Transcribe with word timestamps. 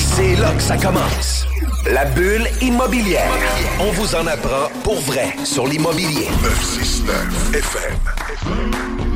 C'est 0.00 0.34
là 0.36 0.50
que 0.54 0.62
ça 0.62 0.78
commence. 0.78 1.46
La 1.92 2.06
bulle 2.06 2.48
immobilière. 2.62 3.30
On 3.80 3.92
vous 3.92 4.14
en 4.14 4.26
apprend 4.26 4.68
pour 4.82 4.98
vrai 5.00 5.34
sur 5.44 5.66
l'immobilier. 5.66 6.28
969 6.42 7.54
FM. 7.54 9.09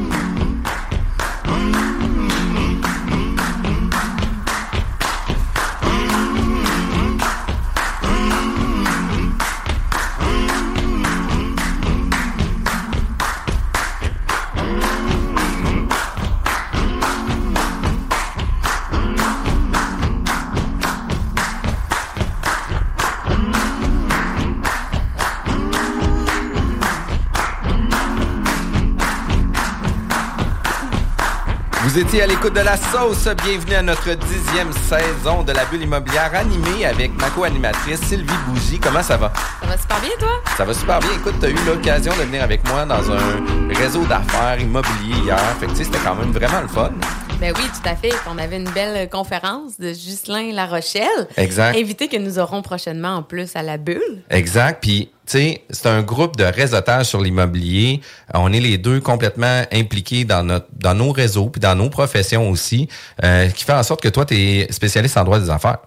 Vous 31.95 32.01
étiez 32.01 32.23
à 32.25 32.27
l'écoute 32.27 32.55
de 32.55 32.61
la 32.61 32.77
sauce. 32.77 33.29
Bienvenue 33.45 33.77
à 33.77 33.83
notre 33.83 34.15
dixième 34.15 34.73
saison 34.73 35.45
de 35.45 35.53
la 35.53 35.65
bulle 35.67 35.83
immobilière 35.83 36.33
animée 36.35 36.85
avec 36.85 37.17
ma 37.21 37.31
co-animatrice 37.31 38.01
Sylvie 38.01 38.35
Bougie. 38.49 38.81
Comment 38.81 39.01
ça 39.01 39.17
va? 39.17 39.33
Ça 39.61 39.69
va 39.69 39.79
super 39.79 40.01
bien, 40.01 40.11
toi? 40.19 40.43
Ça 40.57 40.65
va 40.65 40.75
super 40.75 40.99
bien. 40.99 41.11
Écoute, 41.13 41.35
tu 41.39 41.47
as 41.47 41.51
eu 41.51 41.57
l'occasion 41.65 42.13
de 42.17 42.23
venir 42.23 42.43
avec 42.43 42.69
moi 42.69 42.85
dans 42.85 43.13
un 43.13 43.73
réseau 43.73 44.05
d'affaires 44.07 44.59
immobilier 44.59 45.15
hier. 45.23 45.39
Fait 45.61 45.67
que 45.67 45.71
tu 45.71 45.77
sais, 45.77 45.85
c'était 45.85 46.01
quand 46.01 46.17
même 46.17 46.33
vraiment 46.33 46.63
le 46.63 46.67
fun. 46.67 46.91
Ben 47.41 47.53
oui, 47.57 47.65
tout 47.65 47.89
à 47.89 47.97
fait. 47.97 48.13
On 48.31 48.39
avait 48.39 48.57
une 48.57 48.71
belle 48.71 49.09
conférence 49.11 49.79
de 49.79 49.91
Ghislain 49.91 50.53
La 50.53 50.67
Rochelle. 50.67 51.29
Exact. 51.37 51.77
Invité 51.77 52.09
que 52.09 52.17
nous 52.17 52.39
aurons 52.39 52.63
prochainement 52.63 53.17
en 53.17 53.23
plus 53.23 53.55
à 53.57 53.63
la 53.63 53.77
bulle. 53.77 54.23
Exact. 54.31 54.81
Puis, 54.81 55.11
tu 55.27 55.33
sais, 55.33 55.65
c'est 55.71 55.89
un 55.89 56.03
groupe 56.03 56.37
de 56.37 56.45
réseautage 56.45 57.07
sur 57.07 57.21
l'immobilier. 57.21 58.01
On 58.33 58.53
est 58.53 58.61
les 58.61 58.79
deux 58.79 59.01
complètement 59.01 59.63
impliqués 59.73 60.25
dans 60.25 60.45
notre, 60.45 60.67
dans 60.73 60.95
nos 60.95 61.13
réseaux 61.13 61.49
puis 61.49 61.61
dans 61.61 61.75
nos 61.75 61.91
professions 61.91 62.51
aussi, 62.51 62.89
euh, 63.23 63.49
qui 63.49 63.65
fait 63.65 63.73
en 63.73 63.83
sorte 63.83 64.01
que 64.01 64.09
toi, 64.09 64.25
tu 64.25 64.35
es 64.35 64.73
spécialiste 64.73 65.17
en 65.17 65.25
droit 65.25 65.41
des 65.41 65.51
affaires. 65.51 65.79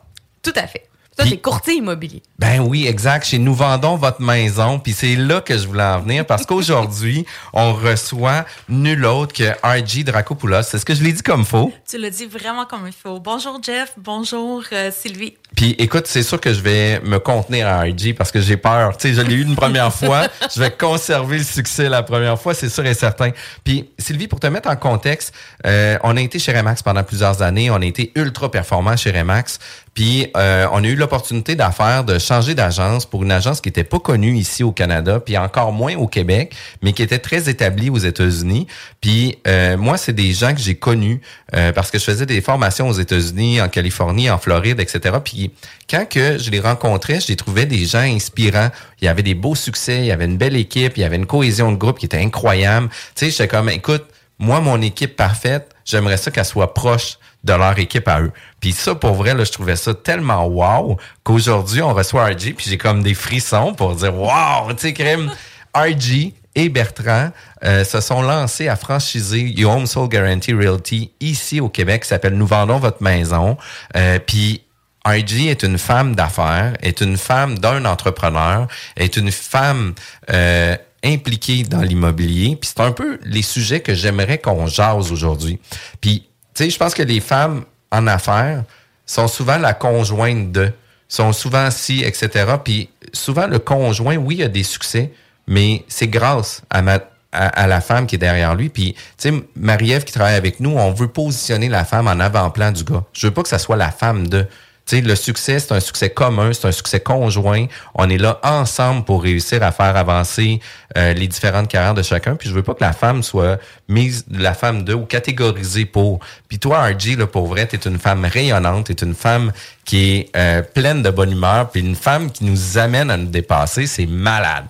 Tout 0.44 0.54
à 0.56 0.68
fait. 0.68 0.87
Ça, 1.18 1.26
c'est 1.28 1.38
courtier 1.38 1.76
immobilier. 1.76 2.22
Ben 2.38 2.60
oui, 2.60 2.86
exact. 2.86 3.26
Chez 3.26 3.40
Nous 3.40 3.56
Vendons 3.56 3.96
Votre 3.96 4.22
Maison. 4.22 4.78
Puis 4.78 4.94
c'est 4.94 5.16
là 5.16 5.42
que 5.42 5.58
je 5.58 5.68
voulais 5.68 5.82
en 5.82 6.00
venir 6.00 6.28
parce 6.28 6.46
qu'aujourd'hui, 6.46 7.26
on 7.54 7.74
reçoit 7.74 8.46
nul 8.70 9.04
autre 9.04 9.34
que 9.34 9.50
RG 9.64 10.04
Dracopoulos. 10.04 10.62
C'est 10.62 10.78
ce 10.78 10.86
que 10.86 10.94
je 10.94 11.04
l'ai 11.04 11.12
dit 11.12 11.24
comme 11.24 11.44
faux. 11.44 11.74
Tu 11.90 11.98
l'as 11.98 12.12
dit 12.12 12.28
vraiment 12.28 12.66
comme 12.66 12.86
il 12.86 12.94
faut. 12.94 13.20
Bonjour 13.20 13.60
Jeff, 13.64 13.94
bonjour 13.98 14.62
euh, 14.72 14.92
Sylvie. 14.92 15.34
Puis 15.56 15.76
écoute, 15.80 16.06
c'est 16.06 16.22
sûr 16.22 16.40
que 16.40 16.54
je 16.54 16.62
vais 16.62 17.00
me 17.00 17.18
contenir 17.18 17.68
à 17.68 17.82
RG 17.82 18.14
parce 18.16 18.32
que 18.32 18.40
j'ai 18.40 18.58
peur. 18.58 18.96
Tu 18.98 19.08
sais, 19.08 19.14
je 19.16 19.22
l'ai 19.22 19.34
eu 19.36 19.42
une 19.42 19.56
première 19.56 19.92
fois. 19.96 20.28
Je 20.54 20.60
vais 20.60 20.70
conserver 20.70 21.40
le 21.40 21.44
succès 21.44 21.90
la 21.90 22.04
première 22.04 22.40
fois, 22.40 22.54
c'est 22.54 22.70
sûr 22.70 22.86
et 22.86 22.94
certain. 22.94 23.32
Puis 23.64 23.90
Sylvie, 23.98 24.28
pour 24.28 24.40
te 24.40 24.46
mettre 24.46 24.70
en 24.70 24.76
contexte, 24.76 25.34
euh, 25.66 25.98
on 26.04 26.16
a 26.16 26.22
été 26.22 26.38
chez 26.38 26.56
Remax 26.56 26.84
pendant 26.84 27.04
plusieurs 27.04 27.42
années. 27.42 27.72
On 27.72 27.82
a 27.82 27.86
été 27.86 28.12
ultra 28.14 28.52
performant 28.52 28.96
chez 28.96 29.10
Remax. 29.10 29.58
Puis 29.98 30.28
euh, 30.38 30.68
on 30.74 30.84
a 30.84 30.88
eu 30.88 30.96
l'opportunité 31.08 31.56
d'affaire 31.56 32.04
de 32.04 32.20
changer 32.20 32.54
d'agence 32.54 33.06
pour 33.06 33.24
une 33.24 33.32
agence 33.32 33.62
qui 33.62 33.70
était 33.70 33.86
pas 33.86 34.00
connue 34.00 34.36
ici 34.36 34.62
au 34.62 34.74
Canada, 34.74 35.22
puis 35.22 35.38
encore 35.38 35.72
moins 35.72 35.96
au 35.96 36.06
Québec, 36.06 36.54
mais 36.82 36.92
qui 36.92 37.02
était 37.02 37.20
très 37.20 37.48
établie 37.50 37.90
aux 37.90 37.98
États-Unis. 37.98 38.68
Puis 39.00 39.38
euh, 39.48 39.78
moi, 39.78 39.98
c'est 39.98 40.12
des 40.12 40.34
gens 40.34 40.54
que 40.54 40.60
j'ai 40.60 40.76
connus 40.76 41.22
euh, 41.56 41.72
parce 41.72 41.92
que 41.92 41.98
je 41.98 42.04
faisais 42.04 42.26
des 42.26 42.42
formations 42.42 42.90
aux 42.90 43.00
États-Unis, 43.00 43.62
en 43.62 43.70
Californie, 43.70 44.30
en 44.30 44.38
Floride, 44.38 44.82
etc. 44.82 45.16
Puis 45.24 45.52
quand 45.90 46.06
que 46.10 46.38
je 46.38 46.52
les 46.52 46.60
rencontrais, 46.60 47.22
je 47.22 47.30
les 47.30 47.38
trouvais 47.38 47.66
des 47.66 47.86
gens 47.86 48.00
inspirants. 48.00 48.70
Il 49.02 49.06
y 49.06 49.08
avait 49.08 49.24
des 49.24 49.36
beaux 49.36 49.56
succès, 49.56 50.00
il 50.00 50.08
y 50.08 50.12
avait 50.12 50.26
une 50.26 50.38
belle 50.38 50.58
équipe, 50.58 50.98
il 50.98 51.02
y 51.02 51.04
avait 51.06 51.16
une 51.16 51.26
cohésion 51.26 51.72
de 51.72 51.78
groupe 51.78 52.00
qui 52.00 52.06
était 52.06 52.20
incroyable. 52.20 52.90
Tu 53.16 53.26
sais, 53.26 53.32
j'étais 53.32 53.48
comme, 53.48 53.70
écoute, 53.70 54.04
moi, 54.40 54.60
mon 54.60 54.82
équipe 54.82 55.16
parfaite, 55.16 55.70
j'aimerais 55.88 56.18
ça 56.18 56.30
qu'elle 56.30 56.46
soit 56.46 56.76
proche 56.76 57.18
de 57.44 57.54
leur 57.54 57.80
équipe 57.80 58.08
à 58.08 58.22
eux. 58.22 58.32
Puis 58.60 58.74
ça, 58.74 58.94
pour 58.94 59.14
vrai, 59.14 59.34
là, 59.34 59.44
je 59.44 59.52
trouvais 59.52 59.76
ça 59.76 59.94
tellement 59.94 60.46
wow 60.46 60.98
qu'aujourd'hui, 61.24 61.82
on 61.82 61.94
reçoit 61.94 62.26
RG, 62.26 62.54
puis 62.56 62.66
j'ai 62.68 62.78
comme 62.78 63.02
des 63.02 63.14
frissons 63.16 63.74
pour 63.74 63.96
dire 63.96 64.16
wow, 64.16 64.72
tu 64.74 64.80
sais, 64.80 64.94
crème. 64.94 65.32
RG 65.76 66.34
et 66.56 66.70
Bertrand 66.70 67.30
euh, 67.64 67.84
se 67.84 68.02
sont 68.02 68.24
lancés 68.24 68.68
à 68.68 68.76
franchiser 68.76 69.42
Your 69.42 69.76
Home 69.76 69.86
Soul 69.86 70.10
Guarantee 70.10 70.54
Realty 70.54 71.12
ici 71.20 71.60
au 71.60 71.70
Québec, 71.70 72.02
qui 72.02 72.08
s'appelle 72.08 72.34
Nous 72.34 72.48
vendons 72.48 72.80
votre 72.80 73.04
maison. 73.04 73.58
Euh, 73.96 74.18
puis 74.18 74.64
RG 75.06 75.50
est 75.50 75.64
une 75.64 75.78
femme 75.78 76.16
d'affaires, 76.16 76.74
est 76.82 77.02
une 77.02 77.18
femme 77.18 77.60
d'un 77.60 77.86
entrepreneur, 77.86 78.68
est 78.96 79.18
une 79.18 79.32
femme 79.32 79.94
euh, 80.32 80.76
impliquée 81.08 81.64
dans 81.64 81.82
l'immobilier. 81.82 82.56
Puis 82.56 82.72
c'est 82.76 82.84
un 82.84 82.92
peu 82.92 83.20
les 83.24 83.42
sujets 83.42 83.80
que 83.80 83.94
j'aimerais 83.94 84.38
qu'on 84.38 84.68
jase 84.68 85.12
aujourd'hui. 85.12 85.60
Puis, 86.02 86.28
tu 86.54 86.64
sais, 86.64 86.70
je 86.70 86.78
pense 86.78 86.94
que 86.94 87.04
les 87.04 87.20
femmes 87.20 87.64
en 87.92 88.08
affaires 88.08 88.64
sont 89.06 89.28
souvent 89.28 89.58
la 89.58 89.74
conjointe 89.74 90.52
de, 90.52 90.72
sont 91.08 91.34
souvent 91.34 91.72
si, 91.72 92.04
etc. 92.04 92.56
Puis 92.64 92.90
souvent, 93.14 93.48
le 93.48 93.60
conjoint, 93.60 94.18
oui, 94.18 94.44
a 94.44 94.48
des 94.48 94.64
succès, 94.64 95.12
mais 95.48 95.84
c'est 95.88 96.08
grâce 96.08 96.62
à 96.70 97.68
la 97.68 97.82
femme 97.82 98.06
qui 98.08 98.16
est 98.16 98.20
derrière 98.20 98.56
lui. 98.56 98.70
Puis, 98.70 98.94
tu 98.94 99.30
sais, 99.30 99.34
Marie-Ève 99.56 100.04
qui 100.04 100.14
travaille 100.14 100.36
avec 100.36 100.60
nous, 100.60 100.72
on 100.72 100.92
veut 100.92 101.08
positionner 101.08 101.70
la 101.70 101.86
femme 101.86 102.08
en 102.08 102.20
avant-plan 102.20 102.72
du 102.72 102.84
gars. 102.84 103.04
Je 103.14 103.28
veux 103.28 103.34
pas 103.34 103.44
que 103.44 103.50
ça 103.50 103.60
soit 103.60 103.78
la 103.78 103.92
femme 103.92 104.28
de. 104.28 104.46
Tu 104.88 104.96
sais, 104.96 105.02
le 105.02 105.16
succès, 105.16 105.60
c'est 105.60 105.74
un 105.74 105.82
succès 105.82 106.10
commun, 106.10 106.54
c'est 106.54 106.66
un 106.66 106.72
succès 106.72 107.02
conjoint. 107.02 107.66
On 107.94 108.10
est 108.10 108.18
là 108.18 108.40
ensemble 108.42 109.04
pour 109.04 109.22
réussir 109.22 109.62
à 109.62 109.74
faire 109.74 109.98
avancer 109.98 110.62
euh, 110.98 111.12
les 111.12 111.28
différentes 111.28 111.68
carrières 111.68 111.94
de 111.94 112.04
chacun. 112.04 112.38
Puis 112.38 112.48
je 112.48 112.54
veux 112.54 112.64
pas 112.64 112.74
que 112.74 112.84
la 112.84 112.94
femme 112.94 113.22
soit 113.22 113.60
mise 113.90 114.24
la 114.32 114.54
femme 114.54 114.86
de 114.86 114.94
ou 114.94 115.04
catégorisée 115.04 115.86
pour. 115.86 116.20
Puis 116.48 116.58
toi, 116.58 116.84
RG, 116.88 117.18
là, 117.18 117.28
pour 117.28 117.48
vrai, 117.48 117.68
t'es 117.68 117.78
une 117.78 118.00
femme 118.00 118.24
rayonnante, 118.24 118.86
t'es 118.86 119.06
une 119.06 119.14
femme 119.14 119.52
qui 119.84 120.12
est 120.12 120.36
euh, 120.38 120.62
pleine 120.62 121.04
de 121.04 121.10
bonne 121.10 121.34
humeur, 121.34 121.70
puis 121.70 121.82
une 121.82 121.96
femme 121.96 122.32
qui 122.32 122.46
nous 122.46 122.78
amène 122.78 123.12
à 123.12 123.18
nous 123.18 123.30
dépasser. 123.30 123.88
C'est 123.88 124.06
malade. 124.06 124.68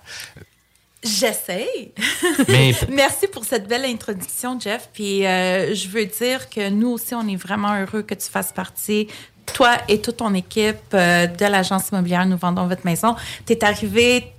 J'essaye. 1.04 1.94
Mais 2.48 2.74
Merci 2.90 3.28
pour 3.28 3.46
cette 3.46 3.68
belle 3.68 3.86
introduction, 3.86 4.60
Jeff. 4.60 4.90
Puis 4.94 5.26
euh, 5.26 5.74
je 5.74 5.88
veux 5.90 6.06
dire 6.06 6.50
que 6.50 6.70
nous 6.70 6.90
aussi, 6.90 7.14
on 7.14 7.28
est 7.28 7.36
vraiment 7.36 7.80
heureux 7.80 8.02
que 8.02 8.16
tu 8.16 8.30
fasses 8.30 8.52
partie, 8.52 9.08
toi 9.54 9.78
et 9.88 10.02
toute 10.02 10.18
ton 10.18 10.34
équipe 10.34 10.78
euh, 10.94 11.28
de 11.28 11.46
l'agence 11.46 11.90
immobilière 11.90 12.26
Nous 12.26 12.38
vendons 12.38 12.68
votre 12.68 12.86
maison. 12.86 13.16
Tu 13.46 13.54
es 13.54 13.64
arrivé 13.64 14.32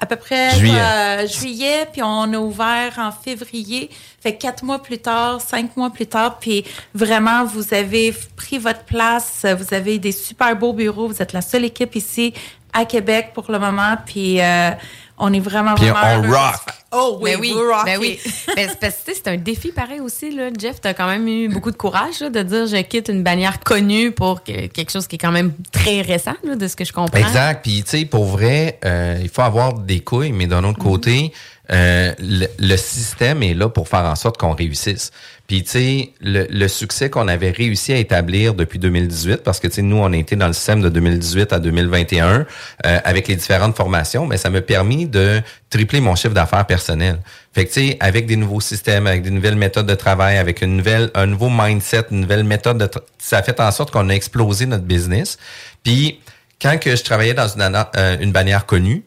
à 0.00 0.06
peu 0.06 0.16
près 0.16 0.50
Juillet. 0.56 0.74
euh, 0.78 1.26
juillet, 1.26 1.88
puis 1.92 2.02
on 2.02 2.32
a 2.32 2.36
ouvert 2.38 2.92
en 2.98 3.12
février. 3.12 3.88
Fait 4.20 4.36
quatre 4.36 4.62
mois 4.64 4.82
plus 4.82 4.98
tard, 4.98 5.40
cinq 5.40 5.76
mois 5.76 5.90
plus 5.90 6.06
tard, 6.06 6.38
puis 6.38 6.64
vraiment, 6.94 7.44
vous 7.44 7.72
avez 7.72 8.14
pris 8.36 8.58
votre 8.58 8.82
place. 8.84 9.46
Vous 9.58 9.72
avez 9.72 9.98
des 9.98 10.12
super 10.12 10.56
beaux 10.56 10.72
bureaux. 10.72 11.06
Vous 11.08 11.22
êtes 11.22 11.32
la 11.32 11.40
seule 11.40 11.64
équipe 11.64 11.94
ici 11.94 12.34
à 12.72 12.84
Québec 12.84 13.30
pour 13.34 13.50
le 13.50 13.58
moment, 13.58 13.94
puis 14.04 14.40
euh, 14.40 14.70
on 15.18 15.32
est 15.32 15.40
vraiment, 15.40 15.74
Puis 15.74 15.88
vraiment 15.88 16.20
on 16.20 16.24
heureux. 16.24 16.34
rock. 16.36 16.60
Oh 16.96 17.18
oui, 17.20 17.32
ben 17.32 17.40
oui, 17.40 17.52
vous 17.52 17.60
rockez. 17.60 17.84
ben 17.84 17.98
oui. 18.00 18.18
Ben, 18.56 18.68
c'est 18.68 18.78
parce 18.80 18.94
que, 18.96 19.04
tu 19.06 19.14
sais, 19.14 19.20
c'est 19.24 19.30
un 19.30 19.36
défi 19.36 19.72
pareil 19.72 20.00
aussi, 20.00 20.30
là. 20.30 20.48
Jeff, 20.58 20.80
t'as 20.80 20.94
quand 20.94 21.06
même 21.08 21.26
eu 21.26 21.48
beaucoup 21.48 21.70
de 21.72 21.76
courage 21.76 22.20
là, 22.20 22.30
de 22.30 22.42
dire 22.42 22.66
je 22.68 22.76
quitte 22.82 23.08
une 23.08 23.22
bannière 23.24 23.58
connue 23.60 24.12
pour 24.12 24.44
que- 24.44 24.66
quelque 24.68 24.90
chose 24.92 25.06
qui 25.08 25.16
est 25.16 25.18
quand 25.18 25.32
même 25.32 25.52
très 25.72 26.02
récent, 26.02 26.34
là, 26.44 26.54
de 26.54 26.68
ce 26.68 26.76
que 26.76 26.84
je 26.84 26.92
comprends. 26.92 27.18
Exact. 27.18 27.62
Puis, 27.64 27.82
tu 27.82 27.90
sais, 27.98 28.04
pour 28.04 28.24
vrai, 28.26 28.78
euh, 28.84 29.18
il 29.22 29.28
faut 29.28 29.42
avoir 29.42 29.74
des 29.74 30.00
couilles, 30.00 30.32
mais 30.32 30.46
d'un 30.46 30.62
autre 30.64 30.78
côté, 30.78 31.32
euh, 31.72 32.12
le, 32.18 32.46
le 32.58 32.76
système 32.76 33.42
est 33.42 33.54
là 33.54 33.68
pour 33.68 33.88
faire 33.88 34.04
en 34.04 34.16
sorte 34.16 34.36
qu'on 34.36 34.54
réussisse. 34.54 35.10
Puis, 35.46 35.62
tu 35.62 35.70
sais, 35.70 36.12
le, 36.20 36.46
le 36.48 36.68
succès 36.68 37.10
qu'on 37.10 37.28
avait 37.28 37.50
réussi 37.50 37.92
à 37.92 37.96
établir 37.96 38.54
depuis 38.54 38.78
2018, 38.78 39.38
parce 39.38 39.60
que, 39.60 39.68
tu 39.68 39.74
sais, 39.74 39.82
nous, 39.82 39.96
on 39.96 40.12
a 40.12 40.16
été 40.16 40.36
dans 40.36 40.46
le 40.46 40.52
système 40.52 40.80
de 40.80 40.88
2018 40.88 41.52
à 41.52 41.58
2021 41.58 42.26
euh, 42.26 42.44
avec 42.82 43.28
les 43.28 43.36
différentes 43.36 43.76
formations, 43.76 44.26
mais 44.26 44.36
ça 44.36 44.48
m'a 44.50 44.62
permis 44.62 45.06
de 45.06 45.42
tripler 45.68 46.00
mon 46.00 46.14
chiffre 46.14 46.34
d'affaires 46.34 46.66
personnel. 46.66 47.18
Fait 47.54 47.66
que, 47.66 47.72
tu 47.72 47.88
sais, 47.88 47.96
avec 48.00 48.26
des 48.26 48.36
nouveaux 48.36 48.60
systèmes, 48.60 49.06
avec 49.06 49.22
des 49.22 49.30
nouvelles 49.30 49.56
méthodes 49.56 49.86
de 49.86 49.94
travail, 49.94 50.38
avec 50.38 50.62
une 50.62 50.78
nouvelle, 50.78 51.10
un 51.14 51.26
nouveau 51.26 51.50
mindset, 51.50 52.06
une 52.10 52.20
nouvelle 52.20 52.44
méthode 52.44 52.78
de, 52.78 52.90
ça 53.18 53.38
a 53.38 53.42
fait 53.42 53.60
en 53.60 53.70
sorte 53.70 53.90
qu'on 53.90 54.08
a 54.08 54.14
explosé 54.14 54.64
notre 54.66 54.84
business. 54.84 55.38
Puis, 55.82 56.20
quand 56.60 56.78
que 56.78 56.96
je 56.96 57.04
travaillais 57.04 57.34
dans 57.34 57.48
une, 57.48 57.84
euh, 57.96 58.16
une 58.20 58.32
bannière 58.32 58.64
connue, 58.64 59.04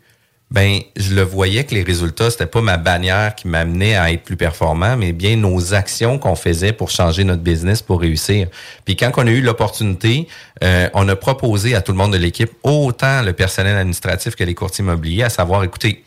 ben, 0.50 0.80
je 0.96 1.14
le 1.14 1.24
voyais 1.24 1.66
que 1.66 1.76
les 1.76 1.84
résultats, 1.84 2.32
c'était 2.32 2.46
pas 2.46 2.62
ma 2.62 2.78
bannière 2.78 3.36
qui 3.36 3.50
m'amenait 3.50 3.98
à 3.98 4.12
être 4.12 4.24
plus 4.24 4.38
performant, 4.38 4.96
mais 4.96 5.12
bien 5.12 5.36
nos 5.36 5.74
actions 5.74 6.20
qu'on 6.20 6.36
faisait 6.36 6.72
pour 6.72 6.90
changer 6.90 7.26
notre 7.26 7.42
business 7.42 7.82
pour 7.82 8.00
réussir. 8.00 8.48
Puis 8.86 8.96
quand 8.96 9.12
on 9.18 9.28
a 9.28 9.32
eu 9.32 9.42
l'opportunité, 9.42 10.28
euh, 10.64 10.90
on 10.94 11.08
a 11.10 11.16
proposé 11.18 11.76
à 11.76 11.82
tout 11.82 11.92
le 11.92 11.98
monde 11.98 12.14
de 12.14 12.18
l'équipe, 12.18 12.52
autant 12.64 13.22
le 13.24 13.34
personnel 13.34 13.76
administratif 13.76 14.36
que 14.36 14.44
les 14.46 14.56
courtiers 14.56 14.84
immobiliers, 14.84 15.24
à 15.24 15.30
savoir, 15.30 15.64
écoutez, 15.66 16.04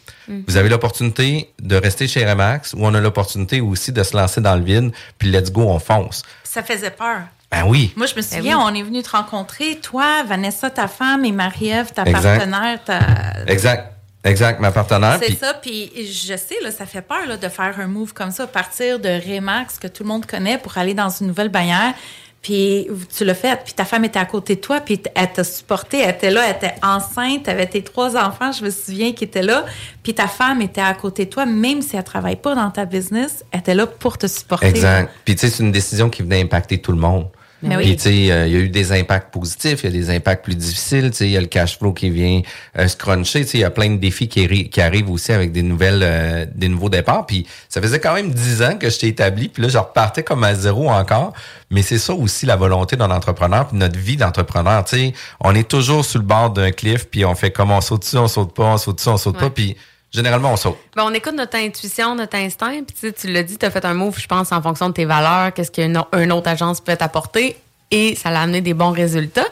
vous 0.47 0.57
avez 0.57 0.69
l'opportunité 0.69 1.51
de 1.61 1.75
rester 1.75 2.07
chez 2.07 2.25
Remax 2.25 2.75
ou 2.75 2.87
on 2.87 2.95
a 2.95 3.01
l'opportunité 3.01 3.61
aussi 3.61 3.91
de 3.91 4.03
se 4.03 4.17
lancer 4.17 4.41
dans 4.41 4.55
le 4.55 4.63
vide, 4.63 4.93
puis 5.19 5.29
let's 5.31 5.51
go, 5.51 5.63
on 5.63 5.81
fonce. 5.81 6.23
Ça 6.45 6.63
faisait 6.63 6.91
peur. 6.91 7.23
Ben 7.51 7.65
oui. 7.67 7.93
Moi, 7.97 8.07
je 8.07 8.15
me 8.15 8.23
souviens, 8.23 8.59
oui. 8.59 8.65
on 8.65 8.75
est 8.75 8.83
venu 8.85 9.03
te 9.03 9.11
rencontrer, 9.11 9.81
toi, 9.83 10.23
Vanessa, 10.23 10.71
ta 10.71 10.87
femme, 10.87 11.25
et 11.25 11.33
Marie-Ève, 11.33 11.93
ta 11.93 12.05
Exact. 12.05 12.39
partenaire. 12.39 12.85
Ta... 12.85 13.01
Exact. 13.49 14.00
Exact, 14.23 14.61
ma 14.61 14.71
partenaire. 14.71 15.19
C'est 15.23 15.39
ça, 15.39 15.55
puis 15.55 15.91
je 15.97 16.37
sais, 16.37 16.57
là, 16.63 16.71
ça 16.71 16.85
fait 16.85 17.01
peur 17.01 17.27
là, 17.27 17.37
de 17.37 17.49
faire 17.49 17.81
un 17.81 17.87
move 17.87 18.13
comme 18.13 18.31
ça, 18.31 18.47
partir 18.47 18.99
de 18.99 19.09
Remax, 19.09 19.79
que 19.79 19.89
tout 19.89 20.03
le 20.03 20.09
monde 20.09 20.27
connaît, 20.27 20.59
pour 20.59 20.77
aller 20.77 20.93
dans 20.95 21.09
une 21.09 21.29
nouvelle 21.29 21.49
bannière. 21.49 21.95
Puis 22.43 22.89
tu 23.15 23.27
l'as 23.27 23.35
fait, 23.35 23.61
puis 23.65 23.75
ta 23.75 23.85
femme 23.85 24.05
était 24.07 24.19
à 24.19 24.25
côté 24.25 24.57
de 24.57 24.61
toi, 24.61 24.81
puis 24.81 25.03
elle 25.15 25.31
t'a 25.31 25.45
supporté, 25.45 26.01
elle 26.01 26.15
était 26.15 26.31
là, 26.31 26.43
elle 26.47 26.57
était 26.57 26.75
enceinte, 26.83 27.45
tu 27.45 27.51
avais 27.51 27.67
tes 27.67 27.83
trois 27.83 28.17
enfants, 28.17 28.51
je 28.51 28.65
me 28.65 28.71
souviens, 28.71 29.13
qui 29.13 29.25
étaient 29.25 29.43
là, 29.43 29.67
puis 30.03 30.15
ta 30.15 30.27
femme 30.27 30.63
était 30.63 30.81
à 30.81 30.95
côté 30.95 31.27
de 31.27 31.31
toi, 31.31 31.45
même 31.45 31.83
si 31.83 31.97
elle 31.97 32.05
travaille 32.05 32.37
pas 32.37 32.55
dans 32.55 32.71
ta 32.71 32.87
business, 32.87 33.45
elle 33.53 33.61
était 33.61 33.75
là 33.75 33.87
pour 33.87 34.17
te 34.17 34.27
supporter. 34.27 34.69
Exact. 34.69 35.13
Puis 35.27 35.35
tu 35.35 35.41
sais, 35.41 35.51
c'est 35.55 35.63
une 35.63 35.73
décision 35.73 36.09
qui 36.09 36.23
venait 36.23 36.41
impacter 36.41 36.79
tout 36.79 36.93
le 36.93 36.99
monde. 36.99 37.27
Mais 37.63 37.77
oui. 37.77 37.85
Puis 37.85 37.97
tu 37.97 38.03
sais, 38.03 38.33
euh, 38.33 38.47
il 38.47 38.53
y 38.53 38.57
a 38.57 38.59
eu 38.61 38.69
des 38.71 38.93
impacts 38.93 39.33
positifs, 39.33 39.81
il 39.83 39.87
y 39.87 39.89
a 39.89 39.93
des 39.93 40.11
impacts 40.11 40.45
plus 40.45 40.55
difficiles, 40.55 41.11
tu 41.11 41.17
sais, 41.19 41.25
il 41.27 41.33
y 41.33 41.37
a 41.37 41.41
le 41.41 41.47
cash 41.47 41.79
flow 41.79 41.93
qui 41.93 42.09
vient 42.09 42.41
euh, 42.79 42.89
se 42.89 42.97
cruncher, 42.97 43.43
tu 43.45 43.49
sais, 43.51 43.59
il 43.59 43.61
y 43.61 43.65
a 43.65 43.71
plein 43.71 43.91
de 43.91 43.97
défis 43.99 44.29
qui, 44.29 44.41
arri- 44.47 44.69
qui 44.71 44.81
arrivent 44.81 45.11
aussi 45.11 45.33
avec 45.33 45.53
des 45.53 45.63
nouvelles 45.63 46.01
euh, 46.03 46.47
des 46.55 46.69
nouveaux 46.69 46.89
départs. 46.89 47.27
Puis 47.27 47.47
ça 47.69 47.83
faisait 47.83 48.01
quand 48.01 48.15
même 48.15 48.33
dix 48.33 48.63
ans 48.63 48.77
que 48.79 48.89
j'étais 48.89 49.09
établi, 49.09 49.49
puis 49.49 49.63
là 49.63 49.69
je 49.69 49.79
repartais 49.79 50.23
comme 50.23 50.43
à 50.45 50.55
zéro 50.55 50.89
encore. 50.91 51.33
Mais 51.71 51.83
c'est 51.83 51.99
ça 51.99 52.15
aussi 52.15 52.47
la 52.47 52.57
volonté 52.57 52.97
d'un 52.97 53.11
entrepreneur, 53.11 53.69
puis 53.69 53.77
notre 53.79 53.99
vie 53.99 54.17
d'entrepreneur, 54.17 54.85
tu 54.85 54.97
sais, 54.97 55.13
on 55.41 55.55
est 55.55 55.69
toujours 55.69 56.05
sur 56.05 56.19
le 56.19 56.25
bord 56.25 56.51
d'un 56.51 56.73
cliff, 56.73 57.05
puis 57.09 57.25
on 57.25 57.35
fait 57.35 57.51
comme 57.51 57.71
on 57.71 57.81
saute 57.81 58.03
dessus, 58.03 58.17
on 58.17 58.27
saute 58.27 58.55
pas, 58.55 58.65
on 58.65 58.79
saute 58.79 58.97
dessus, 58.97 59.09
on 59.09 59.17
saute 59.17 59.35
Ouais. 59.35 59.41
pas, 59.43 59.51
puis 59.51 59.77
généralement 60.11 60.53
on 60.53 60.57
saute. 60.57 60.77
Ben, 60.97 61.05
on 61.07 61.13
écoute 61.15 61.35
notre 61.35 61.57
intuition, 61.57 62.15
notre 62.15 62.37
instinct. 62.37 62.83
Puis 62.87 63.13
tu 63.13 63.29
l'as 63.33 63.43
dit, 63.43 63.57
tu 63.59 63.65
as 63.67 63.71
fait 63.71 63.85
un 63.85 63.95
move, 63.95 64.19
je 64.19 64.27
pense, 64.27 64.53
en 64.53 64.61
fonction 64.63 64.89
de 64.89 64.95
tes 64.95 65.05
valeurs, 65.05 65.53
qu'est-ce 65.55 65.71
qu'une 65.71 66.03
une 66.13 66.33
autre 66.33 66.49
agence 66.49 66.81
peut 66.81 66.97
t'apporter. 66.97 67.57
Et 67.93 68.15
ça 68.15 68.31
l'a 68.31 68.43
amené 68.43 68.61
des 68.61 68.73
bons 68.73 68.93
résultats. 68.93 69.49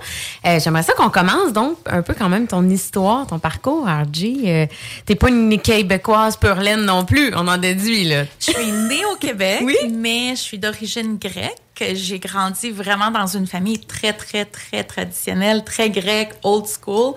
Euh, 0.47 0.61
J'aimerais 0.63 0.85
ça 0.85 0.93
qu'on 0.93 1.11
commence 1.11 1.53
donc 1.53 1.77
un 1.87 2.03
peu 2.03 2.15
quand 2.15 2.29
même 2.29 2.47
ton 2.47 2.69
histoire, 2.69 3.27
ton 3.27 3.41
parcours, 3.41 3.85
RG. 3.85 4.43
Euh, 4.47 4.67
T'es 5.07 5.17
pas 5.17 5.29
une 5.29 5.59
québécoise 5.61 6.37
pure 6.37 6.55
laine 6.55 6.85
non 6.85 7.05
plus, 7.05 7.33
on 7.35 7.49
en 7.49 7.57
déduit 7.57 8.05
là. 8.05 8.23
Je 8.39 8.53
suis 8.53 8.71
née 8.71 9.05
au 9.13 9.17
Québec, 9.17 9.59
Oui. 9.65 9.75
mais 9.93 10.31
je 10.37 10.41
suis 10.41 10.59
d'origine 10.59 11.19
grecque. 11.19 11.57
J'ai 11.95 12.21
grandi 12.21 12.71
vraiment 12.71 13.11
dans 13.11 13.27
une 13.27 13.47
famille 13.49 13.81
très, 13.81 14.13
très, 14.13 14.45
très 14.45 14.85
traditionnelle, 14.85 15.63
très 15.65 15.91
grecque, 15.91 16.31
old 16.45 16.67
school. 16.67 17.15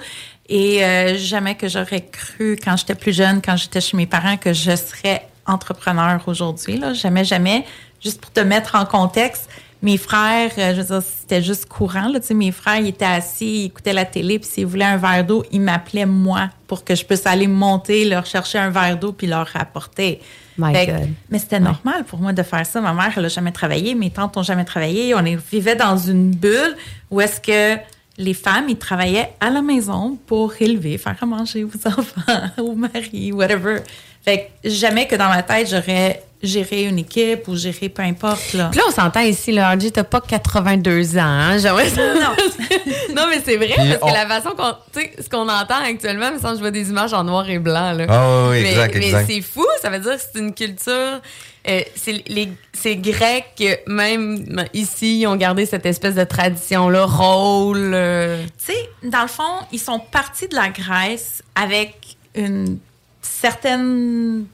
Et 0.54 0.84
euh, 0.84 1.18
jamais 1.18 1.56
que 1.56 1.70
j'aurais 1.70 2.02
cru, 2.02 2.58
quand 2.62 2.76
j'étais 2.76 2.94
plus 2.94 3.16
jeune, 3.16 3.42
quand 3.42 3.56
j'étais 3.56 3.80
chez 3.80 3.96
mes 3.96 4.06
parents, 4.06 4.36
que 4.36 4.52
je 4.52 4.76
serais 4.76 5.26
entrepreneur 5.46 6.22
aujourd'hui. 6.28 6.78
là. 6.78 6.94
Jamais, 6.94 7.24
jamais. 7.24 7.64
Juste 8.04 8.20
pour 8.20 8.32
te 8.34 8.42
mettre 8.42 8.76
en 8.76 8.86
contexte, 8.86 9.50
mes 9.82 9.98
frères, 9.98 10.52
euh, 10.58 10.76
je 10.76 10.82
veux 10.82 10.88
dire, 10.88 11.02
c'était 11.02 11.42
juste 11.42 11.68
courant. 11.68 12.10
Là, 12.10 12.20
tu 12.20 12.28
sais, 12.28 12.34
mes 12.34 12.52
frères, 12.52 12.80
ils 12.80 12.90
étaient 12.90 13.06
assis, 13.06 13.62
ils 13.62 13.66
écoutaient 13.68 13.94
la 13.94 14.04
télé, 14.04 14.40
puis 14.40 14.50
s'ils 14.50 14.66
voulaient 14.66 14.84
un 14.84 14.98
verre 14.98 15.26
d'eau, 15.26 15.46
ils 15.54 15.62
m'appelaient 15.62 16.06
moi 16.06 16.50
pour 16.68 16.84
que 16.84 16.96
je 16.96 17.06
puisse 17.06 17.26
aller 17.26 17.48
monter, 17.48 18.04
leur 18.04 18.26
chercher 18.26 18.58
un 18.58 18.72
verre 18.72 18.98
d'eau, 18.98 19.14
puis 19.14 19.28
leur 19.28 19.48
rapporter. 19.48 20.20
My 20.58 20.74
Fait 20.74 20.88
God. 20.88 21.10
mais 21.30 21.40
c'était 21.40 21.62
normal 21.62 22.04
pour 22.04 22.20
moi 22.20 22.34
de 22.34 22.44
faire 22.44 22.66
ça. 22.66 22.82
Ma 22.82 22.92
mère, 22.92 23.14
elle 23.16 23.24
n'a 23.24 23.30
jamais 23.30 23.54
travaillé, 23.54 23.96
mes 23.96 24.10
tantes 24.10 24.36
n'ont 24.36 24.44
jamais 24.44 24.66
travaillé. 24.66 25.16
On 25.16 25.24
vivait 25.50 25.78
dans 25.78 25.96
une 25.96 26.32
bulle 26.36 26.76
où 27.10 27.22
est-ce 27.22 27.40
que 27.40 27.80
les 28.22 28.34
femmes, 28.34 28.70
ils 28.70 28.78
travaillaient 28.78 29.34
à 29.40 29.50
la 29.50 29.62
maison 29.62 30.18
pour 30.28 30.54
élever, 30.60 30.98
faire 30.98 31.18
à 31.20 31.26
manger 31.26 31.64
aux 31.64 31.70
enfants, 31.88 32.42
au 32.60 32.76
mari, 32.76 33.32
whatever. 33.32 33.78
Fait 34.24 34.50
que 34.64 34.70
jamais 34.70 35.08
que 35.08 35.16
dans 35.16 35.30
ma 35.30 35.42
tête, 35.44 35.68
j'aurais 35.70 36.22
géré 36.44 36.84
une 36.86 36.98
équipe 37.00 37.48
ou 37.48 37.56
géré 37.56 37.88
peu 37.90 38.02
importe. 38.02 38.54
Là. 38.54 38.70
Puis 38.72 38.80
là, 38.80 38.86
on 38.88 38.92
s'entend 38.92 39.20
ici, 39.22 39.52
là, 39.52 39.72
RG, 39.74 39.92
t'as 39.92 40.04
pas 40.04 40.22
82 40.22 41.18
ans, 41.18 41.22
hein? 41.22 41.58
J'aimerais 41.60 41.90
ça. 41.90 42.02
Non. 42.16 42.36
non, 43.16 43.28
mais 43.30 43.42
c'est 43.46 43.58
vrai, 43.58 43.68
Puis 43.78 43.90
parce 43.90 44.00
on- 44.02 44.08
que 44.08 44.14
la 44.14 44.28
façon 44.28 44.50
qu'on. 44.58 44.74
Tu 44.94 45.02
sais, 45.02 45.12
ce 45.24 45.30
qu'on 45.30 45.48
entend 45.48 45.84
actuellement, 45.84 46.32
me 46.32 46.40
semble 46.40 46.54
que 46.54 46.58
je 46.58 46.62
vois 46.62 46.72
des 46.72 46.90
images 46.90 47.14
en 47.14 47.24
noir 47.24 47.48
et 47.50 47.60
blanc, 47.60 47.92
là. 47.94 48.06
Ah 48.10 48.48
oui, 48.50 48.62
mais, 48.64 48.70
exact, 48.72 48.96
mais 48.96 49.26
c'est 49.28 49.42
fou, 49.42 49.66
ça 49.82 49.90
veut 49.90 50.00
dire 50.00 50.16
que 50.16 50.22
c'est 50.34 50.40
une 50.40 50.54
culture. 50.54 51.22
euh, 51.68 51.82
c'est 51.96 52.24
les 52.28 52.50
c'est 52.74 52.96
grec, 52.96 53.64
même 53.88 54.66
ici, 54.74 55.20
ils 55.22 55.28
ont 55.28 55.36
gardé 55.36 55.68
cette 55.68 55.86
espèce 55.86 56.16
de 56.16 56.24
tradition-là, 56.24 57.06
rôle. 57.06 57.92
euh, 57.94 58.44
Tu 58.66 58.74
sais, 58.74 58.90
dans 59.04 59.22
le 59.22 59.28
fond, 59.28 59.44
ils 59.72 59.80
sont 59.80 60.00
partis 60.00 60.48
de 60.48 60.56
la 60.56 60.70
Grèce 60.70 61.44
avec 61.54 61.94
une 62.34 62.80
certaine 63.22 64.46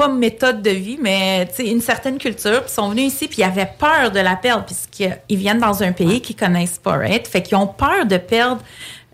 pas 0.00 0.08
méthode 0.08 0.62
de 0.62 0.70
vie, 0.70 0.98
mais 0.98 1.46
une 1.58 1.82
certaine 1.82 2.16
culture. 2.16 2.62
Puis 2.62 2.70
ils 2.70 2.74
sont 2.74 2.88
venus 2.88 3.12
ici, 3.12 3.28
puis 3.28 3.42
ils 3.42 3.44
avaient 3.44 3.70
peur 3.78 4.10
de 4.10 4.18
la 4.18 4.34
perdre, 4.34 4.64
puisqu'ils 4.64 5.36
viennent 5.36 5.58
dans 5.58 5.82
un 5.82 5.92
pays 5.92 6.22
qu'ils 6.22 6.36
connaissent 6.36 6.78
pas, 6.78 6.96
right? 6.96 7.28
Fait 7.28 7.42
qu'ils 7.42 7.58
ont 7.58 7.66
peur 7.66 8.06
de 8.06 8.16
perdre 8.16 8.62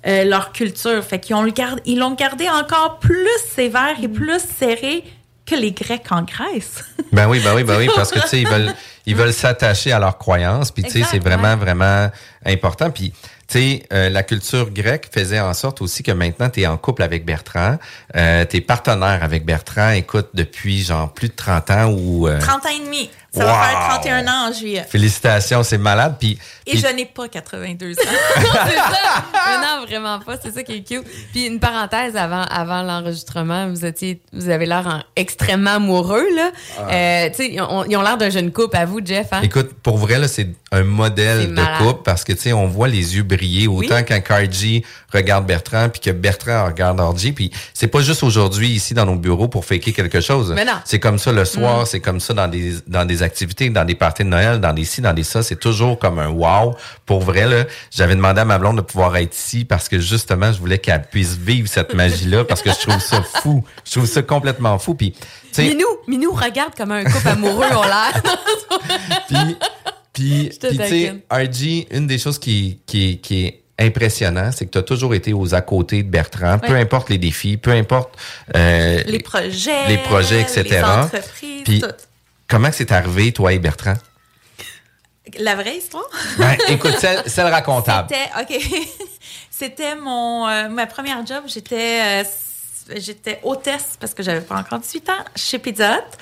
euh, 0.07 0.23
leur 0.25 0.53
culture. 0.53 1.03
Fait 1.03 1.19
qu'ils 1.19 1.35
ont 1.35 1.43
le 1.43 1.53
ils 1.87 1.99
l'ont 1.99 2.15
gardé 2.15 2.49
encore 2.49 3.01
plus 3.01 3.27
sévère 3.53 3.97
et 4.01 4.07
plus 4.07 4.41
serré 4.59 5.03
que 5.45 5.57
les 5.57 5.73
Grecs 5.73 6.07
en 6.11 6.23
Grèce. 6.23 6.85
Ben 7.12 7.29
oui, 7.29 7.41
ben 7.43 7.55
oui, 7.55 7.65
ben 7.65 7.79
oui, 7.79 7.89
parce 7.95 8.11
que 8.11 8.19
tu 8.19 8.29
sais, 8.29 8.41
ils 8.41 8.49
veulent, 8.49 8.75
ils 9.07 9.17
veulent 9.17 9.33
s'attacher 9.33 9.91
à 9.93 9.99
leurs 9.99 10.19
croyances, 10.19 10.71
puis 10.71 10.83
tu 10.83 10.91
sais, 10.91 11.03
c'est 11.03 11.19
vraiment, 11.19 11.57
vraiment 11.57 12.11
important. 12.45 12.91
Puis 12.91 13.15
tu 13.49 13.81
euh, 13.93 14.09
la 14.11 14.23
culture 14.23 14.71
grecque 14.71 15.09
faisait 15.13 15.41
en 15.41 15.55
sorte 15.55 15.81
aussi 15.81 16.03
que 16.03 16.13
maintenant 16.13 16.51
tu 16.51 16.63
es 16.63 16.67
en 16.67 16.77
couple 16.77 17.03
avec 17.03 17.25
Bertrand, 17.25 17.79
euh, 18.17 18.45
t'es 18.45 18.61
partenaire 18.61 19.23
avec 19.23 19.45
Bertrand, 19.45 19.91
écoute, 19.91 20.29
depuis 20.35 20.83
genre 20.83 21.13
plus 21.13 21.29
de 21.29 21.35
30 21.35 21.71
ans 21.71 21.87
ou 21.93 22.27
euh, 22.27 22.41
30 22.41 22.67
ans 22.67 22.69
et 22.69 22.85
demi. 22.85 23.11
Ça 23.37 23.44
va 23.44 23.53
faire 23.62 23.88
31 24.00 24.27
ans 24.27 24.49
en 24.49 24.53
juillet. 24.53 24.85
félicitations, 24.88 25.62
c'est 25.62 25.79
malade. 25.79 26.17
Puis, 26.19 26.38
Et 26.67 26.73
puis- 26.73 26.81
je 26.81 26.87
n'ai 26.95 27.07
pas 27.07 27.28
82 27.28 27.93
ans. 27.93 27.95
c'est 28.37 28.43
ça. 28.76 29.25
Mais 29.47 29.57
non, 29.66 29.87
vraiment 29.87 30.19
pas. 30.21 30.37
C'est 30.43 30.52
ça 30.55 30.62
qui 30.62 30.73
est 30.76 30.83
cute. 30.83 31.05
Puis 31.33 31.47
une 31.47 31.61
parenthèse 31.61 32.16
avant, 32.16 32.43
avant 32.43 32.83
l'enregistrement, 32.83 33.69
vous 33.69 33.85
étiez, 33.85 34.21
vous 34.33 34.49
avez 34.49 34.66
l'air 34.66 34.87
en- 34.87 35.02
extrêmement 35.16 35.73
amoureux 35.76 36.26
là. 36.35 36.50
Euh, 36.90 37.28
tu 37.31 37.35
sais, 37.37 37.50
ils 37.52 37.61
ont 37.61 37.85
ils 37.85 37.97
ont 37.97 38.02
l'air 38.02 38.16
d'un 38.16 38.31
jeune 38.31 38.52
couple. 38.52 38.76
À 38.76 38.85
vous, 38.85 39.00
Jeff. 39.05 39.28
Hein? 39.33 39.40
Écoute, 39.43 39.71
pour 39.83 39.97
vrai, 39.99 40.26
c'est 40.28 40.49
un 40.73 40.83
modèle 40.83 41.55
de 41.55 41.78
couple 41.78 42.02
parce 42.05 42.25
que, 42.25 42.33
on 42.52 42.66
voit 42.66 42.88
les 42.88 43.16
yeux 43.16 43.23
briller 43.23 43.66
autant 43.69 43.97
Oui. 43.97 44.05
quand 44.07 44.21
Cardi 44.21 44.85
regarde 45.12 45.47
Bertrand 45.47 45.88
puis 45.88 46.00
que 46.00 46.11
Bertrand 46.11 46.66
regarde 46.66 47.00
Orgy. 47.00 47.33
Puis 47.33 47.50
c'est 47.75 47.87
pas 47.87 48.00
juste 48.00 48.23
aujourd'hui 48.23 48.69
ici 48.71 48.93
dans 48.95 49.07
nos 49.07 49.14
bureaux 49.16 49.49
pour 49.49 49.64
faker 49.64 49.93
quelque 49.95 50.21
chose. 50.21 50.52
Mais 50.55 50.64
non. 50.64 50.73
Mm. 50.73 50.83
C'est 50.85 51.00
comme 51.00 51.19
ça 51.19 51.33
le 51.33 51.45
soir, 51.45 51.87
c'est 51.87 52.00
comme 52.00 52.21
ça 52.21 52.35
dans 52.35 52.49
des, 52.49 52.75
dans 52.87 53.05
des 53.05 53.23
activités, 53.26 53.68
dans 53.68 53.85
des 53.85 53.95
parties 53.95 54.25
de 54.25 54.28
Noël, 54.28 54.59
dans 54.61 54.73
des 54.73 54.85
ci, 54.85 55.02
dans 55.02 55.12
des 55.12 55.23
ça. 55.23 55.42
C'est 55.42 55.61
toujours 55.61 55.99
comme 55.99 56.18
un 56.18 56.28
wow. 56.30 56.75
Pour 57.04 57.21
vrai, 57.21 57.47
là, 57.47 57.64
j'avais 57.90 58.14
demandé 58.14 58.40
à 58.40 58.45
ma 58.47 58.59
blonde 58.59 58.76
de 58.76 58.83
pouvoir 58.83 59.14
être 59.16 59.37
ici 59.37 59.66
parce 59.66 59.88
que 59.90 59.99
justement, 59.99 60.50
je 60.52 60.59
voulais 60.59 60.78
qu'elle 60.78 61.02
puisse 61.02 61.37
vivre 61.37 61.68
cette 61.68 61.92
magie-là 62.02 62.45
parce 62.45 62.62
que 62.62 62.71
je 62.71 62.78
trouve 62.88 63.00
ça 63.00 63.23
fou. 63.23 63.62
Je 63.85 63.92
trouve 63.92 64.06
ça 64.06 64.23
complètement 64.23 64.78
fou. 64.78 64.95
Puis, 64.95 65.12
tu 65.12 65.21
sais, 65.52 65.62
Minou, 65.64 65.87
Minou 66.09 66.33
regarde 66.33 66.75
comme 66.75 66.92
un 66.92 67.04
couple 67.04 67.28
amoureux 67.28 67.66
on 67.73 67.83
l'air. 67.83 68.23
Puis, 69.28 69.56
puis, 70.12 70.50
tu 70.59 70.76
sais. 70.76 71.14
RG, 71.30 71.88
une 71.90 72.06
des 72.06 72.18
choses 72.18 72.38
qui, 72.38 72.80
qui, 72.87 73.18
qui 73.18 73.45
est 73.45 73.62
impressionnant, 73.78 74.50
c'est 74.52 74.64
que 74.64 74.71
tu 74.71 74.78
as 74.78 74.83
toujours 74.83 75.14
été 75.14 75.33
aux 75.33 75.54
à 75.54 75.61
côté 75.61 76.02
de 76.02 76.09
Bertrand, 76.09 76.59
peu 76.59 76.75
importe 76.75 77.11
les 77.11 77.18
défis, 77.18 77.56
peu 77.59 77.71
importe 77.73 78.16
euh, 78.54 79.02
les 79.06 79.18
projets, 79.18 79.88
les 79.88 79.99
projets, 79.99 80.40
etc. 80.40 80.64
les 80.71 80.83
entreprises, 80.83 81.62
Puis- 81.64 81.80
tout. 81.80 81.87
Comment 82.49 82.71
c'est 82.73 82.93
arrivé, 82.93 83.33
toi 83.33 83.53
et 83.53 83.59
Bertrand? 83.59 83.95
La 85.38 85.57
vraie 85.57 85.79
histoire? 85.79 86.09
Ben, 86.38 86.57
écoute, 86.69 86.97
celle, 86.99 87.23
celle 87.26 87.47
racontable. 87.47 88.09
C'était, 88.11 88.55
OK. 88.55 88.88
C'était 89.50 89.97
mon, 89.97 90.47
euh, 90.47 90.69
ma 90.69 90.87
première 90.87 91.26
job. 91.26 91.45
J'étais, 91.47 92.23
euh, 92.23 92.95
j'étais 92.97 93.41
hôtesse 93.43 93.97
parce 93.99 94.15
que 94.15 94.23
j'avais 94.23 94.43
pas 94.43 94.57
encore 94.57 94.79
18 94.79 95.09
ans 95.09 95.25
chez 95.35 95.59
Pizza 95.59 95.97
Hut. 95.97 96.17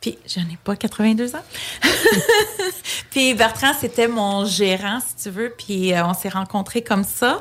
Puis, 0.00 0.18
je 0.26 0.40
n'ai 0.40 0.58
pas 0.62 0.76
82 0.76 1.36
ans. 1.36 1.44
puis, 3.10 3.34
Bertrand, 3.34 3.72
c'était 3.78 4.08
mon 4.08 4.44
gérant, 4.46 4.98
si 5.00 5.22
tu 5.22 5.30
veux. 5.30 5.54
Puis, 5.56 5.92
euh, 5.92 6.04
on 6.04 6.14
s'est 6.14 6.30
rencontrés 6.30 6.82
comme 6.82 7.04
ça. 7.04 7.40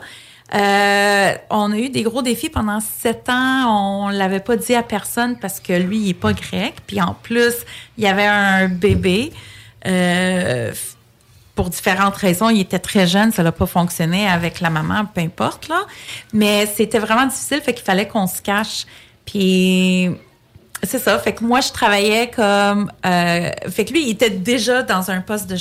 Euh, 0.55 1.33
on 1.49 1.71
a 1.71 1.77
eu 1.77 1.89
des 1.89 2.03
gros 2.03 2.21
défis 2.21 2.49
pendant 2.49 2.79
sept 2.79 3.29
ans. 3.29 4.05
On 4.05 4.09
l'avait 4.09 4.39
pas 4.39 4.55
dit 4.55 4.75
à 4.75 4.83
personne 4.83 5.37
parce 5.37 5.59
que 5.59 5.73
lui, 5.73 5.99
il 5.99 6.09
est 6.09 6.13
pas 6.13 6.33
grec. 6.33 6.75
Puis 6.87 7.01
en 7.01 7.13
plus, 7.13 7.53
il 7.97 8.03
y 8.03 8.07
avait 8.07 8.25
un 8.25 8.67
bébé. 8.67 9.31
Euh, 9.85 10.73
pour 11.55 11.69
différentes 11.69 12.15
raisons, 12.15 12.49
il 12.49 12.61
était 12.61 12.79
très 12.79 13.05
jeune, 13.05 13.33
ça 13.33 13.43
n'a 13.43 13.51
pas 13.51 13.65
fonctionné 13.65 14.25
avec 14.25 14.61
la 14.61 14.69
maman, 14.69 15.05
peu 15.13 15.19
importe 15.19 15.67
là. 15.67 15.81
Mais 16.31 16.65
c'était 16.65 16.99
vraiment 16.99 17.25
difficile, 17.25 17.59
fait 17.59 17.73
qu'il 17.73 17.83
fallait 17.83 18.07
qu'on 18.07 18.27
se 18.27 18.41
cache. 18.41 18.85
Puis 19.25 20.09
c'est 20.83 20.99
ça, 20.99 21.19
fait 21.19 21.33
que 21.33 21.43
moi 21.43 21.59
je 21.59 21.73
travaillais 21.73 22.31
comme, 22.31 22.89
euh, 23.05 23.51
fait 23.69 23.83
que 23.83 23.91
lui 23.91 24.05
il 24.05 24.11
était 24.11 24.29
déjà 24.29 24.83
dans 24.83 25.11
un 25.11 25.19
poste 25.19 25.47
de. 25.47 25.57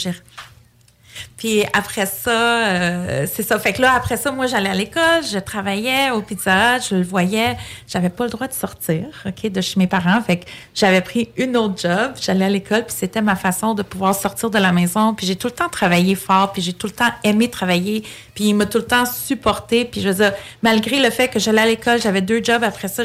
Puis 1.38 1.62
après 1.72 2.06
ça, 2.06 2.66
euh, 2.66 3.26
c'est 3.32 3.44
ça. 3.44 3.60
Fait 3.60 3.72
que 3.72 3.80
là, 3.80 3.92
après 3.92 4.16
ça, 4.16 4.32
moi, 4.32 4.48
j'allais 4.48 4.70
à 4.70 4.74
l'école, 4.74 5.22
je 5.30 5.38
travaillais 5.38 6.10
au 6.10 6.20
Pizza 6.20 6.76
Hut, 6.76 6.82
je 6.90 6.96
le 6.96 7.04
voyais. 7.04 7.56
J'avais 7.86 8.08
pas 8.08 8.24
le 8.24 8.30
droit 8.30 8.48
de 8.48 8.52
sortir, 8.52 9.04
OK, 9.24 9.48
de 9.48 9.60
chez 9.60 9.78
mes 9.78 9.86
parents. 9.86 10.20
Fait 10.20 10.38
que 10.38 10.46
j'avais 10.74 11.00
pris 11.00 11.28
une 11.36 11.56
autre 11.56 11.80
job, 11.80 12.14
j'allais 12.20 12.46
à 12.46 12.48
l'école, 12.48 12.84
puis 12.84 12.96
c'était 12.98 13.22
ma 13.22 13.36
façon 13.36 13.74
de 13.74 13.84
pouvoir 13.84 14.16
sortir 14.16 14.50
de 14.50 14.58
la 14.58 14.72
maison. 14.72 15.14
Puis 15.14 15.28
j'ai 15.28 15.36
tout 15.36 15.46
le 15.46 15.52
temps 15.52 15.68
travaillé 15.68 16.16
fort, 16.16 16.52
puis 16.52 16.60
j'ai 16.60 16.72
tout 16.72 16.88
le 16.88 16.92
temps 16.92 17.12
aimé 17.22 17.48
travailler, 17.48 18.02
puis 18.34 18.46
il 18.46 18.54
m'a 18.54 18.66
tout 18.66 18.78
le 18.78 18.86
temps 18.86 19.06
supporté. 19.06 19.84
Puis 19.84 20.00
je 20.00 20.08
veux 20.08 20.14
dire, 20.16 20.32
malgré 20.62 21.00
le 21.00 21.10
fait 21.10 21.28
que 21.28 21.38
j'allais 21.38 21.62
à 21.62 21.66
l'école, 21.66 22.02
j'avais 22.02 22.20
deux 22.20 22.42
jobs. 22.42 22.64
Après 22.64 22.88
ça, 22.88 23.04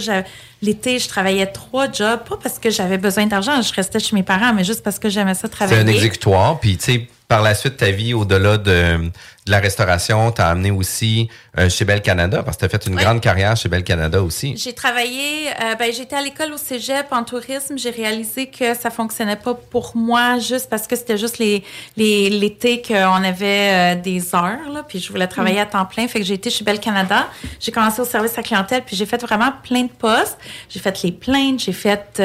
l'été, 0.64 0.98
je 0.98 1.08
travaillais 1.08 1.46
trois 1.46 1.92
jobs, 1.92 2.22
pas 2.28 2.38
parce 2.42 2.58
que 2.58 2.72
j'avais 2.72 2.98
besoin 2.98 3.28
d'argent, 3.28 3.62
je 3.62 3.74
restais 3.74 4.00
chez 4.00 4.16
mes 4.16 4.24
parents, 4.24 4.54
mais 4.54 4.64
juste 4.64 4.82
parce 4.82 4.98
que 4.98 5.08
j'aimais 5.08 5.36
ça 5.36 5.48
travailler. 5.48 5.84
C'est 5.84 5.88
un 5.88 5.94
exécutoire, 5.94 6.60
puis 6.60 6.78
tu 6.78 6.86
sais 6.86 7.08
par 7.34 7.42
la 7.42 7.56
suite, 7.56 7.78
ta 7.78 7.90
vie, 7.90 8.14
au-delà 8.14 8.60
de, 8.60 9.10
la 9.48 9.60
restauration, 9.60 10.32
t'as 10.32 10.50
amené 10.50 10.70
aussi 10.70 11.30
euh, 11.58 11.68
chez 11.68 11.84
Bell 11.84 12.04
Canada, 12.04 12.44
parce 12.44 12.58
que 12.58 12.62
tu 12.62 12.66
as 12.66 12.70
fait 12.70 12.86
une 12.86 12.96
grande 12.96 13.22
carrière 13.22 13.58
chez 13.58 13.70
Bell 13.70 13.84
Canada 13.84 14.22
aussi. 14.22 14.56
J'ai 14.56 14.74
travaillé, 14.74 15.48
euh, 15.50 15.74
ben, 15.74 15.92
j'étais 15.92 16.16
à 16.16 16.22
l'école 16.22 16.54
au 16.54 16.58
cégep 16.58 17.08
en 17.12 17.24
tourisme. 17.24 17.76
J'ai 17.76 17.90
réalisé 17.90 18.46
que 18.46 18.76
ça 18.76 18.92
fonctionnait 18.92 19.36
pas 19.36 19.56
pour 19.56 19.98
moi 19.98 20.38
juste 20.38 20.70
parce 20.70 20.86
que 20.86 20.96
c'était 20.96 21.18
juste 21.18 21.40
les 21.40 21.64
l'été 21.98 22.84
qu'on 22.84 23.24
avait 23.24 23.96
euh, 23.96 23.96
des 23.96 24.36
heures, 24.36 24.70
là, 24.72 24.84
puis 24.88 25.00
je 25.00 25.12
voulais 25.12 25.28
travailler 25.28 25.60
à 25.60 25.66
temps 25.66 25.86
plein. 25.86 26.08
Fait 26.08 26.20
que 26.20 26.26
j'ai 26.26 26.36
été 26.36 26.52
chez 26.52 26.64
Bell 26.64 26.80
Canada. 26.80 27.28
J'ai 27.60 27.72
commencé 27.72 28.00
au 28.00 28.06
service 28.06 28.38
à 28.38 28.44
clientèle, 28.44 28.84
puis 28.86 28.96
j'ai 28.96 29.08
fait 29.08 29.22
vraiment 29.22 29.54
plein 29.64 29.84
de 29.84 29.92
postes. 29.92 30.38
J'ai 30.70 30.80
fait 30.80 31.02
les 31.02 31.12
plaintes, 31.12 31.62
j'ai 31.62 31.74
fait 31.74 32.22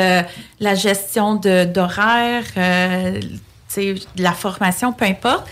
la 0.61 0.75
gestion 0.75 1.37
d'horaires, 1.37 2.45
de 3.77 4.23
la 4.23 4.33
formation, 4.33 4.93
peu 4.93 5.05
importe. 5.05 5.47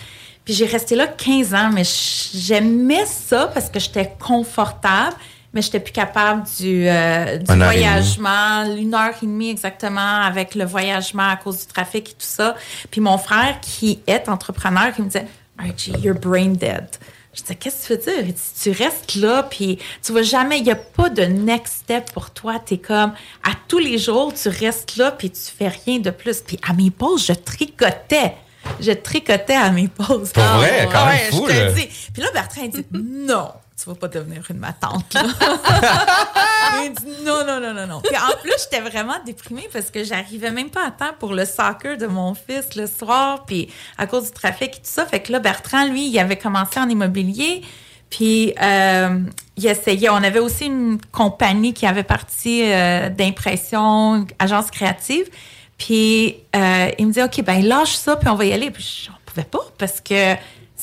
Puis 0.44 0.54
j'ai 0.54 0.66
resté 0.66 0.94
là 0.94 1.08
15 1.08 1.54
ans, 1.54 1.70
mais 1.73 1.82
j'aimais 1.85 3.04
ça 3.04 3.50
parce 3.52 3.68
que 3.68 3.80
j'étais 3.80 4.12
confortable, 4.18 5.16
mais 5.52 5.61
j'étais 5.61 5.80
plus 5.80 5.92
capable 5.92 6.44
du, 6.58 6.88
euh, 6.88 7.38
du 7.38 7.52
voyagement, 7.52 8.64
une 8.76 8.94
heure 8.94 9.14
et 9.20 9.26
demie 9.26 9.50
exactement 9.50 10.20
avec 10.23 10.54
le 10.54 10.64
voyagement 10.64 11.28
à 11.28 11.37
cause 11.37 11.61
du 11.61 11.66
trafic 11.66 12.11
et 12.11 12.12
tout 12.12 12.16
ça. 12.20 12.54
Puis 12.90 13.00
mon 13.00 13.18
frère, 13.18 13.58
qui 13.61 14.00
est 14.06 14.28
entrepreneur, 14.28 14.94
qui 14.94 15.02
me 15.02 15.06
disait 15.06 15.26
Archie, 15.58 15.92
you're 16.02 16.18
brain 16.18 16.50
dead. 16.50 16.88
Je 17.37 17.43
disais, 17.43 17.55
qu'est-ce 17.55 17.88
que 17.88 17.95
tu 17.95 18.09
veux 18.09 18.23
dire? 18.23 18.35
Tu 18.62 18.71
restes 18.71 19.14
là, 19.16 19.43
puis 19.43 19.78
tu 20.02 20.12
vas 20.12 20.23
jamais, 20.23 20.59
il 20.59 20.64
n'y 20.64 20.71
a 20.71 20.76
pas 20.76 21.11
de 21.11 21.23
next 21.23 21.81
step 21.83 22.11
pour 22.12 22.31
toi. 22.31 22.59
Tu 22.64 22.75
es 22.75 22.78
comme, 22.78 23.12
à 23.45 23.50
tous 23.69 23.78
les 23.78 23.99
jours, 23.99 24.33
tu 24.33 24.49
restes 24.49 24.97
là, 24.97 25.11
puis 25.11 25.31
tu 25.31 25.43
fais 25.57 25.69
rien 25.69 25.99
de 25.99 26.11
plus. 26.11 26.40
Puis 26.40 26.59
à 26.66 26.73
mes 26.73 26.90
pauses, 26.90 27.26
je 27.26 27.35
tricotais. 27.35 28.33
Je 28.81 28.93
tricotais 28.93 29.55
à 29.55 29.71
mes 29.71 29.88
pauses. 29.88 30.33
Pour 30.33 30.43
vrai, 30.43 30.88
quand 30.90 31.07
même 31.07 31.31
fou, 31.31 31.47
Puis 31.47 32.23
là, 32.23 32.28
Bertrand, 32.33 32.62
il 32.64 32.71
dit, 32.71 32.87
non 32.93 33.50
tu 33.78 33.90
vas 33.90 33.95
pas 33.95 34.09
devenir 34.09 34.42
une 34.49 34.59
matante, 34.59 35.12
là. 35.12 35.23
il 36.85 36.92
dit 36.92 37.25
non, 37.25 37.45
non, 37.47 37.61
non, 37.61 37.75
non, 37.75 37.87
non. 37.87 38.00
Puis 38.00 38.16
en 38.16 38.37
plus, 38.40 38.54
j'étais 38.62 38.80
vraiment 38.80 39.16
déprimée 39.25 39.68
parce 39.71 39.90
que 39.90 40.02
j'arrivais 40.02 40.50
même 40.50 40.71
pas 40.71 40.87
à 40.87 40.90
temps 40.90 41.14
pour 41.18 41.35
le 41.35 41.45
soccer 41.45 41.99
de 41.99 42.06
mon 42.06 42.35
fils 42.35 42.75
le 42.75 42.87
soir, 42.87 43.45
puis 43.45 43.71
à 43.99 44.06
cause 44.06 44.25
du 44.25 44.30
trafic 44.30 44.68
et 44.68 44.78
tout 44.78 44.80
ça. 44.85 45.04
Fait 45.04 45.21
que 45.21 45.30
là, 45.30 45.40
Bertrand, 45.40 45.87
lui, 45.87 46.09
il 46.09 46.18
avait 46.18 46.38
commencé 46.38 46.80
en 46.80 46.88
immobilier. 46.88 47.62
Puis 48.09 48.54
euh, 48.62 49.21
il 49.56 49.66
essayait. 49.66 50.09
On 50.09 50.16
avait 50.16 50.38
aussi 50.38 50.66
une 50.66 50.99
compagnie 51.12 51.75
qui 51.75 51.87
avait 51.87 52.04
parti 52.04 52.62
euh, 52.64 53.11
d'impression, 53.11 54.26
agence 54.38 54.71
créative. 54.71 55.28
Puis 55.76 56.37
euh, 56.54 56.90
il 56.99 57.09
me 57.09 57.12
dit 57.12 57.23
OK, 57.23 57.42
ben 57.42 57.62
lâche 57.62 57.95
ça, 57.95 58.16
puis 58.16 58.28
on 58.28 58.37
va 58.37 58.45
y 58.47 58.52
aller. 58.52 58.71
Puis 58.71 59.11
on 59.11 59.30
pouvait 59.30 59.47
pas 59.47 59.66
parce 59.76 60.00
que 60.00 60.35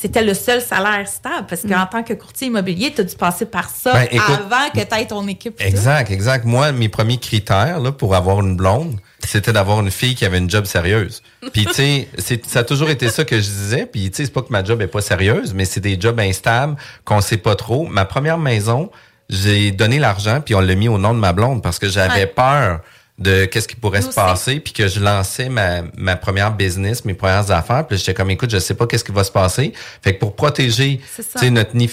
c'était 0.03 0.21
le 0.21 0.33
seul 0.33 0.59
salaire 0.59 1.07
stable. 1.07 1.45
Parce 1.47 1.61
qu'en 1.61 1.83
mm. 1.83 1.89
tant 1.89 2.03
que 2.03 2.13
courtier 2.13 2.47
immobilier, 2.47 2.91
tu 2.93 2.99
as 2.99 3.03
dû 3.05 3.15
passer 3.15 3.45
par 3.45 3.69
ça 3.69 3.93
ben, 3.93 4.19
avant 4.19 4.69
que 4.69 4.81
tu 4.81 4.95
aies 4.95 5.07
ton 5.07 5.25
équipe. 5.29 5.55
Exact, 5.59 6.11
exact. 6.11 6.43
Moi, 6.43 6.73
mes 6.73 6.89
premiers 6.89 7.17
critères 7.17 7.79
là, 7.79 7.93
pour 7.93 8.13
avoir 8.13 8.41
une 8.41 8.57
blonde, 8.57 8.99
c'était 9.25 9.53
d'avoir 9.53 9.79
une 9.79 9.91
fille 9.91 10.13
qui 10.13 10.25
avait 10.25 10.39
une 10.39 10.49
job 10.49 10.65
sérieuse. 10.65 11.23
Puis, 11.53 11.65
tu 11.67 11.73
sais, 11.73 12.09
ça 12.45 12.59
a 12.59 12.63
toujours 12.65 12.89
été 12.89 13.07
ça 13.07 13.23
que 13.23 13.37
je 13.37 13.47
disais. 13.47 13.85
Puis, 13.85 14.11
tu 14.11 14.17
sais, 14.17 14.25
c'est 14.25 14.33
pas 14.33 14.41
que 14.41 14.51
ma 14.51 14.61
job 14.61 14.81
est 14.81 14.87
pas 14.87 14.99
sérieuse, 14.99 15.53
mais 15.53 15.63
c'est 15.63 15.79
des 15.79 15.97
jobs 15.97 16.19
instables 16.19 16.75
qu'on 17.05 17.21
sait 17.21 17.37
pas 17.37 17.55
trop. 17.55 17.87
Ma 17.87 18.03
première 18.03 18.37
maison, 18.37 18.91
j'ai 19.29 19.71
donné 19.71 19.99
l'argent, 19.99 20.41
puis 20.41 20.53
on 20.53 20.59
l'a 20.59 20.75
mis 20.75 20.89
au 20.89 20.97
nom 20.97 21.13
de 21.13 21.19
ma 21.19 21.31
blonde 21.31 21.63
parce 21.63 21.79
que 21.79 21.87
j'avais 21.87 22.27
peur 22.27 22.81
de 23.19 23.45
qu'est-ce 23.45 23.67
qui 23.67 23.75
pourrait 23.75 24.01
se 24.01 24.09
passer, 24.09 24.59
puis 24.59 24.73
que 24.73 24.87
je 24.87 24.99
lançais 24.99 25.47
ma, 25.47 25.83
ma 25.95 26.15
première 26.15 26.51
business, 26.51 27.05
mes 27.05 27.13
premières 27.13 27.51
affaires, 27.51 27.85
puis 27.85 27.97
j'étais 27.97 28.13
comme, 28.13 28.31
écoute, 28.31 28.49
je 28.49 28.57
sais 28.57 28.73
pas 28.73 28.87
qu'est-ce 28.87 29.03
qui 29.03 29.11
va 29.11 29.23
se 29.23 29.31
passer. 29.31 29.71
Fait 30.01 30.15
que 30.15 30.19
pour 30.19 30.35
protéger 30.35 30.99
notre 31.43 31.75
nid 31.75 31.91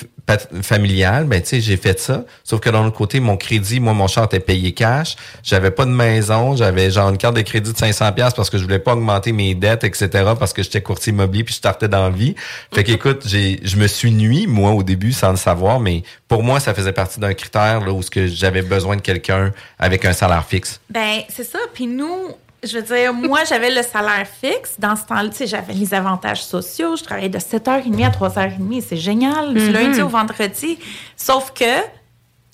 familial, 0.63 1.25
ben, 1.25 1.41
tu 1.41 1.49
sais, 1.49 1.61
j'ai 1.61 1.77
fait 1.77 1.99
ça. 1.99 2.25
Sauf 2.45 2.61
que 2.61 2.71
d'un 2.71 2.87
autre 2.87 2.97
côté, 2.97 3.21
mon 3.21 3.37
crédit, 3.37 3.81
moi, 3.81 3.93
mon 3.93 4.07
char 4.07 4.25
était 4.25 4.41
payé 4.41 4.73
cash. 4.73 5.17
J'avais 5.43 5.71
pas 5.71 5.85
de 5.85 5.91
maison. 5.91 6.57
J'avais 6.57 6.91
genre 6.91 7.11
une 7.11 7.19
carte 7.19 7.37
de 7.37 7.43
crédit 7.43 7.73
de 7.73 7.77
500 7.77 8.13
pièces 8.13 8.35
parce 8.35 8.51
que 8.51 8.59
je 8.59 8.63
voulais 8.63 8.79
pas 8.79 8.93
augmenter 8.95 9.33
mes 9.33 9.55
dettes, 9.55 9.85
etc. 9.85 10.09
parce 10.39 10.53
que 10.53 10.63
j'étais 10.63 10.81
courtier 10.81 11.13
immobilier 11.13 11.45
puis 11.45 11.55
je 11.55 11.59
startais 11.59 11.89
dans 11.89 12.05
la 12.05 12.11
vie. 12.11 12.35
Fait 12.73 12.85
qu'écoute, 12.85 13.23
j'ai, 13.27 13.61
je 13.63 13.77
me 13.77 13.87
suis 13.87 14.13
nuit, 14.13 14.47
moi, 14.47 14.71
au 14.71 14.83
début, 14.83 15.13
sans 15.13 15.31
le 15.31 15.37
savoir, 15.37 15.81
mais 15.81 16.03
pour 16.29 16.43
moi, 16.43 16.61
ça 16.61 16.75
faisait 16.75 16.93
partie 16.93 17.19
d'un 17.19 17.35
critère, 17.35 17.81
là, 17.81 17.93
où 17.93 18.03
ce 18.03 18.11
que 18.11 18.27
j'avais 18.27 18.63
besoin 18.63 18.97
de 18.97 19.01
quelqu'un 19.01 19.53
avec 19.79 20.05
un 20.05 20.13
salaire 20.13 20.45
fixe. 20.47 20.81
Ben, 20.91 21.20
c'est 21.29 21.45
ça. 21.45 21.59
Puis 21.73 21.87
nous, 21.87 22.29
je 22.63 22.79
veux 22.79 22.83
dire, 22.83 23.15
moi, 23.15 23.45
j'avais 23.45 23.71
le 23.71 23.83
salaire 23.83 24.27
fixe. 24.27 24.75
Dans 24.79 24.97
ce 24.97 25.05
temps-là, 25.05 25.29
tu 25.29 25.37
sais, 25.37 25.47
j'avais 25.47 25.73
les 25.73 25.95
avantages 25.95 26.45
sociaux. 26.45 26.97
Je 26.97 27.05
travaillais 27.05 27.29
de 27.29 27.39
7h30 27.39 28.05
à 28.05 28.11
3h30. 28.11 28.85
C'est 28.87 28.97
génial, 28.97 29.55
du 29.55 29.61
mm-hmm. 29.61 29.73
lundi 29.73 30.03
au 30.03 30.09
vendredi. 30.09 30.79
Sauf 31.17 31.53
que 31.53 31.65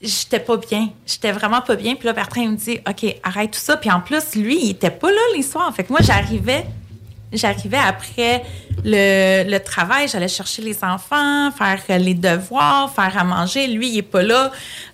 j'étais 0.00 0.40
pas 0.40 0.56
bien. 0.56 0.90
J'étais 1.06 1.32
vraiment 1.32 1.60
pas 1.60 1.76
bien. 1.76 1.94
Puis 1.94 2.06
là, 2.06 2.12
Bertrand, 2.12 2.46
me 2.46 2.56
dit, 2.56 2.78
OK, 2.88 3.16
arrête 3.22 3.50
tout 3.50 3.60
ça. 3.60 3.76
Puis 3.76 3.90
en 3.90 4.00
plus, 4.00 4.34
lui, 4.36 4.58
il 4.62 4.70
était 4.70 4.90
pas 4.90 5.10
là 5.10 5.20
les 5.34 5.42
soirs. 5.42 5.72
Fait 5.74 5.84
que 5.84 5.92
moi, 5.92 6.00
j'arrivais 6.02 6.66
j'arrivais 7.36 7.78
après 7.78 8.42
le, 8.84 9.58
travail, 9.58 10.08
j'allais 10.08 10.28
chercher 10.28 10.62
les 10.62 10.82
enfants, 10.82 11.50
faire 11.52 11.80
les 11.98 12.14
devoirs, 12.14 12.92
faire 12.92 13.16
à 13.16 13.24
manger. 13.24 13.66
Lui, 13.66 13.88
il 13.90 13.98
est 13.98 14.02
pas 14.02 14.22
là. 14.22 14.50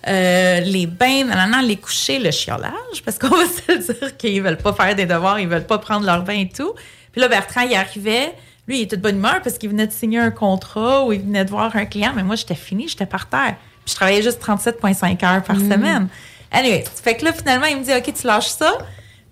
Euh, 0.07 0.59
les 0.61 0.87
bains, 0.87 1.25
non, 1.25 1.61
les 1.61 1.77
coucher, 1.77 2.19
le 2.19 2.31
chiolage, 2.31 3.03
parce 3.05 3.17
qu'on 3.19 3.29
va 3.29 3.45
se 3.67 3.91
dire 3.91 4.17
qu'ils 4.17 4.41
veulent 4.41 4.57
pas 4.57 4.73
faire 4.73 4.95
des 4.95 5.05
devoirs, 5.05 5.39
ils 5.39 5.47
veulent 5.47 5.65
pas 5.65 5.77
prendre 5.77 6.05
leur 6.05 6.23
bain 6.23 6.39
et 6.39 6.49
tout. 6.49 6.73
Puis 7.11 7.21
là, 7.21 7.27
Bertrand, 7.27 7.61
il 7.61 7.75
arrivait. 7.75 8.33
Lui, 8.67 8.79
il 8.79 8.81
était 8.83 8.97
de 8.97 9.01
bonne 9.01 9.17
humeur 9.17 9.41
parce 9.43 9.57
qu'il 9.57 9.69
venait 9.69 9.87
de 9.87 9.91
signer 9.91 10.19
un 10.19 10.31
contrat 10.31 11.05
ou 11.05 11.11
il 11.11 11.21
venait 11.21 11.43
de 11.43 11.49
voir 11.49 11.75
un 11.75 11.85
client, 11.85 12.13
mais 12.15 12.23
moi, 12.23 12.35
j'étais 12.35 12.55
fini, 12.55 12.87
j'étais 12.87 13.05
par 13.05 13.27
terre. 13.27 13.55
Puis 13.83 13.91
je 13.91 13.95
travaillais 13.95 14.21
juste 14.21 14.41
37,5 14.41 15.25
heures 15.25 15.43
par 15.43 15.57
mm. 15.57 15.71
semaine. 15.71 16.07
Anyway, 16.49 16.83
fait 17.03 17.15
que 17.15 17.25
là, 17.25 17.33
finalement, 17.33 17.65
il 17.65 17.77
me 17.77 17.83
dit, 17.83 17.93
OK, 17.93 18.13
tu 18.13 18.25
lâches 18.25 18.47
ça. 18.47 18.77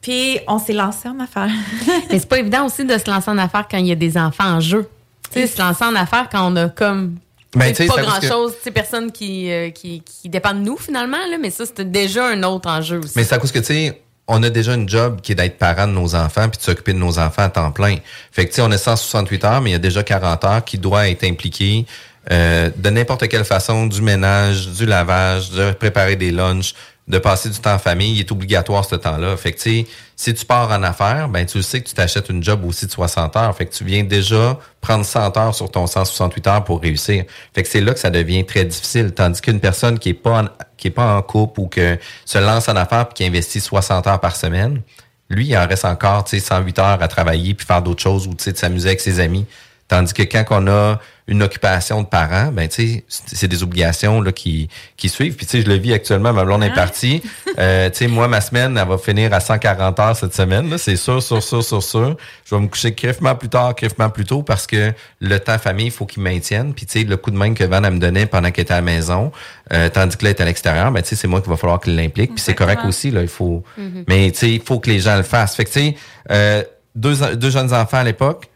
Puis 0.01 0.39
on 0.47 0.59
s'est 0.59 0.73
lancé 0.73 1.07
en 1.07 1.19
affaires. 1.19 1.51
Mais 2.09 2.19
c'est 2.19 2.29
pas 2.29 2.39
évident 2.39 2.65
aussi 2.65 2.85
de 2.85 2.97
se 2.97 3.09
lancer 3.09 3.29
en 3.29 3.37
affaires 3.37 3.67
quand 3.69 3.77
il 3.77 3.87
y 3.87 3.91
a 3.91 3.95
des 3.95 4.17
enfants 4.17 4.55
en 4.55 4.59
jeu. 4.59 4.89
Tu 5.31 5.41
sais, 5.41 5.47
se 5.47 5.61
lancer 5.61 5.83
en 5.83 5.95
affaires 5.95 6.27
quand 6.29 6.51
on 6.51 6.55
a 6.55 6.69
comme 6.69 7.17
ben, 7.55 7.73
pas 7.73 8.01
grand 8.01 8.21
chose, 8.21 8.53
c'est 8.63 8.71
personne 8.71 9.11
qui, 9.11 9.51
euh, 9.51 9.71
qui, 9.71 10.01
qui 10.01 10.29
dépend 10.29 10.53
de 10.53 10.59
nous 10.59 10.77
finalement, 10.77 11.17
là, 11.29 11.37
mais 11.39 11.49
ça, 11.49 11.65
c'était 11.65 11.85
déjà 11.85 12.27
un 12.27 12.43
autre 12.43 12.69
enjeu 12.69 12.99
aussi. 12.99 13.13
Mais 13.17 13.25
c'est 13.25 13.35
à 13.35 13.39
cause 13.39 13.51
que, 13.51 13.59
tu 13.59 13.65
sais, 13.65 14.01
on 14.27 14.41
a 14.43 14.49
déjà 14.49 14.73
une 14.73 14.87
job 14.87 15.19
qui 15.21 15.33
est 15.33 15.35
d'être 15.35 15.57
parent 15.57 15.87
de 15.87 15.91
nos 15.91 16.15
enfants 16.15 16.47
puis 16.47 16.57
de 16.57 16.63
s'occuper 16.63 16.93
de 16.93 16.99
nos 16.99 17.19
enfants 17.19 17.43
à 17.43 17.49
temps 17.49 17.71
plein. 17.71 17.97
Fait 18.31 18.45
que, 18.45 18.51
tu 18.51 18.55
sais, 18.55 18.61
on 18.61 18.71
a 18.71 18.77
168 18.77 19.43
heures, 19.43 19.61
mais 19.61 19.71
il 19.71 19.73
y 19.73 19.75
a 19.75 19.79
déjà 19.79 20.03
40 20.03 20.43
heures 20.45 20.63
qui 20.63 20.77
doivent 20.77 21.07
être 21.07 21.25
impliquées 21.25 21.85
euh, 22.31 22.69
de 22.75 22.89
n'importe 22.89 23.27
quelle 23.27 23.43
façon, 23.43 23.87
du 23.87 24.01
ménage, 24.01 24.69
du 24.69 24.85
lavage, 24.85 25.49
de 25.51 25.71
préparer 25.71 26.15
des 26.15 26.31
lunchs, 26.31 26.73
de 27.07 27.17
passer 27.17 27.49
du 27.49 27.59
temps 27.59 27.73
en 27.73 27.79
famille, 27.79 28.13
il 28.13 28.19
est 28.19 28.31
obligatoire 28.31 28.85
ce 28.85 28.95
temps-là. 28.95 29.35
Fait 29.35 29.51
que, 29.51 29.59
si 29.59 30.33
tu 30.33 30.45
pars 30.45 30.71
en 30.71 30.83
affaires, 30.83 31.29
ben, 31.29 31.45
tu 31.45 31.61
sais 31.63 31.81
que 31.81 31.87
tu 31.87 31.93
t'achètes 31.93 32.29
une 32.29 32.43
job 32.43 32.63
aussi 32.63 32.85
de 32.85 32.91
60 32.91 33.35
heures. 33.35 33.55
Fait 33.55 33.65
que 33.65 33.73
tu 33.73 33.83
viens 33.83 34.03
déjà 34.03 34.57
prendre 34.79 35.03
100 35.03 35.35
heures 35.37 35.55
sur 35.55 35.69
ton 35.69 35.87
168 35.87 36.47
heures 36.47 36.63
pour 36.63 36.81
réussir. 36.81 37.25
Fait 37.53 37.63
que 37.63 37.69
c'est 37.69 37.81
là 37.81 37.93
que 37.93 37.99
ça 37.99 38.11
devient 38.11 38.45
très 38.45 38.65
difficile. 38.65 39.13
Tandis 39.13 39.41
qu'une 39.41 39.59
personne 39.59 39.99
qui 39.99 40.09
est 40.09 40.13
pas 40.13 40.43
en, 40.43 40.45
qui 40.77 40.87
est 40.87 40.91
pas 40.91 41.15
en 41.15 41.21
couple 41.21 41.59
ou 41.61 41.67
que 41.67 41.97
se 42.25 42.37
lance 42.37 42.69
en 42.69 42.75
affaires 42.75 43.07
puis 43.07 43.15
qui 43.15 43.25
investit 43.25 43.59
60 43.59 44.07
heures 44.07 44.19
par 44.19 44.35
semaine, 44.35 44.81
lui, 45.29 45.47
il 45.47 45.57
en 45.57 45.67
reste 45.67 45.85
encore, 45.85 46.23
tu 46.25 46.39
sais, 46.39 46.45
108 46.45 46.79
heures 46.79 47.01
à 47.01 47.07
travailler 47.07 47.53
puis 47.53 47.65
faire 47.65 47.81
d'autres 47.81 48.03
choses 48.03 48.27
ou, 48.27 48.35
tu 48.35 48.43
sais, 48.43 48.51
de 48.51 48.57
s'amuser 48.57 48.89
avec 48.89 49.01
ses 49.01 49.19
amis. 49.19 49.45
Tandis 49.87 50.13
que 50.13 50.23
quand 50.23 50.45
on 50.51 50.67
a 50.67 50.99
une 51.31 51.43
occupation 51.43 52.01
de 52.01 52.07
parents, 52.07 52.51
ben 52.51 52.67
tu 52.67 52.87
sais, 52.87 53.03
c'est 53.07 53.47
des 53.47 53.63
obligations 53.63 54.19
là, 54.19 54.33
qui, 54.33 54.67
qui 54.97 55.07
suivent. 55.07 55.37
Puis 55.37 55.45
tu 55.45 55.51
sais, 55.51 55.61
je 55.61 55.67
le 55.69 55.75
vis 55.75 55.93
actuellement, 55.93 56.33
ma 56.33 56.43
blonde 56.43 56.61
est 56.61 56.73
partie. 56.73 57.23
Euh, 57.57 57.89
tu 57.89 57.99
sais, 57.99 58.07
moi, 58.07 58.27
ma 58.27 58.41
semaine, 58.41 58.77
elle 58.77 58.87
va 58.87 58.97
finir 58.97 59.33
à 59.33 59.39
140 59.39 59.99
heures 59.99 60.15
cette 60.15 60.35
semaine. 60.35 60.69
Là, 60.69 60.77
c'est 60.77 60.97
sûr, 60.97 61.23
sûr, 61.23 61.41
sûr, 61.41 61.63
sûr, 61.63 61.81
sûr. 61.81 62.17
Je 62.43 62.53
vais 62.53 62.61
me 62.61 62.67
coucher 62.67 62.93
criffement 62.93 63.33
plus 63.33 63.47
tard, 63.47 63.73
criffement 63.75 64.09
plus 64.09 64.25
tôt 64.25 64.43
parce 64.43 64.67
que 64.67 64.91
le 65.21 65.39
temps 65.39 65.57
famille, 65.57 65.85
il 65.85 65.91
faut 65.91 66.05
qu'il 66.05 66.21
maintienne. 66.21 66.73
Puis 66.73 66.85
tu 66.85 66.99
sais, 66.99 67.05
le 67.05 67.15
coup 67.15 67.31
de 67.31 67.37
main 67.37 67.53
que 67.53 67.63
Van 67.63 67.81
elle 67.81 67.93
me 67.93 67.99
donnait 67.99 68.25
pendant 68.25 68.51
qu'elle 68.51 68.63
était 68.63 68.73
à 68.73 68.77
la 68.77 68.81
maison, 68.81 69.31
euh, 69.71 69.87
tandis 69.87 70.17
que 70.17 70.25
là, 70.25 70.31
elle 70.31 70.37
est 70.37 70.41
à 70.41 70.45
l'extérieur, 70.45 70.91
ben 70.91 71.01
tu 71.01 71.09
sais, 71.09 71.15
c'est 71.15 71.27
moi 71.29 71.39
qu'il 71.39 71.49
va 71.49 71.55
falloir 71.55 71.79
qu'il 71.79 71.95
l'implique. 71.95 72.35
Puis 72.35 72.43
c'est 72.43 72.55
correct 72.55 72.81
aussi, 72.85 73.09
là, 73.09 73.21
il 73.21 73.29
faut. 73.29 73.63
Mais 74.07 74.31
tu 74.31 74.39
sais, 74.39 74.51
il 74.51 74.61
faut 74.61 74.79
que 74.81 74.89
les 74.89 74.99
gens 74.99 75.15
le 75.15 75.23
fassent. 75.23 75.55
Fait 75.55 75.63
que 75.63 75.71
tu 75.71 75.79
sais, 75.79 75.95
euh, 76.29 76.63
deux, 76.93 77.35
deux 77.35 77.49
jeunes 77.49 77.73
enfants 77.73 77.99
à 77.99 78.03
l'époque. 78.03 78.50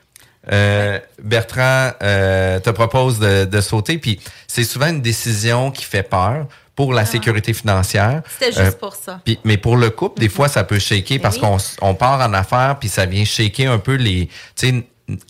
Euh, 0.51 0.99
Bertrand 1.21 1.91
euh, 2.03 2.59
te 2.59 2.69
propose 2.69 3.19
de, 3.19 3.45
de 3.45 3.61
sauter, 3.61 3.97
puis 3.97 4.19
c'est 4.47 4.63
souvent 4.63 4.87
une 4.87 5.01
décision 5.01 5.71
qui 5.71 5.83
fait 5.83 6.03
peur 6.03 6.47
pour 6.75 6.93
la 6.93 7.05
sécurité 7.05 7.53
financière. 7.53 8.21
C'était 8.37 8.51
juste 8.51 8.59
Euh, 8.59 8.71
pour 8.79 8.95
ça. 8.95 9.21
puis, 9.23 9.39
mais 9.43 9.57
pour 9.57 9.77
le 9.77 9.89
couple, 9.89 10.19
des 10.19 10.29
fois, 10.29 10.47
ça 10.49 10.63
peut 10.63 10.77
shaker 10.79 11.19
parce 11.21 11.35
oui. 11.37 11.41
qu'on 11.41 11.57
on 11.81 11.95
part 11.95 12.19
en 12.21 12.33
affaires, 12.33 12.77
puis 12.79 12.89
ça 12.89 13.05
vient 13.05 13.23
shaker 13.25 13.71
un 13.71 13.79
peu 13.79 13.95
les... 13.95 14.27
tu 14.27 14.33
sais, 14.55 14.67
n- 14.69 14.83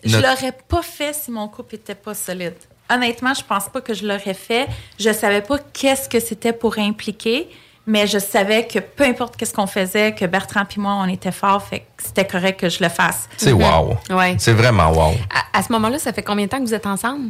Je 0.04 0.16
notre- 0.18 0.28
l'aurais 0.28 0.58
pas 0.68 0.82
fait 0.82 1.14
si 1.14 1.30
mon 1.32 1.48
couple 1.48 1.76
était 1.76 1.96
pas 1.96 2.14
solide. 2.16 2.56
Honnêtement, 2.90 3.34
je 3.34 3.44
pense 3.44 3.70
pas 3.70 3.82
que 3.82 3.94
je 3.94 4.06
l'aurais 4.06 4.34
fait. 4.36 4.68
Je 5.00 5.12
savais 5.14 5.42
pas 5.42 5.58
qu'est-ce 5.74 6.08
que 6.10 6.20
c'était 6.20 6.54
pour 6.54 6.78
impliquer, 6.78 7.48
mais 7.88 8.08
je 8.08 8.18
savais 8.20 8.68
que 8.68 8.80
peu 8.80 9.04
importe 9.04 9.36
qu'est-ce 9.38 9.54
qu'on 9.54 9.68
faisait, 9.68 10.14
que 10.14 10.26
Bertrand 10.26 10.66
puis 10.66 10.82
moi, 10.82 10.94
on 11.02 11.08
était 11.08 11.32
forts, 11.32 11.64
fait 11.64 11.80
que 11.80 12.04
c'était 12.04 12.26
correct 12.26 12.60
que 12.60 12.70
je 12.70 12.84
le 12.84 12.90
fasse. 12.90 13.30
C'est 13.38 13.54
wow. 13.54 13.98
Ouais. 14.10 14.36
C'est 14.40 14.54
vraiment 14.54 14.92
wow. 14.92 15.14
À, 15.34 15.60
à 15.60 15.64
ce 15.64 15.72
moment-là, 15.74 16.00
ça 16.00 16.14
fait 16.14 16.24
combien 16.24 16.46
de 16.46 16.50
temps 16.50 16.60
que 16.60 16.64
vous 16.66 16.74
êtes 16.74 16.88
ensemble? 16.88 17.30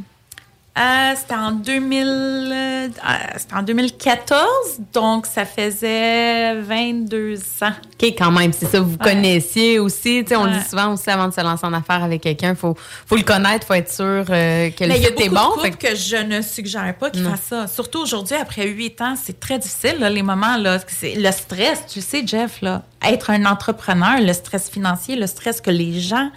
Euh, 0.78 1.14
c'était 1.16 1.36
en 1.36 1.52
2000, 1.52 2.06
euh, 2.06 2.88
c'était 3.38 3.54
en 3.56 3.64
2014, 3.64 4.38
donc 4.94 5.26
ça 5.26 5.46
faisait 5.46 6.54
22 6.62 7.38
ans. 7.62 7.72
OK, 7.94 8.04
quand 8.18 8.32
même, 8.32 8.52
c'est 8.52 8.66
ça. 8.66 8.82
Vous 8.82 8.98
connaissiez 8.98 9.80
aussi. 9.80 10.24
Tu 10.26 10.30
sais, 10.30 10.36
on 10.36 10.44
le 10.44 10.52
dit 10.52 10.70
souvent 10.70 10.92
aussi 10.94 11.10
avant 11.10 11.30
de 11.30 11.34
se 11.34 11.40
lancer 11.40 11.66
en 11.66 11.72
affaires 11.72 12.04
avec 12.04 12.20
quelqu'un. 12.22 12.50
Il 12.50 12.56
faut, 12.58 12.76
faut 13.06 13.16
le 13.16 13.24
connaître, 13.24 13.66
faut 13.66 13.74
être 13.74 13.90
sûr 13.92 14.26
euh, 14.30 14.70
que 14.72 14.84
le 14.84 14.90
Mais 14.90 14.98
il 14.98 15.04
y 15.04 15.06
a 15.06 15.10
est 15.12 15.30
beaucoup 15.30 15.56
bon. 15.56 15.64
de 15.64 15.70
que- 15.70 15.96
je 15.96 16.18
ne 16.18 16.42
suggère 16.42 16.94
pas 16.98 17.10
qu'ils 17.10 17.24
fassent 17.24 17.40
ça. 17.50 17.68
Surtout 17.68 18.00
aujourd'hui, 18.02 18.36
après 18.36 18.68
huit 18.68 19.00
ans, 19.00 19.16
c'est 19.16 19.40
très 19.40 19.58
difficile, 19.60 19.96
là, 20.00 20.10
les 20.10 20.24
moments. 20.24 20.58
Là, 20.58 20.80
le 21.04 21.32
stress, 21.32 21.84
tu 21.88 22.02
sais, 22.02 22.28
Jeff, 22.28 22.60
là, 22.62 22.84
être 23.02 23.30
un 23.30 23.46
entrepreneur, 23.46 24.20
le 24.20 24.34
stress 24.34 24.70
financier, 24.70 25.16
le 25.16 25.28
stress 25.28 25.62
que 25.62 25.72
les 25.72 26.02
gens 26.02 26.30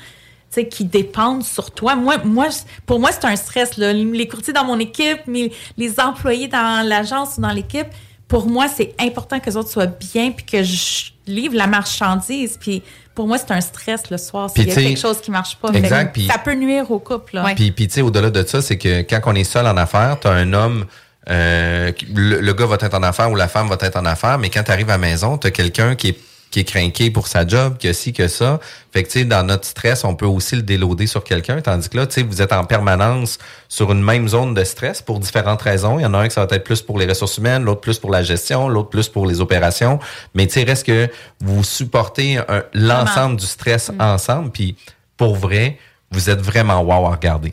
qui 0.71 0.85
dépendent 0.85 1.45
sur 1.45 1.71
toi. 1.71 1.95
Moi, 1.95 2.19
moi, 2.25 2.49
pour 2.87 2.99
moi, 3.00 3.11
c'est 3.12 3.25
un 3.26 3.37
stress. 3.37 3.76
Là. 3.76 3.93
Les 3.93 4.26
courtiers 4.26 4.52
dans 4.52 4.64
mon 4.64 4.78
équipe, 4.78 5.26
mes- 5.26 5.52
les 5.76 6.00
employés 6.00 6.49
dans 6.49 6.87
l'agence 6.87 7.37
ou 7.38 7.40
dans 7.43 7.50
l'équipe, 7.52 7.87
pour 8.26 8.47
moi, 8.47 8.67
c'est 8.69 8.95
important 9.00 9.38
que 9.40 9.47
les 9.47 9.57
autres 9.57 9.71
soient 9.71 9.87
bien 9.87 10.33
puis 10.33 10.45
que 10.45 10.62
je 10.62 11.11
livre 11.26 11.55
la 11.55 11.67
marchandise. 11.67 12.59
Puis 12.61 12.83
pour 13.14 13.26
moi, 13.26 13.38
c'est 13.38 13.52
un 13.52 13.61
stress 13.61 14.11
le 14.11 14.19
soir 14.19 14.50
s'il 14.50 14.67
y 14.69 14.71
a 14.71 14.75
quelque 14.75 14.99
chose 15.00 15.21
qui 15.21 15.31
marche 15.31 15.57
pas. 15.57 15.71
exact, 15.73 16.19
ça 16.31 16.38
peut 16.38 16.55
nuire 16.55 16.90
au 16.90 16.99
couple. 16.99 17.37
Là. 17.37 17.45
Ouais. 17.45 17.55
Puis, 17.55 17.71
puis 17.71 17.87
tu 17.88 17.95
sais, 17.95 18.02
au-delà 18.02 18.31
de 18.31 18.45
ça, 18.47 18.61
c'est 18.62 18.78
que 18.78 19.02
quand 19.02 19.21
on 19.26 19.35
est 19.35 19.45
seul 19.45 19.67
en 19.67 19.76
affaires, 19.76 20.19
tu 20.21 20.28
as 20.28 20.33
un 20.33 20.52
homme, 20.52 20.87
euh, 21.31 21.93
le 22.14 22.52
gars 22.52 22.67
va 22.67 22.76
être 22.81 22.95
en 22.95 23.02
affaires 23.02 23.31
ou 23.31 23.35
la 23.37 23.49
femme 23.49 23.69
va 23.69 23.76
être 23.81 23.97
en 23.97 24.05
affaires, 24.07 24.38
mais 24.38 24.50
quand 24.50 24.62
tu 24.62 24.71
arrives 24.71 24.88
à 24.88 24.93
la 24.93 24.99
maison, 24.99 25.37
tu 25.38 25.47
as 25.47 25.50
quelqu'un 25.50 25.95
qui 25.95 26.09
est 26.09 26.19
qui 26.50 26.61
est 26.61 26.64
craqué 26.64 27.11
pour 27.11 27.28
sa 27.28 27.47
job, 27.47 27.76
que 27.78 27.93
ci, 27.93 28.12
que 28.12 28.28
ça. 28.28 28.59
Fait 28.93 29.02
que, 29.02 29.09
tu 29.09 29.21
sais, 29.21 29.25
dans 29.25 29.45
notre 29.47 29.67
stress, 29.67 30.05
on 30.05 30.14
peut 30.14 30.26
aussi 30.26 30.57
le 30.57 30.62
déloader 30.62 31.07
sur 31.07 31.23
quelqu'un, 31.25 31.61
tandis 31.61 31.88
que 31.88 31.97
là, 31.97 32.07
tu 32.07 32.14
sais, 32.14 32.23
vous 32.23 32.40
êtes 32.40 32.52
en 32.52 32.64
permanence 32.64 33.38
sur 33.69 33.93
une 33.93 34.02
même 34.02 34.28
zone 34.28 34.55
de 34.55 34.64
stress 34.64 35.02
pour 35.02 35.21
différentes 35.21 35.62
raisons. 35.62 35.99
Il 35.99 36.02
y 36.02 36.07
en 36.07 36.14
a 36.14 36.19
un 36.19 36.28
qui 36.28 36.35
ça 36.35 36.47
va 36.47 36.57
être 36.57 36.64
plus 36.64 36.81
pour 36.81 36.99
les 36.99 37.07
ressources 37.07 37.37
humaines, 37.38 37.64
l'autre 37.64 37.81
plus 37.81 37.99
pour 37.99 38.11
la 38.11 38.23
gestion, 38.23 38.69
l'autre 38.69 38.90
plus 38.90 39.09
pour 39.09 39.26
les 39.26 39.40
opérations. 39.40 39.99
Mais, 40.35 40.47
tu 40.47 40.55
sais, 40.55 40.64
reste 40.64 40.87
que 40.87 41.09
vous 41.40 41.62
supportez 41.62 42.40
l'ensemble 42.73 43.37
du 43.37 43.47
stress 43.47 43.93
ensemble, 43.99 44.50
puis 44.50 44.76
pour 45.17 45.37
vrai, 45.37 45.78
vous 46.11 46.31
êtes 46.31 46.40
vraiment 46.40 46.81
wow 46.81 47.07
à 47.07 47.11
regarder. 47.11 47.52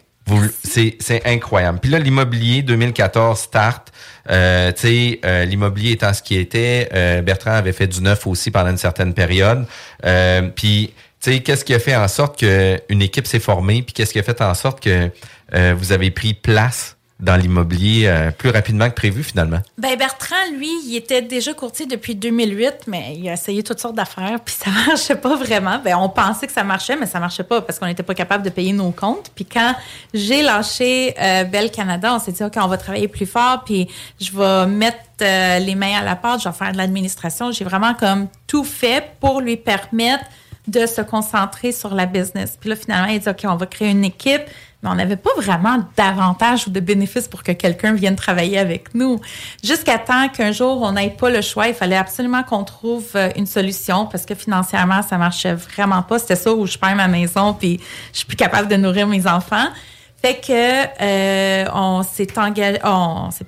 C'est, 0.63 1.21
incroyable. 1.25 1.79
Puis 1.79 1.91
là, 1.91 1.99
l'immobilier 1.99 2.61
2014 2.63 3.39
start. 3.39 3.91
Euh, 4.29 4.71
euh, 4.83 5.45
l'immobilier 5.45 5.91
étant 5.91 6.13
ce 6.13 6.23
qui 6.23 6.35
était, 6.35 6.89
euh, 6.93 7.21
Bertrand 7.21 7.51
avait 7.51 7.73
fait 7.73 7.87
du 7.87 8.01
neuf 8.01 8.25
aussi 8.25 8.49
pendant 8.49 8.71
une 8.71 8.77
certaine 8.77 9.13
période. 9.13 9.67
Euh, 10.03 10.49
puis, 10.55 10.93
qu'est-ce 11.21 11.63
qui 11.63 11.73
a 11.73 11.79
fait 11.79 11.95
en 11.95 12.07
sorte 12.07 12.39
qu'une 12.39 13.01
équipe 13.01 13.27
s'est 13.27 13.39
formée? 13.39 13.83
Puis 13.83 13.93
qu'est-ce 13.93 14.13
qui 14.13 14.19
a 14.19 14.23
fait 14.23 14.41
en 14.41 14.53
sorte 14.53 14.81
que 14.81 15.11
euh, 15.53 15.75
vous 15.77 15.91
avez 15.91 16.09
pris 16.11 16.33
place 16.33 16.94
dans 17.19 17.37
l'immobilier 17.37 18.07
euh, 18.07 18.31
plus 18.31 18.49
rapidement 18.49 18.89
que 18.89 18.95
prévu 18.95 19.23
finalement? 19.23 19.59
Ben 19.77 19.97
Bertrand, 19.97 20.35
lui, 20.57 20.69
il 20.85 20.95
était 20.97 21.21
déjà 21.21 21.53
courtier 21.53 21.85
depuis 21.85 22.13
2008, 22.13 22.87
mais 22.87 23.15
il 23.17 23.29
a 23.29 23.33
essayé 23.33 23.63
toutes 23.63 23.79
sortes 23.79 23.95
d'affaires, 23.95 24.39
puis 24.43 24.53
ça 24.53 24.69
marchait 24.87 25.15
pas 25.15 25.35
vraiment. 25.35 25.79
Ben 25.83 25.95
on 25.95 26.09
pensait 26.09 26.45
que 26.45 26.53
ça 26.53 26.63
marchait, 26.63 26.97
mais 26.97 27.05
ça 27.05 27.19
marchait 27.19 27.43
pas 27.43 27.61
parce 27.61 27.79
qu'on 27.79 27.85
n'était 27.85 28.03
pas 28.03 28.13
capable 28.13 28.43
de 28.43 28.49
payer 28.49 28.73
nos 28.73 28.91
comptes. 28.91 29.31
Puis 29.33 29.45
quand 29.45 29.75
j'ai 30.13 30.41
lâché 30.41 31.15
euh, 31.19 31.45
Bell 31.45 31.71
Canada, 31.71 32.13
on 32.13 32.19
s'est 32.19 32.33
dit 32.33 32.43
ok, 32.43 32.53
on 32.57 32.67
va 32.67 32.77
travailler 32.77 33.07
plus 33.07 33.25
fort, 33.25 33.63
puis 33.63 33.87
je 34.19 34.37
vais 34.37 34.67
mettre 34.67 34.97
euh, 35.21 35.59
les 35.59 35.75
mains 35.75 35.97
à 35.99 36.03
la 36.03 36.17
pâte, 36.17 36.41
je 36.43 36.49
vais 36.49 36.55
faire 36.55 36.73
de 36.73 36.77
l'administration. 36.77 37.51
J'ai 37.51 37.63
vraiment 37.63 37.93
comme 37.93 38.27
tout 38.45 38.65
fait 38.65 39.15
pour 39.21 39.39
lui 39.39 39.55
permettre 39.55 40.25
de 40.67 40.85
se 40.85 41.01
concentrer 41.01 41.71
sur 41.71 41.93
la 41.93 42.05
business. 42.05 42.57
Puis 42.59 42.69
là, 42.69 42.75
finalement, 42.75 43.07
il 43.07 43.19
dit, 43.19 43.29
OK, 43.29 43.41
on 43.45 43.55
va 43.55 43.65
créer 43.65 43.91
une 43.91 44.03
équipe, 44.03 44.41
on 44.85 44.95
n'avait 44.95 45.17
pas 45.17 45.31
vraiment 45.37 45.79
d'avantages 45.97 46.67
ou 46.67 46.69
de 46.69 46.79
bénéfices 46.79 47.27
pour 47.27 47.43
que 47.43 47.51
quelqu'un 47.51 47.93
vienne 47.93 48.15
travailler 48.15 48.57
avec 48.57 48.93
nous. 48.93 49.19
Jusqu'à 49.63 49.97
temps 49.97 50.29
qu'un 50.29 50.51
jour, 50.51 50.81
on 50.81 50.93
n'ait 50.93 51.09
pas 51.09 51.29
le 51.29 51.41
choix, 51.41 51.67
il 51.67 51.73
fallait 51.73 51.97
absolument 51.97 52.43
qu'on 52.43 52.63
trouve 52.63 53.05
euh, 53.15 53.29
une 53.35 53.45
solution 53.45 54.05
parce 54.05 54.25
que 54.25 54.35
financièrement, 54.35 55.01
ça 55.01 55.17
marchait 55.17 55.53
vraiment 55.53 56.01
pas. 56.03 56.19
C'était 56.19 56.35
ça 56.35 56.53
où 56.53 56.65
je 56.65 56.77
perds 56.77 56.95
ma 56.95 57.07
maison 57.07 57.53
puis 57.53 57.79
je 58.11 58.19
suis 58.19 58.27
plus 58.27 58.37
capable 58.37 58.67
de 58.67 58.75
nourrir 58.75 59.07
mes 59.07 59.27
enfants. 59.27 59.67
Fait 60.21 60.35
que 60.35 60.51
euh, 61.01 61.69
on 61.73 62.01
s'est 62.01 62.25
pas 62.25 62.43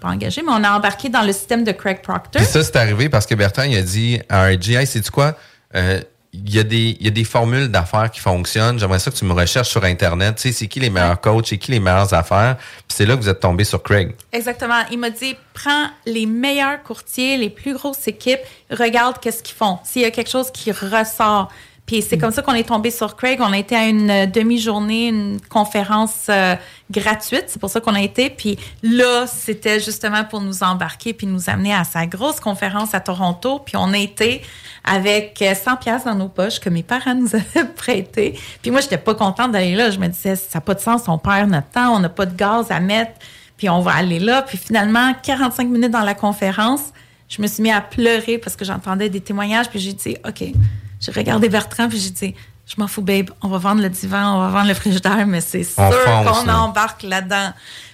engagé, 0.09 0.41
mais 0.43 0.51
on 0.51 0.63
a 0.63 0.71
embarqué 0.77 1.09
dans 1.09 1.23
le 1.23 1.31
système 1.31 1.63
de 1.63 1.71
Craig 1.71 2.01
Proctor. 2.01 2.41
Ça, 2.43 2.63
c'est 2.63 2.75
arrivé 2.75 3.09
parce 3.09 3.25
que 3.25 3.33
Bertrand, 3.33 3.63
il 3.63 3.77
a 3.77 3.81
dit 3.81 4.19
à 4.29 4.45
RG, 4.47 4.75
hey, 4.75 4.85
sais-tu 4.85 5.09
quoi? 5.09 5.35
Euh, 5.75 6.01
il 6.33 6.53
y, 6.53 6.59
a 6.59 6.63
des, 6.63 6.97
il 6.99 7.05
y 7.05 7.07
a 7.07 7.11
des 7.11 7.23
formules 7.23 7.69
d'affaires 7.69 8.11
qui 8.11 8.19
fonctionnent. 8.19 8.77
J'aimerais 8.79 8.99
ça 8.99 9.11
que 9.11 9.15
tu 9.15 9.25
me 9.25 9.33
recherches 9.33 9.69
sur 9.69 9.83
Internet. 9.83 10.35
Tu 10.35 10.43
sais, 10.43 10.51
c'est 10.51 10.67
qui 10.67 10.79
les 10.79 10.89
meilleurs 10.89 11.19
coachs, 11.19 11.47
c'est 11.47 11.57
qui 11.57 11.71
les 11.71 11.79
meilleures 11.79 12.13
affaires? 12.13 12.57
Puis 12.57 12.95
c'est 12.95 13.05
là 13.05 13.15
que 13.15 13.21
vous 13.21 13.29
êtes 13.29 13.39
tombé 13.39 13.63
sur 13.63 13.81
Craig. 13.81 14.15
Exactement. 14.31 14.83
Il 14.91 14.99
m'a 14.99 15.09
dit 15.09 15.35
prends 15.53 15.87
les 16.05 16.25
meilleurs 16.25 16.83
courtiers, 16.83 17.37
les 17.37 17.49
plus 17.49 17.73
grosses 17.73 18.07
équipes, 18.07 18.41
regarde 18.69 19.17
qu'est-ce 19.19 19.41
qu'ils 19.41 19.55
font. 19.55 19.79
S'il 19.83 20.03
y 20.03 20.05
a 20.05 20.11
quelque 20.11 20.29
chose 20.29 20.51
qui 20.51 20.71
ressort. 20.71 21.51
Puis 21.87 22.01
c'est 22.01 22.17
comme 22.17 22.31
ça 22.31 22.41
qu'on 22.41 22.53
est 22.53 22.67
tombé 22.67 22.91
sur 22.91 23.15
Craig. 23.15 23.39
On 23.39 23.53
a 23.53 23.57
été 23.57 23.73
à 23.73 23.87
une 23.87 24.09
euh, 24.09 24.25
demi-journée, 24.25 25.07
une 25.07 25.39
conférence 25.39 26.25
euh, 26.27 26.55
gratuite. 26.91 27.45
C'est 27.47 27.59
pour 27.59 27.69
ça 27.69 27.79
qu'on 27.79 27.95
a 27.95 28.01
été. 28.01 28.29
Puis 28.29 28.59
là, 28.83 29.25
c'était 29.25 29.79
justement 29.79 30.25
pour 30.25 30.41
nous 30.41 30.63
embarquer 30.63 31.13
puis 31.13 31.25
nous 31.25 31.49
amener 31.49 31.73
à 31.73 31.85
sa 31.85 32.05
grosse 32.05 32.41
conférence 32.41 32.93
à 32.93 32.99
Toronto. 32.99 33.59
Puis 33.59 33.77
on 33.77 33.93
a 33.93 33.97
été 33.97 34.41
avec 34.83 35.41
euh, 35.41 35.55
100 35.55 35.77
pièces 35.77 36.03
dans 36.03 36.15
nos 36.15 36.27
poches 36.27 36.59
que 36.59 36.69
mes 36.69 36.83
parents 36.83 37.15
nous 37.15 37.33
avaient 37.35 37.69
prêté. 37.73 38.37
Puis 38.61 38.69
moi, 38.69 38.81
j'étais 38.81 38.97
pas 38.97 39.15
contente 39.15 39.53
d'aller 39.53 39.75
là. 39.75 39.89
Je 39.89 39.97
me 39.97 40.07
disais, 40.07 40.35
ça 40.35 40.55
n'a 40.55 40.61
pas 40.61 40.73
de 40.73 40.81
sens. 40.81 41.03
On 41.07 41.17
perd 41.17 41.49
notre 41.49 41.69
temps. 41.69 41.95
On 41.95 42.01
n'a 42.01 42.09
pas 42.09 42.25
de 42.25 42.35
gaz 42.35 42.69
à 42.69 42.81
mettre. 42.81 43.13
Puis 43.55 43.69
on 43.69 43.79
va 43.79 43.93
aller 43.93 44.19
là. 44.19 44.41
Puis 44.41 44.57
finalement, 44.57 45.13
45 45.23 45.69
minutes 45.69 45.91
dans 45.91 46.03
la 46.03 46.15
conférence, 46.15 46.91
je 47.29 47.41
me 47.41 47.47
suis 47.47 47.63
mis 47.63 47.71
à 47.71 47.79
pleurer 47.79 48.39
parce 48.39 48.57
que 48.57 48.65
j'entendais 48.65 49.07
des 49.07 49.21
témoignages. 49.21 49.69
Puis 49.69 49.79
j'ai 49.79 49.93
dit, 49.93 50.17
OK. 50.27 50.51
J'ai 50.99 51.11
regardé 51.11 51.49
Bertrand, 51.49 51.89
puis 51.89 51.99
j'ai 51.99 52.09
dit, 52.09 52.35
je 52.65 52.75
m'en 52.77 52.87
fous, 52.87 53.01
babe. 53.01 53.29
On 53.41 53.47
va 53.47 53.57
vendre 53.57 53.81
le 53.81 53.89
divan, 53.89 54.35
on 54.35 54.39
va 54.39 54.49
vendre 54.49 54.67
le 54.67 54.73
frigidaire, 54.73 55.25
mais 55.25 55.41
c'est 55.41 55.63
sûr 55.63 55.83
qu'on 56.05 56.49
embarque 56.49 57.03
là-dedans. 57.03 57.53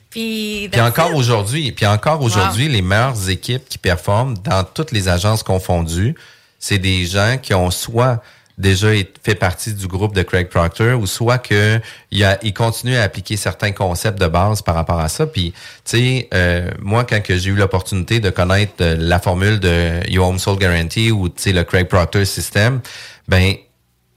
Puis, 0.10 0.70
encore 0.80 1.16
aujourd'hui, 1.16 1.72
puis 1.72 1.88
encore 1.88 2.22
aujourd'hui, 2.22 2.70
les 2.70 2.84
meilleures 2.84 3.30
équipes 3.30 3.68
qui 3.68 3.80
performent 3.80 4.38
dans 4.38 4.64
toutes 4.64 4.92
les 4.92 5.10
agences 5.10 5.42
confondues, 5.42 6.16
c'est 6.60 6.78
des 6.78 7.06
gens 7.06 7.38
qui 7.42 7.54
ont 7.56 7.72
soit 7.72 8.22
déjà 8.58 8.90
fait 9.24 9.36
partie 9.36 9.74
du 9.74 9.88
groupe 9.88 10.14
de 10.14 10.22
Craig 10.22 10.48
Proctor 10.48 11.00
ou 11.00 11.08
soit 11.08 11.40
que 11.40 11.80
il 12.12 12.54
continue 12.54 12.96
à 12.96 13.04
appliquer 13.04 13.36
certains 13.36 13.72
concepts 13.72 14.20
de 14.20 14.28
base 14.28 14.62
par 14.62 14.76
rapport 14.76 15.00
à 15.00 15.10
ça. 15.10 15.26
Puis 15.26 15.54
tu 15.84 15.98
sais 15.98 16.30
euh, 16.34 16.70
moi 16.80 17.04
quand 17.04 17.20
j'ai 17.28 17.50
eu 17.50 17.56
l'opportunité 17.56 18.20
de 18.20 18.30
connaître 18.30 18.74
euh, 18.82 18.96
la 19.00 19.20
formule 19.20 19.60
de 19.60 20.08
Your 20.10 20.28
Home 20.28 20.40
Soul 20.40 20.60
Guarantee 20.60 21.12
ou 21.12 21.30
tu 21.30 21.42
sais 21.42 21.52
le 21.52 21.64
Craig 21.64 21.88
Proctor 21.88 22.26
system 22.26 22.82
ben 23.28 23.56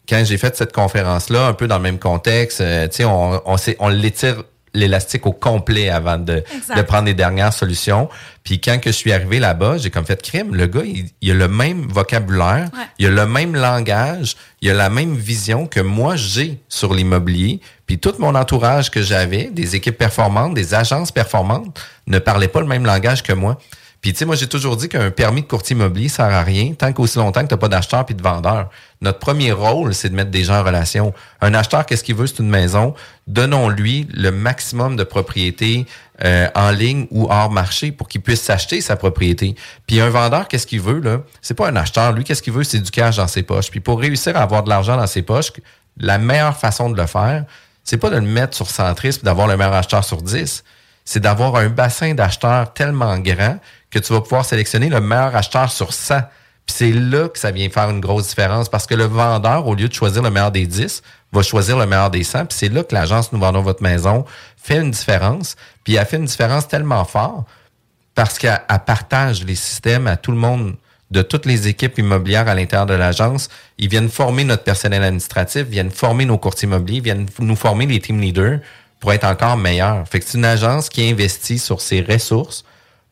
quand 0.09 0.23
j'ai 0.25 0.39
fait 0.39 0.55
cette 0.57 0.73
conférence 0.73 1.31
là 1.31 1.47
un 1.47 1.55
peu 1.55 1.67
dans 1.67 1.77
le 1.79 1.83
même 1.83 1.99
contexte 1.99 2.61
euh, 2.61 2.87
tu 2.89 2.97
sais 2.97 3.05
on 3.05 3.41
on, 3.47 3.57
on 3.79 3.89
l'étire 3.89 4.43
l'élastique 4.77 5.27
au 5.27 5.33
complet 5.33 5.89
avant 5.91 6.19
de, 6.19 6.45
de 6.77 6.83
prendre 6.83 7.07
les 7.07 7.15
dernières 7.15 7.53
solutions. 7.53 8.09
Puis 8.45 8.61
quand 8.61 8.79
que 8.79 8.91
je 8.91 8.97
suis 8.97 9.13
arrivé 9.13 9.39
là-bas, 9.41 9.79
j'ai 9.79 9.91
comme 9.91 10.07
fait 10.07 10.23
crime. 10.23 10.55
Le 10.55 10.67
gars, 10.67 10.83
il, 10.85 11.07
il 11.21 11.31
a 11.33 11.35
le 11.35 11.49
même 11.49 11.87
vocabulaire, 11.89 12.69
Ouais. 12.73 12.85
il 12.99 13.07
a 13.07 13.11
le 13.11 13.27
même 13.27 13.55
langage, 13.57 14.37
il 14.63 14.71
a 14.71 14.75
la 14.75 14.89
même 14.91 15.15
vision 15.17 15.67
que 15.67 15.81
moi 15.81 16.15
j'ai 16.17 16.61
sur 16.69 16.95
l'immobilier. 16.95 17.61
Puis 17.87 17.99
tout 17.99 18.15
mon 18.19 18.35
entourage 18.35 18.91
que 18.91 19.03
j'avais, 19.03 19.45
des 19.51 19.75
équipes 19.77 19.99
performantes, 19.99 20.55
des 20.55 20.75
agences 20.75 21.11
performantes, 21.13 21.81
ne 22.07 22.19
parlaient 22.19 22.49
pas 22.49 22.61
le 22.61 22.67
même 22.67 22.85
langage 22.85 23.23
que 23.23 23.33
moi. 23.33 23.59
Puis 24.07 24.13
tu 24.13 24.21
sais, 24.21 24.25
moi 24.25 24.37
j'ai 24.37 24.47
toujours 24.47 24.77
dit 24.77 24.89
qu'un 24.89 25.11
permis 25.11 25.43
de 25.43 25.49
courtier 25.49 25.75
immobilier 25.75 26.09
sert 26.09 26.27
à 26.27 26.45
rien 26.45 26.75
tant 26.75 26.93
qu'aussi 26.93 27.19
longtemps 27.19 27.43
que 27.43 27.49
tu 27.49 27.55
n'as 27.55 27.59
pas 27.59 27.67
d'acheteur 27.67 28.07
puis 28.07 28.15
de 28.15 28.23
vendeur. 28.23 28.71
Notre 29.01 29.19
premier 29.19 29.51
rôle, 29.51 29.95
c'est 29.95 30.11
de 30.11 30.15
mettre 30.15 30.31
des 30.31 30.45
gens 30.45 30.61
en 30.61 30.63
relation. 30.63 31.13
Un 31.41 31.55
acheteur, 31.55 31.85
qu'est-ce 31.85 32.05
qu'il 32.05 32.15
veut? 32.15 32.29
C'est 32.29 32.39
une 32.39 32.49
maison. 32.49 32.95
Donnons-lui 33.27 34.07
le 34.15 34.31
maximum 34.31 34.95
de 34.95 35.03
propriétés 35.03 35.87
euh, 36.25 36.47
en 36.55 36.71
ligne 36.71 37.09
ou 37.11 37.27
hors 37.29 37.51
marché 37.51 37.91
pour 37.91 38.07
qu'il 38.07 38.21
puisse 38.21 38.43
s'acheter 38.43 38.81
sa 38.81 38.95
propriété. 38.95 39.57
Puis 39.89 40.01
un 40.01 40.09
vendeur, 40.09 40.47
qu'est-ce 40.47 40.69
qu'il 40.69 40.83
veut? 40.83 41.01
là? 41.01 41.23
C'est 41.43 41.55
pas 41.55 41.69
un 41.69 41.75
acheteur. 41.75 42.13
Lui, 42.13 42.23
qu'est-ce 42.23 42.43
qu'il 42.43 42.53
veut? 42.53 42.63
C'est 42.63 42.79
du 42.79 42.93
cash 42.93 43.17
dans 43.17 43.27
ses 43.27 43.43
poches. 43.43 43.73
Puis 43.73 43.81
pour 43.81 43.99
réussir 43.99 44.37
à 44.37 44.43
avoir 44.43 44.63
de 44.63 44.69
l'argent 44.69 44.97
dans 44.97 45.09
ses 45.09 45.23
poches, 45.23 45.51
la 45.97 46.19
meilleure 46.19 46.57
façon 46.57 46.91
de 46.91 46.97
le 46.97 47.09
faire, 47.09 47.45
c'est 47.83 47.99
pas 47.99 48.11
de 48.11 48.19
le 48.19 48.21
mettre 48.21 48.57
sur 48.57 48.71
centrisme, 48.71 49.23
d'avoir 49.25 49.49
le 49.49 49.57
meilleur 49.57 49.75
acheteur 49.75 50.05
sur 50.05 50.23
10 50.23 50.63
c'est 51.07 51.21
d'avoir 51.21 51.57
un 51.57 51.69
bassin 51.69 52.15
d'acheteurs 52.15 52.75
tellement 52.75 53.19
grand 53.19 53.59
que 53.91 53.99
tu 53.99 54.13
vas 54.13 54.21
pouvoir 54.21 54.45
sélectionner 54.45 54.89
le 54.89 55.01
meilleur 55.01 55.35
acheteur 55.35 55.71
sur 55.71 55.93
100. 55.93 56.21
Puis 56.67 56.77
c'est 56.79 56.93
là 56.93 57.29
que 57.29 57.39
ça 57.39 57.53
vient 57.53 57.69
faire 57.71 57.91
une 57.91 58.01
grosse 58.01 58.29
différence 58.29 58.69
parce 58.69 58.87
que 58.87 58.95
le 58.95 59.05
vendeur, 59.05 59.67
au 59.67 59.75
lieu 59.75 59.89
de 59.89 59.95
choisir 59.95 60.23
le 60.23 60.31
meilleur 60.31 60.51
des 60.51 60.67
10, 60.67 61.03
va 61.33 61.43
choisir 61.43 61.79
le 61.79 61.87
meilleur 61.87 62.11
des 62.11 62.25
100. 62.25 62.47
Puis 62.47 62.59
c'est 62.59 62.69
là 62.69 62.83
que 62.83 62.95
l'agence 62.95 63.33
Nous 63.33 63.39
vendons 63.39 63.63
votre 63.63 63.83
maison 63.83 64.25
fait 64.57 64.79
une 64.79 64.91
différence. 64.91 65.57
Puis 65.85 65.95
elle 65.95 66.07
fait 66.07 66.17
une 66.17 66.25
différence 66.25 66.67
tellement 66.67 67.05
fort 67.05 67.45
parce 68.15 68.39
qu'elle 68.39 68.61
elle 68.69 68.79
partage 68.85 69.45
les 69.45 69.55
systèmes 69.55 70.07
à 70.09 70.17
tout 70.17 70.33
le 70.33 70.39
monde 70.39 70.75
de 71.13 71.23
toutes 71.23 71.47
les 71.47 71.69
équipes 71.69 71.99
immobilières 71.99 72.49
à 72.49 72.55
l'intérieur 72.55 72.87
de 72.87 72.95
l'agence. 72.95 73.49
Ils 73.79 73.89
viennent 73.89 74.09
former 74.09 74.43
notre 74.43 74.65
personnel 74.65 75.05
administratif, 75.05 75.63
viennent 75.63 75.91
former 75.91 76.25
nos 76.25 76.39
courtiers 76.39 76.67
immobiliers, 76.67 77.01
viennent 77.01 77.27
nous 77.39 77.55
former 77.55 77.87
les 77.87 78.01
team 78.01 78.21
leaders 78.21 78.59
pour 78.99 79.13
être 79.13 79.25
encore 79.25 79.57
meilleurs. 79.57 80.09
Fait 80.09 80.19
que 80.19 80.27
c'est 80.27 80.39
une 80.39 80.45
agence 80.45 80.89
qui 80.89 81.09
investit 81.09 81.61
sur 81.61 81.81
ses 81.81 82.01
ressources 82.01 82.65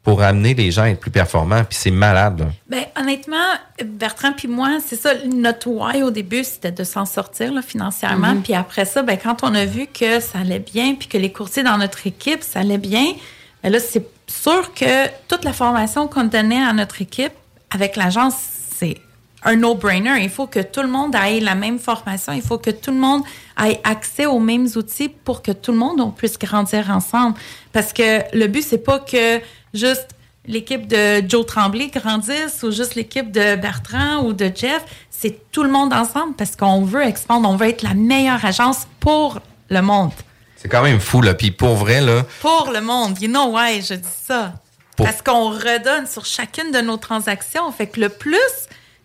pour 0.05 0.23
amener 0.23 0.53
les 0.53 0.71
gens 0.71 0.83
à 0.83 0.91
être 0.91 1.01
plus 1.01 1.11
performants. 1.11 1.65
Puis 1.65 1.79
c'est 1.81 1.91
malade. 1.91 2.47
Ben, 2.69 2.85
honnêtement, 2.95 3.37
Bertrand 3.83 4.33
puis 4.33 4.49
moi, 4.49 4.79
c'est 4.87 4.97
ça, 4.97 5.15
notre 5.25 5.69
why 5.69 6.03
au 6.03 6.11
début, 6.11 6.45
c'était 6.45 6.71
de 6.71 6.85
s'en 6.85 7.07
sortir 7.07 7.53
là, 7.53 7.63
financièrement. 7.63 8.37
Puis 8.37 8.55
après 8.55 8.85
ça, 8.85 9.03
ben, 9.03 9.19
quand 9.21 9.43
on 9.43 9.55
a 9.55 9.65
vu 9.65 9.87
que 9.87 10.21
ça 10.21 10.41
allait 10.41 10.59
bien, 10.59 10.95
puis 10.95 11.09
que 11.09 11.17
les 11.17 11.33
courtiers 11.33 11.63
dans 11.63 11.79
notre 11.79 12.07
équipe, 12.07 12.43
ça 12.43 12.61
allait 12.61 12.79
bien, 12.79 13.15
ben 13.63 13.73
là, 13.73 13.81
c'est 13.81 14.07
sûr 14.27 14.75
que 14.75 15.09
toute 15.27 15.43
la 15.43 15.55
formation 15.55 16.07
qu'on 16.07 16.25
donnait 16.25 16.63
à 16.63 16.75
notre 16.75 17.01
équipe 17.01 17.33
avec 17.71 17.97
l'agence, 17.97 18.35
c'est 18.77 18.99
un 19.43 19.57
no-brainer. 19.57 20.23
Il 20.23 20.29
faut 20.29 20.47
que 20.47 20.61
tout 20.61 20.83
le 20.83 20.89
monde 20.89 21.15
ait 21.15 21.41
la 21.41 21.55
même 21.55 21.79
formation. 21.79 22.35
Il 22.35 22.43
faut 22.43 22.59
que 22.59 22.71
tout 22.71 22.91
le 22.91 22.99
monde 22.99 23.23
ait 23.63 23.81
accès 23.85 24.27
aux 24.27 24.39
mêmes 24.39 24.69
outils 24.77 25.09
pour 25.09 25.43
que 25.43 25.53
tout 25.53 25.73
le 25.73 25.79
monde 25.79 26.01
on 26.01 26.11
puisse 26.11 26.39
grandir 26.39 26.91
ensemble. 26.91 27.37
Parce 27.73 27.95
que 27.95 28.21
le 28.37 28.47
but, 28.49 28.63
c'est 28.63 28.85
pas 28.85 28.99
que 28.99 29.41
juste 29.75 30.09
l'équipe 30.47 30.87
de 30.87 31.23
Joe 31.29 31.45
Tremblay 31.47 31.89
grandisse 31.89 32.63
ou 32.63 32.71
juste 32.71 32.95
l'équipe 32.95 33.31
de 33.33 33.57
Bertrand 33.57 34.23
ou 34.25 34.33
de 34.33 34.51
Jeff. 34.55 34.83
C'est 35.11 35.51
tout 35.53 35.63
le 35.63 35.71
monde 35.71 35.93
ensemble 35.93 36.35
parce 36.37 36.55
qu'on 36.57 36.83
veut 36.85 37.03
expandre. 37.03 37.49
On 37.49 37.57
veut 37.57 37.69
être 37.69 37.83
la 37.83 37.95
meilleure 37.95 38.45
agence 38.45 38.87
pour 39.01 39.41
le 39.71 39.81
monde. 39.81 40.11
C'est 40.57 40.69
quand 40.69 40.83
même 40.83 41.01
fou. 41.01 41.21
Là. 41.23 41.35
Puis 41.35 41.51
pour 41.51 41.75
vrai, 41.77 42.01
là, 42.01 42.25
Pour 42.41 42.71
le 42.73 42.81
monde. 42.81 43.21
You 43.21 43.29
know 43.29 43.47
why 43.57 43.81
je 43.83 43.95
dis 43.95 44.09
ça? 44.27 44.55
Pour- 44.97 45.07
Parce 45.07 45.23
qu'on 45.23 45.51
redonne 45.51 46.07
sur 46.07 46.25
chacune 46.25 46.71
de 46.73 46.81
nos 46.81 46.97
transactions. 46.99 47.71
Fait 47.73 47.87
que 47.87 48.01
le 48.01 48.09
plus 48.11 48.39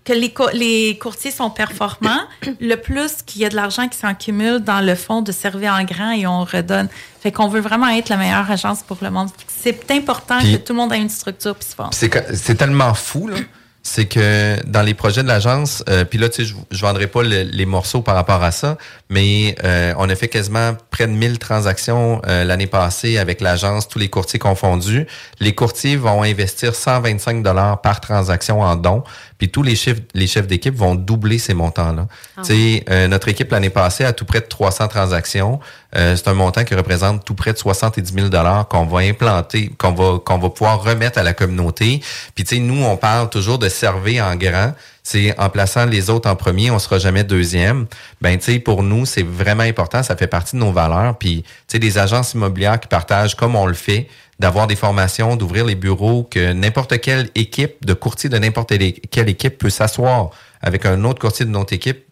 que 0.05 0.13
les, 0.13 0.31
co- 0.31 0.49
les 0.53 0.97
courtiers 1.01 1.31
sont 1.31 1.49
performants, 1.49 2.21
le 2.59 2.75
plus 2.75 3.21
qu'il 3.25 3.41
y 3.41 3.45
a 3.45 3.49
de 3.49 3.55
l'argent 3.55 3.87
qui 3.87 3.97
s'accumule 3.97 4.59
dans 4.59 4.81
le 4.81 4.95
fonds 4.95 5.21
de 5.21 5.31
servir 5.31 5.73
en 5.73 5.83
grand 5.83 6.11
et 6.11 6.25
on 6.27 6.43
redonne. 6.43 6.87
Fait 7.21 7.31
qu'on 7.31 7.47
veut 7.47 7.59
vraiment 7.59 7.87
être 7.89 8.09
la 8.09 8.17
meilleure 8.17 8.49
agence 8.49 8.81
pour 8.83 8.97
le 9.01 9.09
monde. 9.11 9.29
C'est 9.61 9.91
important 9.91 10.39
Puis- 10.39 10.53
que 10.53 10.57
tout 10.65 10.73
le 10.73 10.77
monde 10.79 10.93
ait 10.93 10.97
une 11.01 11.09
structure 11.09 11.55
puis 11.55 11.67
se 11.69 11.75
forme. 11.75 11.89
c'est 11.91 12.55
tellement 12.55 12.93
fou 12.93 13.27
là. 13.27 13.37
C'est 13.81 14.05
que 14.07 14.57
dans 14.67 14.81
les 14.81 14.93
projets 14.93 15.23
de 15.23 15.27
l'agence, 15.29 15.83
euh, 15.89 16.03
puis 16.03 16.19
là, 16.19 16.27
tu 16.27 16.43
sais, 16.43 16.49
je, 16.49 16.53
je 16.69 16.81
vendrai 16.81 17.07
pas 17.07 17.23
le- 17.23 17.43
les 17.43 17.65
morceaux 17.65 18.01
par 18.01 18.13
rapport 18.13 18.43
à 18.43 18.51
ça, 18.51 18.77
mais 19.09 19.55
euh, 19.63 19.93
on 19.97 20.09
a 20.09 20.15
fait 20.15 20.27
quasiment 20.27 20.75
près 20.91 21.07
de 21.07 21.13
1000 21.13 21.39
transactions 21.39 22.21
euh, 22.27 22.43
l'année 22.43 22.67
passée 22.67 23.17
avec 23.17 23.39
l'agence, 23.39 23.87
tous 23.87 23.97
les 23.97 24.09
courtiers 24.09 24.37
confondus. 24.37 25.07
Les 25.39 25.55
courtiers 25.55 25.95
vont 25.95 26.23
investir 26.23 26.75
125 26.75 27.41
dollars 27.41 27.79
par 27.81 28.01
transaction 28.01 28.61
en 28.61 28.75
dons, 28.75 29.01
puis 29.39 29.49
tous 29.49 29.63
les 29.63 29.75
chefs, 29.77 29.99
les 30.13 30.27
chefs 30.27 30.47
d'équipe 30.47 30.75
vont 30.75 30.95
doubler 30.95 31.39
ces 31.39 31.53
montants-là. 31.53 32.07
Tu 32.43 32.43
sais, 32.43 32.83
euh, 32.89 33.07
notre 33.07 33.29
équipe 33.29 33.49
l'année 33.51 33.69
passée 33.69 34.03
a 34.03 34.11
tout 34.11 34.25
près 34.25 34.41
de 34.41 34.45
300 34.45 34.89
transactions. 34.89 35.61
Euh, 35.95 36.17
c'est 36.17 36.27
un 36.27 36.33
montant 36.33 36.65
qui 36.65 36.75
représente 36.75 37.23
tout 37.23 37.35
près 37.35 37.53
de 37.53 37.57
70 37.57 38.13
000 38.13 38.27
dollars 38.27 38.67
qu'on 38.67 38.85
va 38.85 38.99
implanter, 38.99 39.71
qu'on 39.77 39.93
va 39.93 40.19
qu'on 40.19 40.37
va 40.37 40.49
pouvoir 40.49 40.83
remettre 40.83 41.17
à 41.17 41.23
la 41.23 41.33
communauté. 41.33 42.01
Puis 42.35 42.43
tu 42.43 42.55
sais, 42.55 42.61
nous 42.61 42.83
on 42.83 42.97
parle 42.97 43.29
toujours 43.29 43.57
de 43.57 43.69
servir 43.69 44.25
en 44.25 44.35
grand. 44.35 44.73
C'est 45.03 45.33
en 45.39 45.49
plaçant 45.49 45.85
les 45.85 46.09
autres 46.09 46.29
en 46.29 46.35
premier, 46.35 46.69
on 46.69 46.77
sera 46.77 46.99
jamais 46.99 47.23
deuxième. 47.23 47.87
Ben 48.21 48.37
tu 48.37 48.51
sais, 48.51 48.59
pour 48.59 48.83
nous 48.83 49.05
c'est 49.05 49.23
vraiment 49.23 49.63
important. 49.63 50.03
Ça 50.03 50.17
fait 50.17 50.27
partie 50.27 50.57
de 50.57 50.61
nos 50.61 50.73
valeurs. 50.73 51.17
Puis 51.17 51.43
tu 51.43 51.49
sais, 51.67 51.79
des 51.79 51.97
agences 51.97 52.33
immobilières 52.33 52.79
qui 52.79 52.89
partagent 52.89 53.35
comme 53.35 53.55
on 53.55 53.65
le 53.65 53.73
fait 53.73 54.09
d'avoir 54.39 54.67
des 54.67 54.75
formations, 54.75 55.35
d'ouvrir 55.35 55.65
les 55.65 55.75
bureaux, 55.75 56.23
que 56.23 56.53
n'importe 56.53 56.99
quelle 57.01 57.29
équipe 57.35 57.85
de 57.85 57.93
courtier 57.93 58.29
de 58.29 58.37
n'importe 58.37 58.73
quelle 59.11 59.29
équipe 59.29 59.57
peut 59.57 59.69
s'asseoir 59.69 60.31
avec 60.61 60.85
un 60.85 61.03
autre 61.03 61.19
courtier 61.19 61.45
de 61.45 61.51
notre 61.51 61.73
équipe 61.73 62.09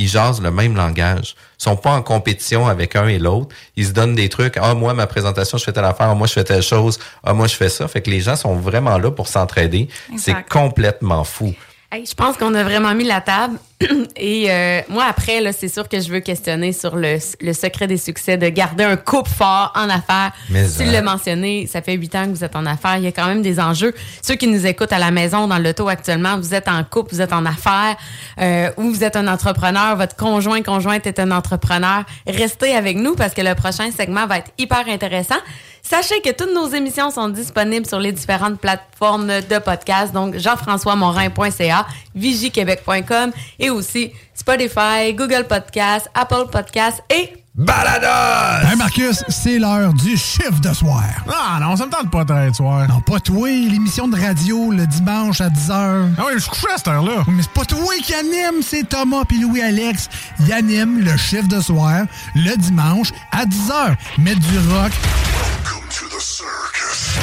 ils 0.00 0.08
jasent 0.08 0.40
le 0.40 0.50
même 0.50 0.76
langage. 0.76 1.36
Ils 1.58 1.64
sont 1.64 1.76
pas 1.76 1.90
en 1.90 2.00
compétition 2.00 2.66
avec 2.66 2.96
un 2.96 3.06
et 3.06 3.18
l'autre. 3.18 3.54
Ils 3.76 3.86
se 3.86 3.92
donnent 3.92 4.14
des 4.14 4.30
trucs. 4.30 4.56
Ah, 4.56 4.72
moi, 4.72 4.94
ma 4.94 5.06
présentation, 5.06 5.58
je 5.58 5.64
fais 5.64 5.72
telle 5.72 5.84
affaire. 5.84 6.08
Ah, 6.08 6.14
moi, 6.14 6.26
je 6.26 6.32
fais 6.32 6.44
telle 6.44 6.62
chose. 6.62 6.98
Ah, 7.22 7.34
moi, 7.34 7.46
je 7.46 7.54
fais 7.54 7.68
ça. 7.68 7.86
Fait 7.86 8.00
que 8.00 8.08
les 8.08 8.20
gens 8.20 8.34
sont 8.34 8.54
vraiment 8.54 8.96
là 8.96 9.10
pour 9.10 9.28
s'entraider. 9.28 9.88
C'est 10.16 10.48
complètement 10.48 11.22
fou. 11.24 11.54
Hey, 11.92 12.06
je 12.06 12.14
pense 12.14 12.36
qu'on 12.36 12.54
a 12.54 12.62
vraiment 12.62 12.94
mis 12.94 13.02
la 13.02 13.20
table. 13.20 13.58
Et 14.16 14.46
euh, 14.48 14.80
moi, 14.88 15.06
après, 15.08 15.40
là, 15.40 15.52
c'est 15.52 15.66
sûr 15.66 15.88
que 15.88 15.98
je 15.98 16.08
veux 16.08 16.20
questionner 16.20 16.72
sur 16.72 16.94
le, 16.94 17.18
le 17.40 17.52
secret 17.52 17.88
des 17.88 17.96
succès 17.96 18.36
de 18.36 18.48
garder 18.48 18.84
un 18.84 18.96
couple 18.96 19.28
fort 19.28 19.72
en 19.74 19.88
affaires. 19.90 20.30
Mais 20.50 20.68
tu 20.68 20.84
hein. 20.84 20.92
l'as 20.92 21.02
mentionné, 21.02 21.66
ça 21.66 21.82
fait 21.82 21.94
huit 21.94 22.14
ans 22.14 22.26
que 22.26 22.30
vous 22.30 22.44
êtes 22.44 22.54
en 22.54 22.64
affaires. 22.64 22.98
Il 22.98 23.02
y 23.02 23.08
a 23.08 23.12
quand 23.12 23.26
même 23.26 23.42
des 23.42 23.58
enjeux. 23.58 23.92
Ceux 24.22 24.36
qui 24.36 24.46
nous 24.46 24.66
écoutent 24.66 24.92
à 24.92 25.00
la 25.00 25.10
maison, 25.10 25.48
dans 25.48 25.58
l'auto 25.58 25.88
actuellement, 25.88 26.38
vous 26.38 26.54
êtes 26.54 26.68
en 26.68 26.84
couple, 26.84 27.12
vous 27.12 27.22
êtes 27.22 27.32
en 27.32 27.44
affaires, 27.44 27.96
euh, 28.40 28.70
ou 28.76 28.82
vous 28.90 29.02
êtes 29.02 29.16
un 29.16 29.26
entrepreneur, 29.26 29.96
votre 29.96 30.14
conjoint, 30.14 30.62
conjointe 30.62 31.08
est 31.08 31.18
un 31.18 31.32
entrepreneur. 31.32 32.04
Restez 32.24 32.72
avec 32.72 32.98
nous 32.98 33.16
parce 33.16 33.34
que 33.34 33.42
le 33.42 33.56
prochain 33.56 33.90
segment 33.90 34.28
va 34.28 34.38
être 34.38 34.52
hyper 34.58 34.86
intéressant. 34.86 35.40
Sachez 35.82 36.20
que 36.20 36.30
toutes 36.30 36.54
nos 36.54 36.68
émissions 36.68 37.10
sont 37.10 37.28
disponibles 37.28 37.86
sur 37.86 37.98
les 37.98 38.12
différentes 38.12 38.60
plateformes 38.60 39.26
de 39.26 39.58
podcast, 39.58 40.12
donc 40.12 40.36
jean-françois-morin.ca, 40.36 41.86
vigiquebec.com 42.14 43.32
et 43.58 43.70
aussi 43.70 44.12
Spotify, 44.34 45.12
Google 45.14 45.46
Podcast, 45.48 46.08
Apple 46.14 46.46
Podcast 46.50 47.02
et 47.10 47.39
Balados! 47.60 48.66
Hey 48.70 48.76
Marcus, 48.76 49.22
c'est 49.28 49.58
l'heure 49.58 49.92
du 49.92 50.16
chiffre 50.16 50.60
de 50.62 50.72
soir. 50.72 51.04
Ah 51.28 51.58
non, 51.60 51.76
ça 51.76 51.84
me 51.84 51.90
tente 51.90 52.10
pas 52.10 52.24
de 52.24 52.54
soir. 52.54 52.88
Non, 52.88 53.02
pas 53.02 53.20
toi, 53.20 53.50
l'émission 53.50 54.08
de 54.08 54.18
radio 54.18 54.72
le 54.72 54.86
dimanche 54.86 55.42
à 55.42 55.50
10h. 55.50 56.08
Ah 56.16 56.22
oui, 56.26 56.32
je 56.36 56.38
suis 56.38 56.48
couché 56.48 56.68
à 56.74 56.78
cette 56.78 56.88
heure-là. 56.88 57.22
Mais 57.28 57.42
c'est 57.42 57.52
pas 57.52 57.66
toi 57.66 57.92
qui 58.02 58.14
anime, 58.14 58.62
c'est 58.62 58.88
Thomas 58.88 59.24
puis 59.28 59.40
Louis-Alex. 59.40 60.08
Ils 60.40 60.52
animent 60.54 61.00
le 61.00 61.14
chiffre 61.18 61.48
de 61.48 61.60
soir 61.60 62.04
le 62.34 62.56
dimanche 62.56 63.12
à 63.30 63.44
10h. 63.44 63.94
Mettre 64.16 64.40
du 64.40 64.58
rock. 64.70 64.92
Welcome 65.36 65.86
to 65.90 66.06
the 66.16 66.22
circus. 66.22 67.18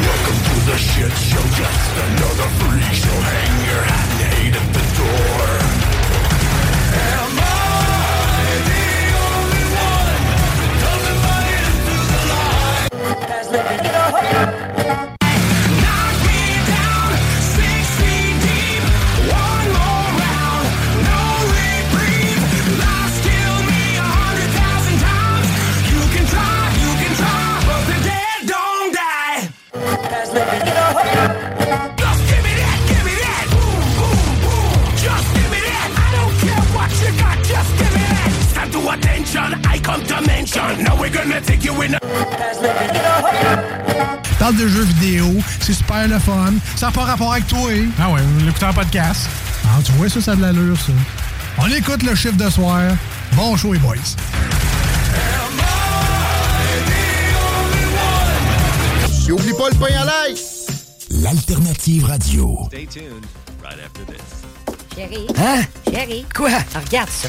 Welcome 0.00 0.40
to 0.44 0.70
the 0.70 0.78
shit 0.78 1.12
show. 1.18 1.42
Just 1.56 1.90
another 2.06 2.48
freak 2.60 2.94
show. 2.94 3.20
Hang 3.20 3.53
baby. 13.54 13.78
de 44.54 44.68
jeux 44.68 44.84
vidéo, 44.84 45.34
c'est 45.60 45.72
super 45.74 46.06
le 46.08 46.18
fun. 46.18 46.54
Ça 46.76 46.86
n'a 46.86 46.92
pas 46.92 47.04
rapport 47.04 47.32
avec 47.32 47.46
toi. 47.46 47.70
hein? 47.70 47.86
Ah 47.98 48.10
ouais, 48.10 48.20
l'écouteur 48.44 48.70
en 48.70 48.74
podcast. 48.74 49.28
Ah, 49.64 49.80
tu 49.84 49.92
vois, 49.92 50.08
ça, 50.08 50.20
ça 50.20 50.32
a 50.32 50.36
de 50.36 50.42
l'allure, 50.42 50.76
ça. 50.78 50.92
On 51.58 51.66
écoute 51.68 52.02
le 52.02 52.14
chiffre 52.14 52.36
de 52.36 52.50
soir. 52.50 52.80
Bon 53.32 53.56
show, 53.56 53.72
les 53.72 53.78
boys. 53.78 53.96
Et 59.26 59.32
oublie 59.32 59.52
pas 59.52 59.68
le 59.70 59.78
pain 59.78 59.94
à 60.00 60.04
l'ail. 60.04 60.34
L'alternative 61.10 62.04
radio. 62.04 62.68
Chérie. 64.94 65.26
Hein? 65.38 65.62
Chérie. 65.90 66.26
Quoi? 66.34 66.50
Regarde 66.84 67.08
ça. 67.10 67.28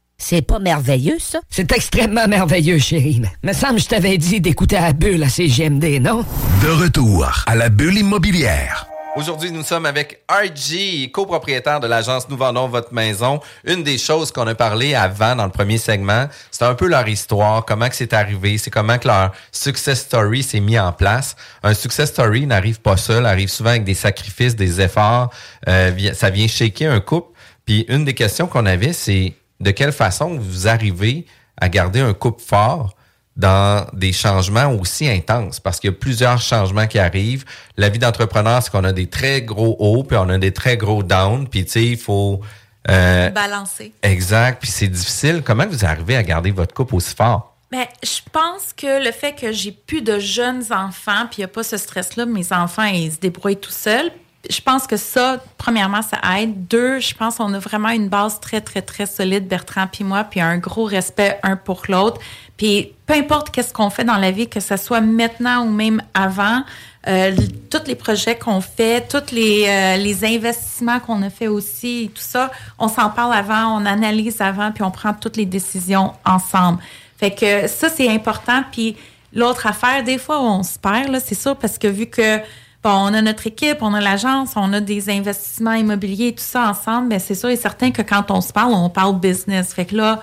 C'est 0.23 0.43
pas 0.43 0.59
merveilleux, 0.59 1.17
ça? 1.19 1.39
C'est 1.49 1.71
extrêmement 1.71 2.27
merveilleux, 2.27 2.77
chérie. 2.77 3.23
Me 3.43 3.53
semble 3.53 3.77
que 3.77 3.81
je 3.81 3.87
t'avais 3.87 4.17
dit 4.19 4.39
d'écouter 4.39 4.75
la 4.75 4.93
bulle 4.93 5.23
à 5.23 5.29
CGMD, 5.29 5.99
non? 5.99 6.23
De 6.61 6.69
retour 6.69 7.27
à 7.47 7.55
la 7.55 7.69
bulle 7.69 7.97
immobilière. 7.97 8.85
Aujourd'hui, 9.15 9.51
nous 9.51 9.63
sommes 9.63 9.87
avec 9.87 10.23
RG, 10.29 11.11
copropriétaire 11.11 11.79
de 11.79 11.87
l'agence 11.87 12.29
Nous 12.29 12.37
vendons 12.37 12.67
votre 12.67 12.93
maison. 12.93 13.39
Une 13.65 13.83
des 13.83 13.97
choses 13.97 14.31
qu'on 14.31 14.45
a 14.45 14.53
parlé 14.53 14.93
avant 14.93 15.35
dans 15.35 15.43
le 15.45 15.51
premier 15.51 15.79
segment, 15.79 16.27
c'est 16.51 16.65
un 16.65 16.75
peu 16.75 16.87
leur 16.87 17.09
histoire, 17.09 17.65
comment 17.65 17.89
que 17.89 17.95
c'est 17.95 18.13
arrivé, 18.13 18.59
c'est 18.59 18.69
comment 18.69 18.99
que 18.99 19.07
leur 19.07 19.31
success 19.51 20.01
story 20.01 20.43
s'est 20.43 20.61
mis 20.61 20.79
en 20.79 20.93
place. 20.93 21.35
Un 21.63 21.73
success 21.73 22.09
story 22.09 22.45
n'arrive 22.45 22.79
pas 22.79 22.95
seul, 22.95 23.25
arrive 23.25 23.49
souvent 23.49 23.71
avec 23.71 23.85
des 23.85 23.95
sacrifices, 23.95 24.55
des 24.55 24.81
efforts. 24.81 25.31
Euh, 25.67 26.13
ça 26.13 26.29
vient 26.29 26.47
shaker 26.47 26.93
un 26.93 26.99
couple. 27.01 27.35
Puis 27.65 27.85
une 27.89 28.05
des 28.05 28.13
questions 28.13 28.47
qu'on 28.47 28.65
avait, 28.65 28.93
c'est 28.93 29.33
de 29.61 29.71
quelle 29.71 29.91
façon 29.91 30.37
vous 30.37 30.67
arrivez 30.67 31.25
à 31.57 31.69
garder 31.69 31.99
un 31.99 32.13
couple 32.13 32.41
fort 32.41 32.95
dans 33.37 33.87
des 33.93 34.11
changements 34.11 34.73
aussi 34.73 35.07
intenses? 35.07 35.59
Parce 35.59 35.79
qu'il 35.79 35.89
y 35.89 35.93
a 35.93 35.97
plusieurs 35.97 36.41
changements 36.41 36.87
qui 36.87 36.99
arrivent. 36.99 37.45
La 37.77 37.89
vie 37.89 37.99
d'entrepreneur, 37.99 38.61
c'est 38.61 38.71
qu'on 38.71 38.83
a 38.83 38.93
des 38.93 39.07
très 39.07 39.41
gros 39.41 39.75
hauts 39.79 40.03
puis 40.03 40.17
on 40.17 40.29
a 40.29 40.37
des 40.37 40.51
très 40.51 40.77
gros 40.77 41.03
downs. 41.03 41.47
Puis 41.47 41.65
tu 41.65 41.71
sais, 41.71 41.85
il 41.85 41.97
faut 41.97 42.41
euh, 42.89 43.29
Balancer. 43.29 43.93
exact. 44.03 44.61
Puis 44.61 44.71
c'est 44.71 44.87
difficile. 44.87 45.41
Comment 45.45 45.67
vous 45.67 45.85
arrivez 45.85 46.15
à 46.15 46.23
garder 46.23 46.51
votre 46.51 46.73
couple 46.73 46.95
aussi 46.95 47.15
fort? 47.15 47.55
Mais 47.71 47.87
je 48.03 48.19
pense 48.31 48.73
que 48.75 49.03
le 49.03 49.11
fait 49.13 49.33
que 49.33 49.53
j'ai 49.53 49.71
plus 49.71 50.01
de 50.01 50.19
jeunes 50.19 50.63
enfants, 50.71 51.25
puis 51.29 51.37
il 51.37 51.41
n'y 51.41 51.45
a 51.45 51.47
pas 51.47 51.63
ce 51.63 51.77
stress-là, 51.77 52.25
mes 52.25 52.51
enfants, 52.51 52.83
ils 52.83 53.13
se 53.13 53.19
débrouillent 53.19 53.59
tout 53.59 53.71
seuls. 53.71 54.11
Je 54.49 54.59
pense 54.59 54.87
que 54.87 54.97
ça, 54.97 55.37
premièrement, 55.57 56.01
ça 56.01 56.17
aide. 56.39 56.67
Deux, 56.67 56.99
je 56.99 57.13
pense 57.13 57.37
qu'on 57.37 57.53
a 57.53 57.59
vraiment 57.59 57.89
une 57.89 58.09
base 58.09 58.39
très, 58.39 58.59
très, 58.59 58.81
très 58.81 59.05
solide, 59.05 59.47
Bertrand 59.47 59.87
puis 59.91 60.03
moi, 60.03 60.23
puis 60.23 60.41
un 60.41 60.57
gros 60.57 60.85
respect 60.85 61.39
un 61.43 61.55
pour 61.55 61.83
l'autre. 61.89 62.19
Puis 62.57 62.93
peu 63.05 63.13
importe 63.13 63.51
qu'est-ce 63.51 63.73
qu'on 63.73 63.89
fait 63.89 64.03
dans 64.03 64.17
la 64.17 64.31
vie, 64.31 64.47
que 64.47 64.59
ce 64.59 64.77
soit 64.77 65.01
maintenant 65.01 65.65
ou 65.65 65.69
même 65.69 66.01
avant, 66.13 66.63
euh, 67.07 67.35
tous 67.69 67.87
les 67.87 67.95
projets 67.95 68.37
qu'on 68.37 68.61
fait, 68.61 69.07
tous 69.07 69.33
les, 69.33 69.65
euh, 69.67 69.97
les 69.97 70.23
investissements 70.23 70.99
qu'on 70.99 71.21
a 71.23 71.29
fait 71.29 71.47
aussi, 71.47 72.11
tout 72.13 72.21
ça, 72.21 72.51
on 72.77 72.87
s'en 72.87 73.09
parle 73.09 73.33
avant, 73.33 73.79
on 73.81 73.85
analyse 73.85 74.41
avant, 74.41 74.71
puis 74.71 74.83
on 74.83 74.91
prend 74.91 75.13
toutes 75.13 75.37
les 75.37 75.47
décisions 75.47 76.13
ensemble. 76.25 76.79
Fait 77.17 77.31
que 77.31 77.67
ça, 77.67 77.89
c'est 77.89 78.09
important. 78.09 78.63
Puis 78.71 78.95
l'autre 79.33 79.65
affaire, 79.65 80.03
des 80.03 80.17
fois, 80.19 80.41
on 80.41 80.61
se 80.61 80.77
perd, 80.77 81.09
là, 81.09 81.19
c'est 81.19 81.35
sûr, 81.35 81.55
parce 81.55 81.77
que 81.77 81.87
vu 81.87 82.05
que 82.07 82.39
bon, 82.83 82.89
on 82.89 83.13
a 83.13 83.21
notre 83.21 83.47
équipe, 83.47 83.77
on 83.81 83.93
a 83.93 84.01
l'agence, 84.01 84.53
on 84.55 84.73
a 84.73 84.79
des 84.79 85.09
investissements 85.09 85.73
immobiliers, 85.73 86.33
tout 86.33 86.43
ça 86.43 86.69
ensemble, 86.69 87.09
mais 87.09 87.19
c'est 87.19 87.35
sûr 87.35 87.49
et 87.49 87.55
certain 87.55 87.91
que 87.91 88.01
quand 88.01 88.31
on 88.31 88.41
se 88.41 88.51
parle, 88.51 88.73
on 88.73 88.89
parle 88.89 89.19
business. 89.19 89.73
Fait 89.73 89.85
que 89.85 89.95
là, 89.95 90.21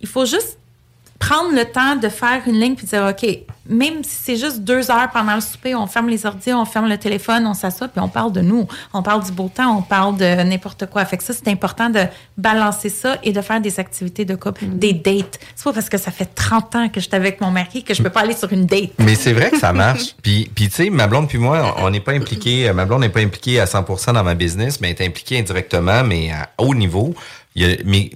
il 0.00 0.08
faut 0.08 0.24
juste 0.24 0.58
prendre 1.18 1.52
le 1.52 1.64
temps 1.64 1.96
de 1.96 2.08
faire 2.08 2.42
une 2.46 2.60
ligne 2.60 2.74
puis 2.74 2.86
dire, 2.86 3.06
OK, 3.10 3.26
même 3.68 4.02
si 4.02 4.16
c'est 4.22 4.36
juste 4.36 4.60
deux 4.60 4.90
heures 4.90 5.10
pendant 5.12 5.34
le 5.34 5.40
souper, 5.40 5.74
on 5.74 5.86
ferme 5.86 6.08
les 6.08 6.26
ordi, 6.26 6.52
on 6.52 6.64
ferme 6.64 6.88
le 6.88 6.96
téléphone, 6.96 7.46
on 7.46 7.54
s'assoit 7.54 7.88
puis 7.88 8.00
on 8.00 8.08
parle 8.08 8.32
de 8.32 8.40
nous. 8.40 8.66
On 8.92 9.02
parle 9.02 9.24
du 9.24 9.32
beau 9.32 9.50
temps, 9.54 9.76
on 9.76 9.82
parle 9.82 10.16
de 10.16 10.42
n'importe 10.42 10.86
quoi. 10.86 11.04
Fait 11.04 11.16
que 11.16 11.24
ça, 11.24 11.32
c'est 11.32 11.48
important 11.48 11.90
de 11.90 12.04
balancer 12.36 12.88
ça 12.88 13.18
et 13.22 13.32
de 13.32 13.40
faire 13.40 13.60
des 13.60 13.78
activités 13.78 14.24
de 14.24 14.34
couple, 14.34 14.64
des 14.66 14.92
dates. 14.92 15.38
C'est 15.54 15.64
pas 15.64 15.72
parce 15.72 15.88
que 15.88 15.98
ça 15.98 16.10
fait 16.10 16.28
30 16.34 16.76
ans 16.76 16.88
que 16.88 17.00
je 17.00 17.06
suis 17.06 17.14
avec 17.14 17.40
mon 17.40 17.50
mari 17.50 17.84
que 17.84 17.94
je 17.94 18.02
peux 18.02 18.10
pas 18.10 18.20
aller 18.20 18.36
sur 18.36 18.52
une 18.52 18.66
date. 18.66 18.92
Mais 18.98 19.14
c'est 19.14 19.32
vrai 19.32 19.50
que 19.50 19.58
ça 19.58 19.72
marche. 19.72 20.14
puis, 20.22 20.50
puis 20.54 20.68
tu 20.68 20.74
sais, 20.74 20.90
ma 20.90 21.06
blonde 21.06 21.28
puis 21.28 21.38
moi, 21.38 21.76
on 21.78 21.90
n'est 21.90 22.00
pas 22.00 22.12
impliqués. 22.12 22.72
Ma 22.72 22.86
blonde 22.86 23.02
n'est 23.02 23.08
pas 23.08 23.20
impliquée 23.20 23.60
à 23.60 23.66
100% 23.66 24.14
dans 24.14 24.24
ma 24.24 24.34
business, 24.34 24.80
mais 24.80 24.90
elle 24.90 25.02
est 25.02 25.06
impliquée 25.08 25.38
indirectement, 25.38 26.02
mais 26.04 26.32
à 26.32 26.50
haut 26.58 26.74
niveau. 26.74 27.14
Il 27.54 27.66
y 27.66 27.72
a, 27.72 27.76
mais, 27.84 28.10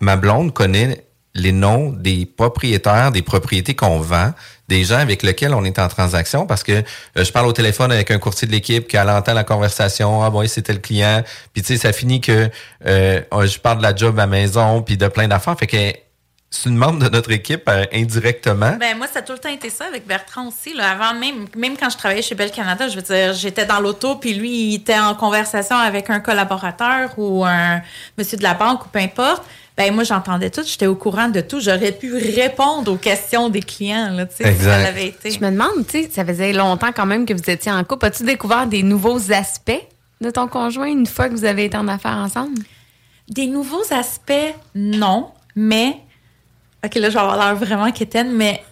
ma 0.00 0.16
blonde 0.16 0.52
connaît 0.52 1.04
les 1.34 1.52
noms 1.52 1.90
des 1.90 2.26
propriétaires, 2.26 3.10
des 3.10 3.22
propriétés 3.22 3.74
qu'on 3.74 3.98
vend, 3.98 4.32
des 4.68 4.84
gens 4.84 4.98
avec 4.98 5.22
lesquels 5.22 5.54
on 5.54 5.64
est 5.64 5.78
en 5.78 5.88
transaction, 5.88 6.46
parce 6.46 6.62
que 6.62 6.72
euh, 6.72 6.82
je 7.24 7.32
parle 7.32 7.46
au 7.46 7.52
téléphone 7.52 7.92
avec 7.92 8.10
un 8.10 8.18
courtier 8.18 8.46
de 8.46 8.52
l'équipe, 8.52 8.88
qu'elle 8.88 9.10
entend 9.10 9.34
la 9.34 9.44
conversation, 9.44 10.22
ah 10.22 10.30
bon, 10.30 10.46
c'était 10.46 10.72
le 10.72 10.78
client, 10.78 11.22
puis 11.52 11.62
tu 11.62 11.68
sais, 11.68 11.76
ça 11.76 11.92
finit 11.92 12.20
que 12.20 12.50
euh, 12.86 13.20
je 13.44 13.58
parle 13.58 13.78
de 13.78 13.82
la 13.82 13.94
job 13.94 14.18
à 14.18 14.26
maison, 14.26 14.82
puis 14.82 14.96
de 14.96 15.08
plein 15.08 15.28
d'affaires, 15.28 15.58
fait 15.58 15.66
que 15.66 15.76
c'est 16.54 16.68
une 16.68 16.76
membre 16.76 17.00
de 17.00 17.08
notre 17.08 17.32
équipe 17.32 17.68
euh, 17.68 17.84
indirectement. 17.92 18.76
Ben 18.78 18.96
moi, 18.96 19.06
ça 19.12 19.18
a 19.18 19.22
tout 19.22 19.32
le 19.32 19.38
temps 19.38 19.50
été 19.50 19.70
ça 19.70 19.86
avec 19.86 20.06
Bertrand 20.06 20.46
aussi. 20.46 20.72
Là. 20.72 20.92
Avant 20.92 21.18
même, 21.18 21.46
même 21.56 21.76
quand 21.76 21.90
je 21.90 21.98
travaillais 21.98 22.22
chez 22.22 22.34
Bell 22.34 22.50
Canada, 22.50 22.88
je 22.88 22.96
veux 22.96 23.02
dire, 23.02 23.32
j'étais 23.34 23.66
dans 23.66 23.80
l'auto, 23.80 24.16
puis 24.16 24.34
lui, 24.34 24.68
il 24.68 24.74
était 24.76 24.98
en 24.98 25.14
conversation 25.14 25.76
avec 25.76 26.10
un 26.10 26.20
collaborateur 26.20 27.10
ou 27.16 27.44
un 27.44 27.82
monsieur 28.16 28.38
de 28.38 28.42
la 28.42 28.54
banque 28.54 28.86
ou 28.86 28.88
peu 28.88 29.00
importe. 29.00 29.42
Ben 29.76 29.92
moi, 29.92 30.04
j'entendais 30.04 30.50
tout, 30.50 30.62
j'étais 30.64 30.86
au 30.86 30.94
courant 30.94 31.28
de 31.28 31.40
tout. 31.40 31.58
J'aurais 31.58 31.92
pu 31.92 32.14
répondre 32.14 32.92
aux 32.92 32.96
questions 32.96 33.48
des 33.48 33.60
clients, 33.60 34.10
là, 34.10 34.26
tu 34.26 34.36
sais, 34.36 34.44
si 34.44 34.50
Exact. 34.50 34.70
ça 34.70 34.78
l'avait 34.82 35.06
été. 35.08 35.30
Je 35.32 35.40
me 35.40 35.50
demande, 35.50 35.86
tu 35.88 36.02
sais, 36.04 36.10
ça 36.12 36.24
faisait 36.24 36.52
longtemps 36.52 36.92
quand 36.94 37.06
même 37.06 37.26
que 37.26 37.32
vous 37.34 37.50
étiez 37.50 37.72
en 37.72 37.82
couple. 37.82 38.06
As-tu 38.06 38.22
découvert 38.22 38.66
des 38.68 38.84
nouveaux 38.84 39.32
aspects 39.32 39.72
de 40.20 40.30
ton 40.30 40.46
conjoint 40.46 40.86
une 40.86 41.06
fois 41.06 41.28
que 41.28 41.34
vous 41.34 41.44
avez 41.44 41.64
été 41.64 41.76
en 41.76 41.88
affaires 41.88 42.18
ensemble? 42.18 42.62
Des 43.28 43.46
nouveaux 43.46 43.82
aspects, 43.90 44.54
non, 44.76 45.30
mais 45.56 45.96
OK, 46.84 46.94
là, 46.94 47.08
je 47.08 47.14
vais 47.14 47.20
avoir 47.20 47.36
l'air 47.36 47.56
vraiment 47.56 47.90
quétaine, 47.90 48.30
mais 48.32 48.62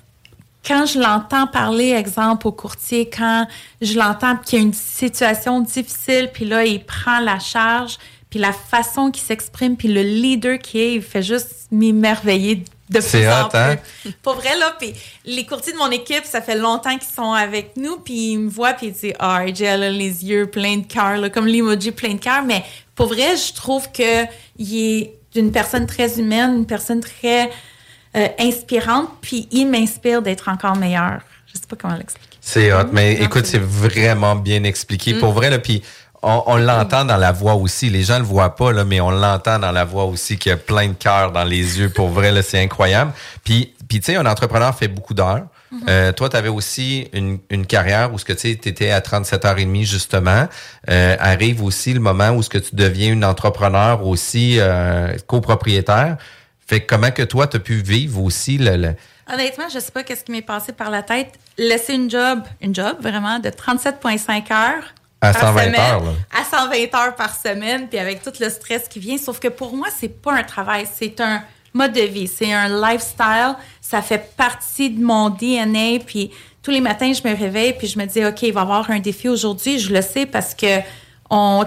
quand 0.64 0.86
je 0.86 1.00
l'entends 1.00 1.48
parler, 1.48 1.90
exemple, 1.90 2.46
au 2.46 2.52
courtier, 2.52 3.10
quand 3.10 3.48
je 3.80 3.98
l'entends 3.98 4.36
qu'il 4.36 4.58
y 4.58 4.62
a 4.62 4.64
une 4.64 4.74
situation 4.74 5.60
difficile, 5.60 6.30
puis 6.32 6.44
là, 6.44 6.64
il 6.64 6.84
prend 6.84 7.18
la 7.18 7.40
charge, 7.40 7.98
puis 8.32 8.40
la 8.40 8.54
façon 8.54 9.10
qu'il 9.10 9.22
s'exprime, 9.22 9.76
puis 9.76 9.88
le 9.88 10.00
leader 10.00 10.58
qui 10.58 10.80
est, 10.80 10.94
il 10.94 11.02
fait 11.02 11.22
juste 11.22 11.66
m'émerveiller 11.70 12.64
de 12.88 12.98
plus 12.98 13.28
en 13.28 13.44
hot, 13.44 13.50
hein? 13.52 13.76
plus. 14.00 14.12
Pour 14.22 14.36
vrai, 14.36 14.56
là, 14.58 14.74
puis 14.78 14.94
les 15.26 15.44
courtiers 15.44 15.74
de 15.74 15.76
mon 15.76 15.90
équipe, 15.90 16.24
ça 16.24 16.40
fait 16.40 16.56
longtemps 16.56 16.96
qu'ils 16.96 17.14
sont 17.14 17.34
avec 17.34 17.76
nous, 17.76 17.98
puis 17.98 18.32
ils 18.32 18.38
me 18.38 18.48
voient, 18.48 18.72
puis 18.72 18.86
ils 18.86 18.92
disent, 18.94 19.12
ah, 19.18 19.40
RJ, 19.44 19.60
elle 19.60 19.82
a 19.82 19.90
les 19.90 20.24
yeux 20.24 20.46
pleins 20.46 20.78
de 20.78 20.86
cœur, 20.86 21.18
là, 21.18 21.28
comme 21.28 21.46
l'emoji 21.46 21.90
plein 21.90 22.14
de 22.14 22.20
cœur, 22.20 22.42
mais 22.42 22.64
pour 22.94 23.08
vrai, 23.08 23.36
je 23.36 23.52
trouve 23.52 23.92
que 23.92 24.24
il 24.56 24.78
est 24.78 25.12
d'une 25.34 25.52
personne 25.52 25.86
très 25.86 26.18
humaine, 26.18 26.54
une 26.56 26.66
personne 26.66 27.00
très 27.00 27.50
euh, 28.16 28.28
inspirante, 28.38 29.10
puis 29.20 29.46
il 29.50 29.66
m'inspire 29.66 30.22
d'être 30.22 30.48
encore 30.48 30.76
meilleur. 30.76 31.20
Je 31.48 31.58
sais 31.60 31.66
pas 31.68 31.76
comment 31.76 31.96
l'expliquer. 31.96 32.38
C'est 32.40 32.72
hot, 32.72 32.88
mais 32.92 33.12
écoute, 33.20 33.44
c'est 33.44 33.60
vraiment 33.60 34.36
bien 34.36 34.64
expliqué. 34.64 35.12
Pour 35.12 35.32
vrai, 35.32 35.50
là, 35.50 35.58
puis 35.58 35.82
on, 36.22 36.42
on 36.46 36.56
l'entend 36.56 37.04
dans 37.04 37.16
la 37.16 37.32
voix 37.32 37.54
aussi. 37.54 37.90
Les 37.90 38.02
gens 38.04 38.18
le 38.18 38.24
voient 38.24 38.54
pas, 38.54 38.72
là, 38.72 38.84
mais 38.84 39.00
on 39.00 39.10
l'entend 39.10 39.58
dans 39.58 39.72
la 39.72 39.84
voix 39.84 40.04
aussi 40.04 40.38
qu'il 40.38 40.50
y 40.50 40.52
a 40.52 40.56
plein 40.58 40.88
de 40.88 40.92
cœur 40.94 41.32
dans 41.32 41.44
les 41.44 41.78
yeux. 41.80 41.90
Pour 41.90 42.08
vrai, 42.08 42.30
là, 42.32 42.42
c'est 42.42 42.60
incroyable. 42.62 43.12
Puis, 43.44 43.74
puis 43.88 44.00
tu 44.00 44.06
sais, 44.12 44.16
un 44.16 44.26
entrepreneur 44.26 44.74
fait 44.76 44.88
beaucoup 44.88 45.14
d'heures. 45.14 45.42
Euh, 45.88 46.12
toi, 46.12 46.28
tu 46.28 46.36
avais 46.36 46.50
aussi 46.50 47.08
une, 47.14 47.38
une 47.48 47.64
carrière 47.66 48.12
où 48.12 48.18
ce 48.18 48.26
que 48.26 48.34
tu 48.34 48.48
étais 48.50 48.90
à 48.90 49.00
37h30 49.00 49.84
justement. 49.84 50.46
Euh, 50.90 51.16
arrive 51.18 51.62
aussi 51.64 51.94
le 51.94 52.00
moment 52.00 52.30
où 52.30 52.42
ce 52.42 52.50
que 52.50 52.58
tu 52.58 52.74
deviens 52.76 53.10
une 53.12 53.24
entrepreneur 53.24 54.06
aussi 54.06 54.56
euh, 54.60 55.16
copropriétaire. 55.26 56.18
Fait 56.66 56.80
que 56.80 56.86
comment 56.94 57.10
que 57.10 57.22
toi, 57.22 57.46
tu 57.46 57.56
as 57.56 57.60
pu 57.60 57.76
vivre 57.76 58.20
aussi 58.22 58.58
le, 58.58 58.76
le- 58.76 58.94
Honnêtement, 59.32 59.64
je 59.72 59.78
sais 59.78 59.90
pas 59.92 60.02
qu'est-ce 60.02 60.24
qui 60.24 60.32
m'est 60.32 60.42
passé 60.42 60.72
par 60.72 60.90
la 60.90 61.02
tête. 61.02 61.32
Laisser 61.56 61.94
une 61.94 62.10
job, 62.10 62.40
une 62.60 62.74
job 62.74 62.96
vraiment 63.00 63.38
de 63.38 63.48
37,5 63.48 64.52
heures. 64.52 64.84
À 65.22 65.32
par 65.32 65.42
120 65.54 65.64
semaine, 65.64 65.80
heures, 65.80 66.04
là. 66.04 66.12
À 66.38 66.44
120 66.44 66.94
heures 66.94 67.14
par 67.14 67.34
semaine, 67.34 67.88
puis 67.88 67.98
avec 67.98 68.22
tout 68.22 68.32
le 68.40 68.50
stress 68.50 68.88
qui 68.88 68.98
vient. 68.98 69.16
Sauf 69.18 69.38
que 69.38 69.48
pour 69.48 69.74
moi, 69.74 69.86
c'est 69.96 70.08
pas 70.08 70.34
un 70.34 70.42
travail, 70.42 70.86
c'est 70.92 71.20
un 71.20 71.42
mode 71.74 71.92
de 71.92 72.00
vie, 72.00 72.26
c'est 72.26 72.52
un 72.52 72.68
lifestyle. 72.68 73.54
Ça 73.80 74.02
fait 74.02 74.34
partie 74.36 74.90
de 74.90 75.02
mon 75.02 75.30
DNA. 75.30 76.00
Puis 76.04 76.32
tous 76.62 76.72
les 76.72 76.80
matins, 76.80 77.12
je 77.12 77.26
me 77.26 77.36
réveille, 77.36 77.74
puis 77.74 77.86
je 77.86 77.98
me 77.98 78.04
dis, 78.04 78.24
OK, 78.24 78.42
il 78.42 78.52
va 78.52 78.60
y 78.60 78.62
avoir 78.62 78.90
un 78.90 78.98
défi 78.98 79.28
aujourd'hui. 79.28 79.78
Je 79.78 79.92
le 79.94 80.02
sais 80.02 80.26
parce 80.26 80.54
que 80.54 80.80
on, 81.30 81.64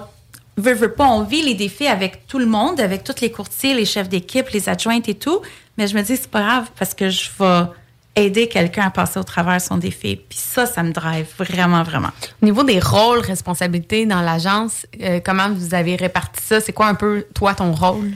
veux, 0.57 0.73
veux 0.73 0.91
pas, 0.91 1.07
on 1.07 1.23
vit 1.23 1.41
les 1.41 1.53
défis 1.55 1.87
avec 1.87 2.27
tout 2.27 2.39
le 2.39 2.45
monde, 2.45 2.79
avec 2.79 3.03
tous 3.03 3.21
les 3.21 3.31
courtiers, 3.31 3.73
les 3.73 3.85
chefs 3.85 4.09
d'équipe, 4.09 4.49
les 4.49 4.69
adjointes 4.69 5.07
et 5.09 5.15
tout. 5.15 5.41
Mais 5.77 5.87
je 5.87 5.95
me 5.95 6.01
dis, 6.01 6.17
c'est 6.17 6.29
pas 6.29 6.41
grave 6.41 6.65
parce 6.77 6.93
que 6.93 7.09
je 7.09 7.29
vais 7.39 7.63
aider 8.15 8.47
quelqu'un 8.47 8.85
à 8.87 8.89
passer 8.89 9.19
au 9.19 9.23
travers 9.23 9.59
son 9.61 9.77
défi. 9.77 10.15
Puis 10.15 10.37
ça, 10.41 10.65
ça 10.65 10.83
me 10.83 10.91
drive 10.91 11.27
vraiment, 11.37 11.83
vraiment. 11.83 12.11
Au 12.41 12.45
niveau 12.45 12.63
des 12.63 12.79
rôles, 12.79 13.19
responsabilités 13.19 14.05
dans 14.05 14.21
l'agence, 14.21 14.85
euh, 15.01 15.19
comment 15.23 15.49
vous 15.49 15.73
avez 15.73 15.95
réparti 15.95 16.41
ça? 16.43 16.61
C'est 16.61 16.73
quoi 16.73 16.87
un 16.87 16.95
peu, 16.95 17.25
toi, 17.33 17.53
ton 17.53 17.73
rôle? 17.73 18.11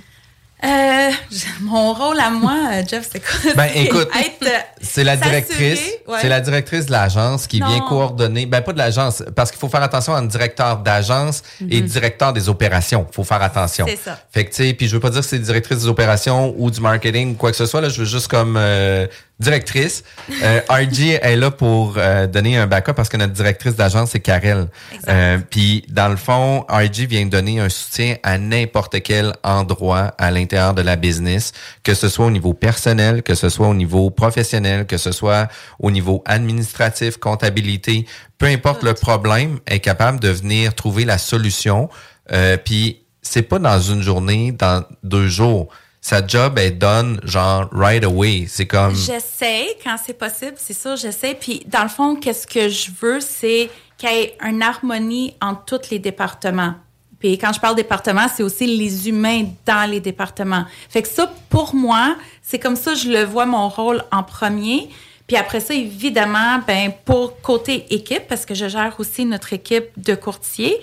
Euh, 0.61 1.09
mon 1.61 1.93
rôle 1.93 2.19
à 2.19 2.29
moi, 2.31 2.53
euh, 2.73 2.83
Jeff, 2.85 3.07
c'est 3.09 3.21
quoi? 3.21 3.53
Ben, 3.55 3.69
C'est 3.73 3.83
écoute, 3.83 4.09
euh, 4.13 4.47
C'est 4.81 5.05
la 5.05 5.15
directrice. 5.15 5.79
ouais. 6.05 6.17
C'est 6.19 6.27
la 6.27 6.41
directrice 6.41 6.87
de 6.87 6.91
l'agence 6.91 7.47
qui 7.47 7.57
vient 7.59 7.79
Non. 7.79 7.87
coordonner. 7.87 8.45
Ben 8.45 8.59
pas 8.61 8.73
de 8.73 8.77
l'agence, 8.77 9.23
parce 9.37 9.51
qu'il 9.51 9.59
faut 9.59 9.69
faire 9.69 9.83
attention 9.83 10.13
à 10.13 10.17
un 10.19 10.25
directeur 10.25 10.77
d'agence 10.79 11.43
et 11.69 11.79
directeur 11.79 12.33
des 12.33 12.49
opérations. 12.49 13.07
faut 13.11 13.23
faire 13.23 13.41
attention. 13.41 13.85
Mhm. 13.85 13.91
C'est 13.95 14.03
ça. 14.09 14.19
Fait 14.33 14.43
que 14.45 14.49
tu 14.49 14.55
sais, 14.67 14.73
puis 14.73 14.89
je 14.89 14.95
veux 14.95 14.99
pas 14.99 15.09
dire 15.11 15.21
que 15.21 15.27
c'est 15.27 15.39
directrice 15.39 15.77
des 15.79 15.87
opérations 15.87 16.53
ou 16.57 16.69
du 16.69 16.81
marketing 16.81 17.31
ou 17.31 17.35
quoi 17.35 17.51
que 17.51 17.57
ce 17.57 17.65
soit. 17.65 17.79
Là, 17.79 17.87
je 17.87 17.99
veux 17.99 18.05
juste 18.05 18.27
comme 18.27 18.57
euh, 18.57 19.07
directrice. 19.39 20.03
Euh, 20.43 20.59
RG 20.69 21.19
est 21.21 21.35
là 21.35 21.49
pour 21.49 21.95
euh, 21.97 22.27
donner 22.27 22.57
un 22.57 22.67
backup 22.67 22.93
parce 22.93 23.07
que 23.09 23.17
notre 23.17 23.33
directrice 23.33 23.75
d'agence 23.75 24.11
c'est 24.11 24.19
Karel. 24.19 24.67
Euh, 25.07 25.37
puis 25.49 25.85
dans 25.89 26.09
le 26.09 26.17
fond, 26.17 26.65
RG 26.69 27.07
vient 27.07 27.25
donner 27.25 27.59
un 27.59 27.69
soutien 27.69 28.17
à 28.23 28.37
n'importe 28.37 29.01
quel 29.01 29.33
endroit 29.43 30.13
à 30.17 30.31
l'intérieur 30.31 30.73
de 30.73 30.81
la 30.81 30.95
business, 30.95 31.53
que 31.83 31.93
ce 31.93 32.09
soit 32.09 32.25
au 32.25 32.31
niveau 32.31 32.53
personnel, 32.53 33.23
que 33.23 33.35
ce 33.35 33.49
soit 33.49 33.67
au 33.67 33.73
niveau 33.73 34.09
professionnel, 34.09 34.85
que 34.85 34.97
ce 34.97 35.11
soit 35.11 35.47
au 35.79 35.89
niveau 35.89 36.21
administratif, 36.25 37.17
comptabilité, 37.17 38.05
peu 38.37 38.47
importe 38.47 38.83
le 38.83 38.93
problème, 38.93 39.59
est 39.67 39.79
capable 39.79 40.19
de 40.19 40.29
venir 40.29 40.73
trouver 40.73 41.05
la 41.05 41.17
solution. 41.17 41.89
Euh, 42.31 42.57
puis 42.57 43.03
c'est 43.21 43.43
pas 43.43 43.59
dans 43.59 43.79
une 43.79 44.01
journée, 44.01 44.51
dans 44.51 44.83
deux 45.03 45.27
jours. 45.27 45.69
Sa 46.09 46.25
job 46.25 46.57
est 46.57 46.71
done 46.71 47.19
genre 47.23 47.69
right 47.71 48.03
away. 48.03 48.47
C'est 48.47 48.65
comme 48.65 48.95
J'essaie 48.95 49.77
quand 49.83 49.95
c'est 50.03 50.17
possible, 50.17 50.55
c'est 50.57 50.73
sûr, 50.73 50.95
j'essaie. 50.95 51.35
Puis 51.35 51.63
dans 51.67 51.83
le 51.83 51.87
fond, 51.87 52.15
qu'est-ce 52.15 52.47
que 52.47 52.67
je 52.67 52.89
veux, 52.99 53.19
c'est 53.19 53.69
qu'il 53.95 54.09
y 54.09 54.13
ait 54.13 54.37
une 54.43 54.63
harmonie 54.63 55.35
entre 55.39 55.77
tous 55.77 55.91
les 55.91 55.99
départements. 55.99 56.73
Puis 57.19 57.37
quand 57.37 57.53
je 57.53 57.59
parle 57.59 57.75
département, 57.75 58.25
c'est 58.27 58.41
aussi 58.41 58.65
les 58.65 59.07
humains 59.07 59.49
dans 59.67 59.87
les 59.87 59.99
départements. 59.99 60.65
Fait 60.89 61.03
que 61.03 61.07
ça, 61.07 61.31
pour 61.47 61.75
moi, 61.75 62.15
c'est 62.41 62.57
comme 62.57 62.75
ça 62.75 62.95
je 62.95 63.07
le 63.07 63.23
vois 63.23 63.45
mon 63.45 63.69
rôle 63.69 64.03
en 64.11 64.23
premier. 64.23 64.89
Puis 65.27 65.37
après 65.37 65.59
ça, 65.59 65.75
évidemment, 65.75 66.59
ben 66.65 66.91
pour 67.05 67.39
côté 67.39 67.85
équipe, 67.93 68.23
parce 68.27 68.47
que 68.47 68.55
je 68.55 68.67
gère 68.67 68.95
aussi 68.97 69.25
notre 69.25 69.53
équipe 69.53 69.89
de 69.97 70.15
courtiers. 70.15 70.81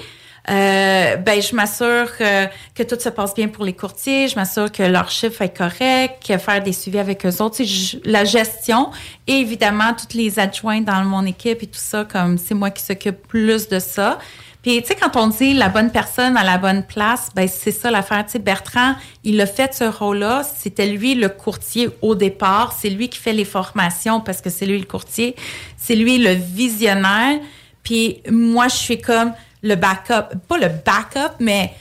Euh, 0.49 1.17
ben 1.17 1.43
je 1.43 1.57
m'assure 1.57 2.17
que, 2.17 2.47
que 2.75 2.83
tout 2.85 3.01
se 3.01 3.09
passe 3.09 3.35
bien 3.35 3.49
pour 3.49 3.65
les 3.65 3.73
courtiers, 3.73 4.29
je 4.29 4.37
m'assure 4.37 4.71
que 4.71 4.85
leur 4.85 5.11
chiffre 5.11 5.43
est 5.43 5.57
correct, 5.57 6.23
que 6.25 6.39
faire 6.39 6.63
des 6.63 6.73
suivis 6.73 7.01
avec 7.01 7.27
eux 7.27 7.43
autres, 7.43 7.65
je- 7.65 7.97
la 8.05 8.25
gestion 8.25 8.91
et 9.27 9.41
évidemment 9.41 9.93
toutes 9.99 10.15
les 10.15 10.39
adjoints 10.39 10.83
dans 10.83 11.03
mon 11.05 11.27
équipe 11.27 11.65
et 11.65 11.67
tout 11.67 11.81
ça, 11.81 12.05
comme 12.05 12.39
c'est 12.39 12.55
moi 12.55 12.71
qui 12.71 12.83
s'occupe 12.85 13.27
plus 13.27 13.67
de 13.69 13.81
ça. 13.81 14.21
Puis 14.63 14.81
tu 14.83 14.89
sais 14.89 14.95
quand 14.95 15.17
on 15.17 15.27
dit 15.29 15.53
la 15.53 15.69
bonne 15.69 15.91
personne 15.91 16.37
à 16.37 16.45
la 16.45 16.59
bonne 16.59 16.85
place, 16.85 17.29
ben 17.35 17.49
c'est 17.49 17.73
ça 17.73 17.91
l'affaire. 17.91 18.25
Tu 18.27 18.33
sais 18.33 18.39
Bertrand, 18.39 18.95
il 19.25 19.41
a 19.41 19.47
fait 19.47 19.75
ce 19.75 19.83
rôle-là, 19.85 20.43
c'était 20.45 20.87
lui 20.87 21.17
le 21.17 21.29
courtier 21.29 21.89
au 22.03 22.15
départ, 22.15 22.73
c'est 22.81 22.91
lui 22.91 23.09
qui 23.09 23.19
fait 23.19 23.33
les 23.33 23.45
formations 23.45 24.21
parce 24.21 24.41
que 24.41 24.51
c'est 24.51 24.67
lui 24.67 24.79
le 24.79 24.85
courtier, 24.87 25.35
c'est 25.77 25.97
lui 25.97 26.19
le 26.19 26.31
visionnaire. 26.33 27.41
Puis 27.83 28.21
moi, 28.31 28.67
je 28.67 28.75
suis 28.77 29.01
comme 29.01 29.33
le 29.67 29.75
backup, 29.75 30.37
pas 30.49 30.59
le 30.59 30.69
backup, 30.69 31.35
mais 31.41 31.73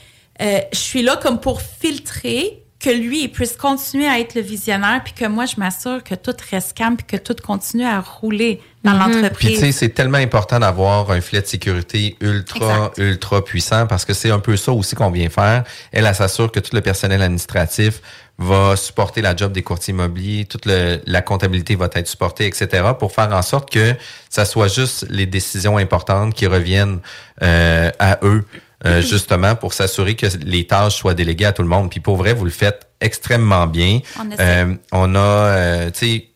euh, 0.42 0.58
je 0.72 0.78
suis 0.78 1.02
là 1.02 1.16
comme 1.16 1.40
pour 1.40 1.60
filtrer 1.62 2.62
que 2.78 2.90
lui 2.90 3.22
il 3.24 3.28
puisse 3.32 3.56
continuer 3.56 4.06
à 4.06 4.20
être 4.20 4.34
le 4.34 4.42
visionnaire, 4.42 5.00
puis 5.02 5.14
que 5.14 5.24
moi, 5.26 5.46
je 5.46 5.54
m'assure 5.56 6.04
que 6.04 6.14
tout 6.14 6.34
reste 6.50 6.76
calme, 6.76 6.96
puis 6.96 7.06
que 7.06 7.16
tout 7.16 7.36
continue 7.42 7.86
à 7.86 8.00
rouler 8.00 8.60
dans 8.84 8.92
Puis 8.92 9.00
tu 9.08 9.12
l'entreprise. 9.22 9.60
sais, 9.60 9.72
c'est 9.72 9.88
tellement 9.88 10.18
important 10.18 10.58
d'avoir 10.58 11.10
un 11.10 11.20
filet 11.20 11.40
de 11.42 11.46
sécurité 11.46 12.16
ultra, 12.20 12.90
Exact. 12.96 12.98
ultra 12.98 13.44
puissant 13.44 13.86
parce 13.86 14.04
que 14.04 14.12
c'est 14.12 14.30
un 14.30 14.38
peu 14.40 14.56
ça 14.56 14.72
aussi 14.72 14.94
qu'on 14.94 15.10
vient 15.10 15.28
faire. 15.30 15.64
Elle, 15.90 16.04
elle 16.06 16.14
s'assure 16.14 16.52
que 16.52 16.60
tout 16.60 16.74
le 16.74 16.82
personnel 16.82 17.22
administratif 17.22 18.00
va 18.38 18.76
supporter 18.76 19.22
la 19.22 19.34
job 19.34 19.52
des 19.52 19.62
courtiers 19.62 19.92
immobiliers, 19.94 20.44
toute 20.44 20.66
le- 20.66 21.00
la 21.06 21.22
comptabilité 21.22 21.74
va 21.74 21.88
être 21.94 22.06
supportée, 22.08 22.46
etc., 22.46 22.84
pour 22.98 23.12
faire 23.12 23.32
en 23.32 23.42
sorte 23.42 23.70
que 23.70 23.94
ça 24.28 24.44
soit 24.44 24.68
juste 24.68 25.06
les 25.08 25.24
décisions 25.26 25.78
importantes 25.78 26.34
qui 26.34 26.46
reviennent 26.46 27.00
euh, 27.42 27.90
à 27.98 28.18
eux, 28.22 28.44
euh, 28.84 29.00
justement, 29.12 29.54
pour 29.56 29.72
s'assurer 29.72 30.16
que 30.16 30.26
les 30.44 30.66
tâches 30.66 30.96
soient 30.96 31.14
déléguées 31.14 31.46
à 31.46 31.52
tout 31.52 31.62
le 31.62 31.68
monde. 31.68 31.90
Puis 31.90 32.00
pour 32.00 32.16
vrai, 32.16 32.34
vous 32.34 32.44
le 32.44 32.50
faites 32.50 32.86
extrêmement 33.00 33.66
bien. 33.66 34.00
On. 34.20 34.28
Euh, 34.38 34.74
on 34.92 35.14
a, 35.14 35.18
euh, 35.18 35.90
tu 35.90 35.98
sais, 35.98 36.28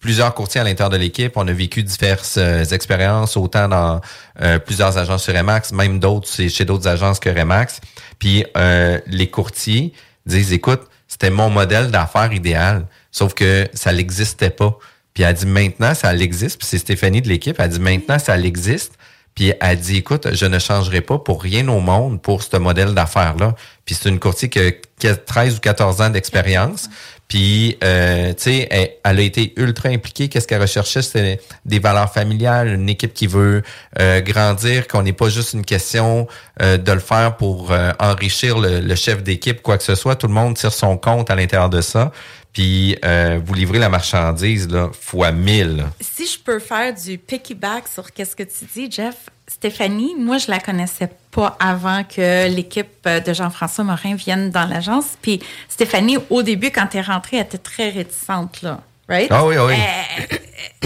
plusieurs 0.00 0.32
courtiers 0.34 0.60
à 0.60 0.64
l'intérieur 0.64 0.90
de 0.90 0.96
l'équipe. 0.96 1.32
On 1.36 1.46
a 1.46 1.52
vécu 1.52 1.82
diverses 1.82 2.36
euh, 2.38 2.64
expériences, 2.64 3.36
autant 3.36 3.68
dans 3.68 4.00
euh, 4.40 4.58
plusieurs 4.58 4.96
agences 4.98 5.22
sur 5.24 5.34
Remax, 5.36 5.72
même 5.72 6.00
d'autres 6.00 6.28
chez 6.48 6.64
d'autres 6.64 6.88
agences 6.88 7.20
que 7.20 7.28
Remax. 7.28 7.80
Puis 8.18 8.44
euh, 8.56 8.98
les 9.06 9.28
courtiers 9.30 9.92
disent, 10.26 10.52
écoute, 10.52 10.80
c'était 11.22 11.32
mon 11.32 11.50
modèle 11.50 11.92
d'affaires 11.92 12.32
idéal, 12.32 12.84
sauf 13.12 13.32
que 13.32 13.68
ça 13.74 13.92
n'existait 13.92 14.50
pas. 14.50 14.76
Puis 15.14 15.22
elle 15.22 15.34
dit 15.34 15.46
maintenant, 15.46 15.94
ça 15.94 16.12
l'existe. 16.12 16.58
Puis 16.58 16.66
c'est 16.66 16.78
Stéphanie 16.78 17.22
de 17.22 17.28
l'équipe, 17.28 17.54
elle 17.60 17.68
dit 17.68 17.78
maintenant, 17.78 18.18
ça 18.18 18.36
l'existe. 18.36 18.94
Puis 19.36 19.52
elle 19.60 19.78
dit, 19.78 19.98
écoute, 19.98 20.26
je 20.32 20.46
ne 20.46 20.58
changerai 20.58 21.00
pas 21.00 21.18
pour 21.20 21.40
rien 21.40 21.68
au 21.68 21.78
monde 21.78 22.20
pour 22.20 22.42
ce 22.42 22.56
modèle 22.56 22.92
d'affaires-là. 22.92 23.54
Puis 23.84 23.94
c'est 23.94 24.08
une 24.08 24.18
courtier 24.18 24.48
qui 24.48 24.58
a- 24.58 24.72
qui 24.98 25.06
a 25.06 25.14
13 25.14 25.58
ou 25.58 25.60
14 25.60 26.00
ans 26.02 26.10
d'expérience. 26.10 26.90
Puis, 27.32 27.78
euh, 27.82 28.34
tu 28.34 28.42
sais, 28.42 28.68
elle, 29.04 29.18
a 29.18 29.22
été 29.22 29.54
ultra 29.56 29.88
impliquée. 29.88 30.28
Qu'est-ce 30.28 30.46
qu'elle 30.46 30.60
recherchait? 30.60 31.00
C'était 31.00 31.40
des 31.64 31.78
valeurs 31.78 32.12
familiales, 32.12 32.68
une 32.74 32.90
équipe 32.90 33.14
qui 33.14 33.26
veut 33.26 33.62
euh, 33.98 34.20
grandir, 34.20 34.86
qu'on 34.86 35.00
n'est 35.00 35.14
pas 35.14 35.30
juste 35.30 35.54
une 35.54 35.64
question 35.64 36.26
euh, 36.60 36.76
de 36.76 36.92
le 36.92 37.00
faire 37.00 37.38
pour 37.38 37.72
enrichir 37.98 38.58
le 38.58 38.94
chef 38.96 39.22
d'équipe, 39.22 39.62
quoi 39.62 39.78
que 39.78 39.82
ce 39.82 39.94
soit. 39.94 40.14
Tout 40.14 40.26
le 40.26 40.34
monde 40.34 40.58
tire 40.58 40.74
son 40.74 40.98
compte 40.98 41.30
à 41.30 41.34
l'intérieur 41.34 41.70
de 41.70 41.80
ça. 41.80 42.12
Puis, 42.52 42.96
euh, 43.04 43.40
vous 43.42 43.54
livrez 43.54 43.78
la 43.78 43.88
marchandise, 43.88 44.68
là, 44.68 44.90
fois 44.98 45.32
1000. 45.32 45.76
là. 45.76 45.84
si 46.00 46.26
je 46.26 46.38
peux 46.38 46.58
faire 46.58 46.92
du 46.92 47.16
piggyback 47.16 47.88
sur 47.88 48.12
qu'est-ce 48.12 48.36
que 48.36 48.42
tu 48.42 48.66
dis, 48.74 48.90
Jeff, 48.90 49.30
Stéphanie, 49.48 50.14
moi, 50.18 50.38
je 50.38 50.50
la 50.50 50.60
connaissais 50.60 51.08
pas 51.30 51.56
avant 51.58 52.04
que 52.04 52.48
l'équipe 52.48 52.88
euh, 53.06 53.20
de 53.20 53.32
Jean-François 53.32 53.84
Morin 53.84 54.14
vienne 54.14 54.50
dans 54.50 54.66
l'agence. 54.66 55.16
Puis 55.22 55.40
Stéphanie, 55.68 56.18
au 56.28 56.42
début, 56.42 56.70
quand 56.70 56.88
elle 56.92 57.00
est 57.00 57.02
rentrée, 57.02 57.38
elle 57.38 57.46
était 57.46 57.58
très 57.58 57.88
réticente, 57.88 58.62
là. 58.62 58.80
Right? 59.08 59.28
Ah 59.30 59.44
oui, 59.44 59.56
oui. 59.58 59.74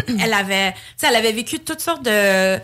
Elle, 0.08 0.20
elle 0.24 0.32
avait, 0.32 0.72
tu 0.98 1.06
elle 1.06 1.16
avait 1.16 1.32
vécu 1.32 1.58
toutes 1.60 1.80
sortes 1.80 2.04
de 2.04 2.58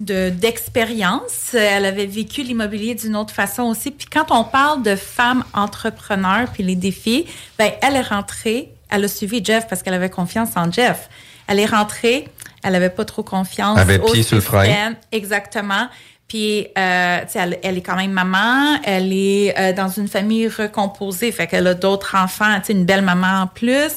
de- 0.00 0.30
d'expériences. 0.30 1.54
Elle 1.54 1.84
avait 1.84 2.06
vécu 2.06 2.42
l'immobilier 2.42 2.94
d'une 2.94 3.16
autre 3.16 3.32
façon 3.32 3.62
aussi. 3.64 3.90
Puis 3.90 4.06
quand 4.12 4.26
on 4.30 4.44
parle 4.44 4.82
de 4.82 4.96
femmes 4.96 5.44
entrepreneurs 5.52 6.48
puis 6.52 6.62
les 6.62 6.76
défis, 6.76 7.26
ben 7.58 7.70
elle 7.82 7.96
est 7.96 8.00
rentrée, 8.02 8.70
elle 8.90 9.04
a 9.04 9.08
suivi 9.08 9.44
Jeff 9.44 9.66
parce 9.68 9.82
qu'elle 9.82 9.94
avait 9.94 10.10
confiance 10.10 10.50
en 10.56 10.70
Jeff. 10.70 11.08
Elle 11.46 11.60
est 11.60 11.66
rentrée, 11.66 12.28
elle 12.62 12.74
avait 12.74 12.90
pas 12.90 13.04
trop 13.04 13.22
confiance 13.22 13.76
Elle 13.76 13.82
avait 13.82 13.98
le 13.98 14.04
au 14.04 14.12
pied 14.12 14.22
sur 14.22 14.36
le 14.36 14.40
frein. 14.42 14.94
Exactement. 15.12 15.88
Puis, 16.26 16.66
euh, 16.78 17.20
tu 17.26 17.32
sais, 17.32 17.38
elle, 17.38 17.58
elle 17.62 17.76
est 17.76 17.82
quand 17.82 17.96
même 17.96 18.10
maman. 18.10 18.78
Elle 18.82 19.12
est 19.12 19.54
euh, 19.58 19.72
dans 19.74 19.88
une 19.88 20.08
famille 20.08 20.48
recomposée. 20.48 21.30
Fait 21.30 21.46
qu'elle 21.46 21.66
a 21.66 21.74
d'autres 21.74 22.16
enfants. 22.16 22.58
Tu 22.60 22.66
sais, 22.68 22.72
une 22.72 22.86
belle 22.86 23.02
maman 23.02 23.42
en 23.42 23.46
plus. 23.46 23.92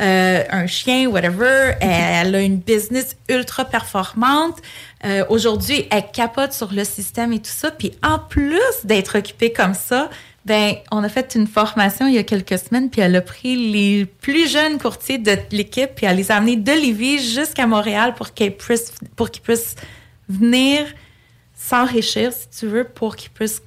Euh, 0.00 0.44
un 0.50 0.66
chien, 0.66 1.08
whatever. 1.08 1.74
Elle 1.80 2.34
a 2.34 2.40
une 2.40 2.58
business 2.58 3.16
ultra 3.28 3.64
performante. 3.64 4.58
Euh, 5.04 5.24
Aujourd'hui, 5.28 5.86
elle 5.90 6.10
capote 6.12 6.52
sur 6.52 6.72
le 6.72 6.84
système 6.84 7.32
et 7.32 7.38
tout 7.38 7.50
ça. 7.50 7.70
Puis, 7.70 7.92
en 8.02 8.18
plus 8.18 8.84
d'être 8.84 9.18
occupée 9.18 9.52
comme 9.52 9.74
ça, 9.74 10.10
ben, 10.44 10.74
on 10.90 11.04
a 11.04 11.08
fait 11.08 11.34
une 11.34 11.46
formation 11.46 12.06
il 12.06 12.14
y 12.14 12.18
a 12.18 12.22
quelques 12.22 12.58
semaines, 12.58 12.88
puis 12.90 13.02
elle 13.02 13.14
a 13.14 13.20
pris 13.20 13.56
les 13.72 14.06
plus 14.06 14.50
jeunes 14.50 14.78
courtiers 14.78 15.18
de 15.18 15.36
l'équipe, 15.52 15.90
puis 15.94 16.06
elle 16.06 16.16
les 16.16 16.30
a 16.30 16.36
amenés 16.36 16.56
de 16.56 16.72
Lévis 16.72 17.32
jusqu'à 17.34 17.66
Montréal 17.66 18.14
pour 18.14 18.32
qu'ils 18.32 18.56
puissent, 18.56 18.92
pour 19.16 19.30
qu'ils 19.30 19.42
puissent 19.42 19.76
venir 20.28 20.86
s'enrichir, 21.54 22.32
si 22.32 22.48
tu 22.58 22.66
veux, 22.66 22.84
pour 22.84 23.16
qu'ils 23.16 23.30
puissent 23.30 23.62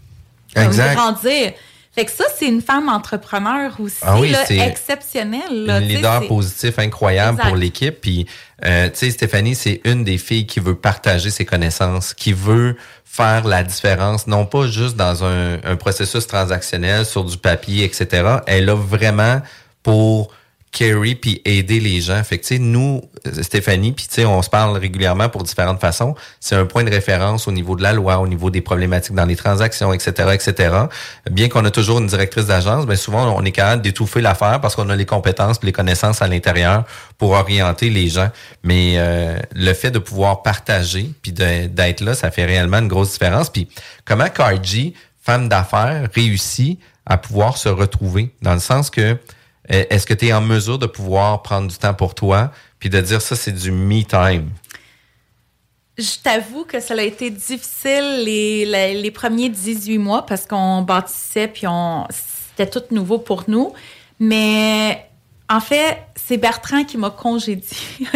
grandir. 0.55 1.53
Fait 1.95 2.05
que 2.05 2.11
ça, 2.11 2.23
c'est 2.35 2.47
une 2.47 2.61
femme 2.61 2.89
entrepreneur 2.89 3.71
aussi, 3.79 3.97
Ah 4.01 4.19
oui, 4.19 4.31
là, 4.31 4.45
c'est 4.47 4.57
exceptionnelle. 4.57 5.65
là, 5.65 5.75
un 5.75 5.81
tu 5.81 5.87
sais, 5.89 5.93
leader 5.93 6.27
positif 6.27 6.79
incroyable 6.79 7.37
Exact. 7.37 7.47
pour 7.49 7.55
l'équipe. 7.55 8.01
Puis, 8.01 8.25
euh, 8.65 8.89
tu 8.89 8.95
sais, 8.95 9.11
Stéphanie, 9.11 9.53
c'est 9.53 9.79
une 9.85 10.03
des 10.03 10.17
filles 10.17 10.47
qui 10.47 10.59
veut 10.59 10.75
partager 10.75 11.29
ses 11.29 11.45
connaissances, 11.45 12.15
qui 12.15 12.33
veut 12.33 12.77
faire 13.05 13.45
la 13.47 13.63
différence, 13.63 14.25
non 14.25 14.45
pas 14.47 14.65
juste 14.65 14.95
dans 14.95 15.23
un, 15.23 15.59
un 15.63 15.75
processus 15.75 16.25
transactionnel 16.25 17.05
sur 17.05 17.23
du 17.23 17.37
papier, 17.37 17.83
etc. 17.85 18.37
Elle 18.47 18.69
a 18.69 18.75
vraiment 18.75 19.41
pour 19.83 20.33
carry 20.73 21.15
puis 21.15 21.41
aider 21.45 21.79
les 21.79 22.01
gens. 22.01 22.21
Fait 22.23 22.39
que, 22.39 22.57
nous, 22.57 23.01
Stéphanie, 23.41 23.93
puis 23.93 24.07
tu 24.07 24.15
sais, 24.15 24.25
on 24.25 24.41
se 24.41 24.49
parle 24.49 24.77
régulièrement 24.77 25.29
pour 25.29 25.43
différentes 25.43 25.79
façons. 25.79 26.15
C'est 26.39 26.55
un 26.55 26.65
point 26.65 26.83
de 26.83 26.89
référence 26.89 27.47
au 27.47 27.51
niveau 27.51 27.75
de 27.75 27.83
la 27.83 27.93
loi, 27.93 28.17
au 28.19 28.27
niveau 28.27 28.49
des 28.49 28.61
problématiques 28.61 29.15
dans 29.15 29.25
les 29.25 29.35
transactions, 29.35 29.93
etc., 29.93 30.31
etc. 30.33 30.75
Bien 31.29 31.47
qu'on 31.47 31.63
a 31.63 31.71
toujours 31.71 31.99
une 31.99 32.07
directrice 32.07 32.47
d'agence, 32.47 32.85
ben 32.85 32.95
souvent, 32.95 33.33
on 33.37 33.45
est 33.45 33.51
capable 33.51 33.81
d'étouffer 33.81 34.19
l'affaire 34.19 34.59
parce 34.59 34.75
qu'on 34.75 34.89
a 34.89 34.95
les 34.95 35.05
compétences 35.05 35.59
les 35.61 35.71
connaissances 35.71 36.21
à 36.21 36.27
l'intérieur 36.27 36.83
pour 37.17 37.31
orienter 37.31 37.89
les 37.89 38.09
gens. 38.09 38.29
Mais 38.63 38.95
euh, 38.97 39.37
le 39.53 39.73
fait 39.73 39.91
de 39.91 39.99
pouvoir 39.99 40.41
partager 40.41 41.11
puis 41.21 41.31
d'être 41.31 42.01
là, 42.01 42.15
ça 42.15 42.31
fait 42.31 42.45
réellement 42.45 42.79
une 42.79 42.87
grosse 42.87 43.13
différence. 43.13 43.49
Puis 43.49 43.67
comment 44.05 44.29
Cargy, 44.29 44.93
femme 45.21 45.49
d'affaires, 45.49 46.09
réussit 46.13 46.79
à 47.05 47.17
pouvoir 47.17 47.57
se 47.57 47.69
retrouver? 47.69 48.33
Dans 48.41 48.53
le 48.53 48.59
sens 48.59 48.89
que 48.89 49.17
est-ce 49.69 50.05
que 50.05 50.13
tu 50.13 50.27
es 50.27 50.33
en 50.33 50.41
mesure 50.41 50.77
de 50.77 50.87
pouvoir 50.87 51.41
prendre 51.41 51.69
du 51.69 51.77
temps 51.77 51.93
pour 51.93 52.15
toi 52.15 52.51
puis 52.79 52.89
de 52.89 52.99
dire 52.99 53.21
ça 53.21 53.35
c'est 53.35 53.51
du 53.51 53.71
me 53.71 54.03
time 54.03 54.49
Je 55.97 56.21
t'avoue 56.21 56.65
que 56.65 56.79
ça 56.79 56.93
a 56.95 57.01
été 57.01 57.29
difficile 57.29 58.23
les, 58.25 58.65
les, 58.93 59.11
premiers 59.11 59.49
18 59.49 59.97
mois 59.99 60.25
parce 60.25 60.45
qu'on 60.45 60.81
bâtissait 60.81 61.47
puis 61.47 61.65
on 61.67 62.05
c'était 62.55 62.69
tout 62.69 62.83
nouveau 62.93 63.19
pour 63.19 63.43
nous. 63.47 63.73
Mais 64.19 65.05
en 65.49 65.59
fait, 65.59 65.97
c'est 66.15 66.37
Bertrand 66.37 66.83
qui 66.83 66.97
m'a 66.97 67.09
congédié. 67.09 67.77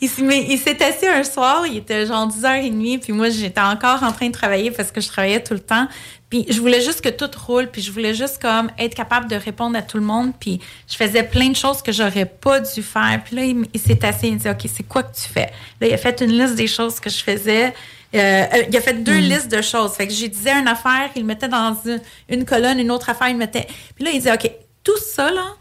il 0.00 0.10
il 0.30 0.58
s'est 0.58 0.82
assis 0.82 1.06
un 1.06 1.22
soir, 1.22 1.66
il 1.66 1.78
était 1.78 2.06
genre 2.06 2.28
10h30, 2.28 3.00
puis 3.00 3.12
moi, 3.12 3.30
j'étais 3.30 3.60
encore 3.60 4.02
en 4.02 4.12
train 4.12 4.28
de 4.28 4.32
travailler 4.32 4.70
parce 4.70 4.90
que 4.90 5.00
je 5.00 5.08
travaillais 5.08 5.42
tout 5.42 5.54
le 5.54 5.60
temps. 5.60 5.86
Puis 6.28 6.44
je 6.48 6.60
voulais 6.60 6.80
juste 6.80 7.02
que 7.02 7.08
tout 7.08 7.30
roule, 7.46 7.68
puis 7.70 7.80
je 7.80 7.92
voulais 7.92 8.14
juste 8.14 8.42
comme 8.42 8.70
être 8.78 8.94
capable 8.94 9.28
de 9.28 9.36
répondre 9.36 9.76
à 9.76 9.82
tout 9.82 9.96
le 9.96 10.02
monde. 10.02 10.32
Puis 10.38 10.60
je 10.88 10.96
faisais 10.96 11.22
plein 11.22 11.48
de 11.50 11.56
choses 11.56 11.82
que 11.82 11.92
j'aurais 11.92 12.26
pas 12.26 12.60
dû 12.60 12.82
faire. 12.82 13.20
Puis 13.24 13.36
là, 13.36 13.44
il, 13.44 13.80
s'est 13.80 14.04
assis, 14.04 14.28
il 14.28 14.34
me 14.34 14.38
dit, 14.38 14.48
OK, 14.48 14.68
c'est 14.72 14.82
quoi 14.82 15.04
que 15.04 15.14
tu 15.14 15.28
fais? 15.28 15.52
Là, 15.80 15.86
il 15.86 15.94
a 15.94 15.98
fait 15.98 16.20
une 16.20 16.32
liste 16.32 16.56
des 16.56 16.66
choses 16.66 16.98
que 16.98 17.10
je 17.10 17.22
faisais. 17.22 17.72
Euh, 18.14 18.18
euh, 18.18 18.62
il 18.68 18.76
a 18.76 18.80
fait 18.80 19.04
deux 19.04 19.18
listes 19.18 19.50
de 19.50 19.62
choses. 19.62 19.92
Fait 19.92 20.06
que 20.06 20.12
j'ai 20.12 20.28
disais 20.28 20.52
une 20.52 20.68
affaire, 20.68 21.10
il 21.14 21.24
mettait 21.24 21.48
dans 21.48 21.76
une, 21.84 22.00
une 22.28 22.44
colonne, 22.44 22.80
une 22.80 22.90
autre 22.90 23.08
affaire, 23.08 23.28
il 23.28 23.36
mettait. 23.36 23.66
Puis 23.94 24.04
là, 24.04 24.10
il 24.10 24.18
disait, 24.18 24.32
OK, 24.32 24.50
tout 24.82 24.98
ça, 24.98 25.30
là, 25.30 25.54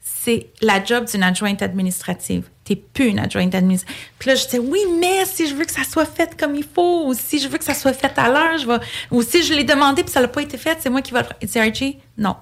c'est 0.00 0.48
la 0.62 0.82
job 0.82 1.04
d'une 1.04 1.22
adjointe 1.22 1.62
administrative. 1.62 2.48
Plus 2.76 3.08
une 3.08 3.18
adjointe 3.18 3.54
administrative. 3.54 3.96
Puis 4.18 4.30
là, 4.30 4.34
je 4.36 4.44
disais, 4.44 4.58
oui, 4.58 4.80
mais 5.00 5.24
si 5.24 5.48
je 5.48 5.54
veux 5.54 5.64
que 5.64 5.72
ça 5.72 5.84
soit 5.84 6.06
fait 6.06 6.36
comme 6.38 6.54
il 6.54 6.64
faut, 6.64 7.06
ou 7.06 7.14
si 7.14 7.38
je 7.38 7.48
veux 7.48 7.58
que 7.58 7.64
ça 7.64 7.74
soit 7.74 7.92
fait 7.92 8.12
à 8.18 8.28
l'heure, 8.28 8.58
je 8.58 8.66
vais, 8.66 8.78
ou 9.10 9.22
si 9.22 9.42
je 9.42 9.54
l'ai 9.54 9.64
demandé 9.64 10.02
puis 10.02 10.12
ça 10.12 10.20
n'a 10.20 10.28
pas 10.28 10.42
été 10.42 10.58
fait, 10.58 10.78
c'est 10.80 10.90
moi 10.90 11.02
qui 11.02 11.12
vais 11.12 11.20
le 11.20 11.48
faire. 11.48 11.74
Il 11.80 11.96
non. 12.16 12.36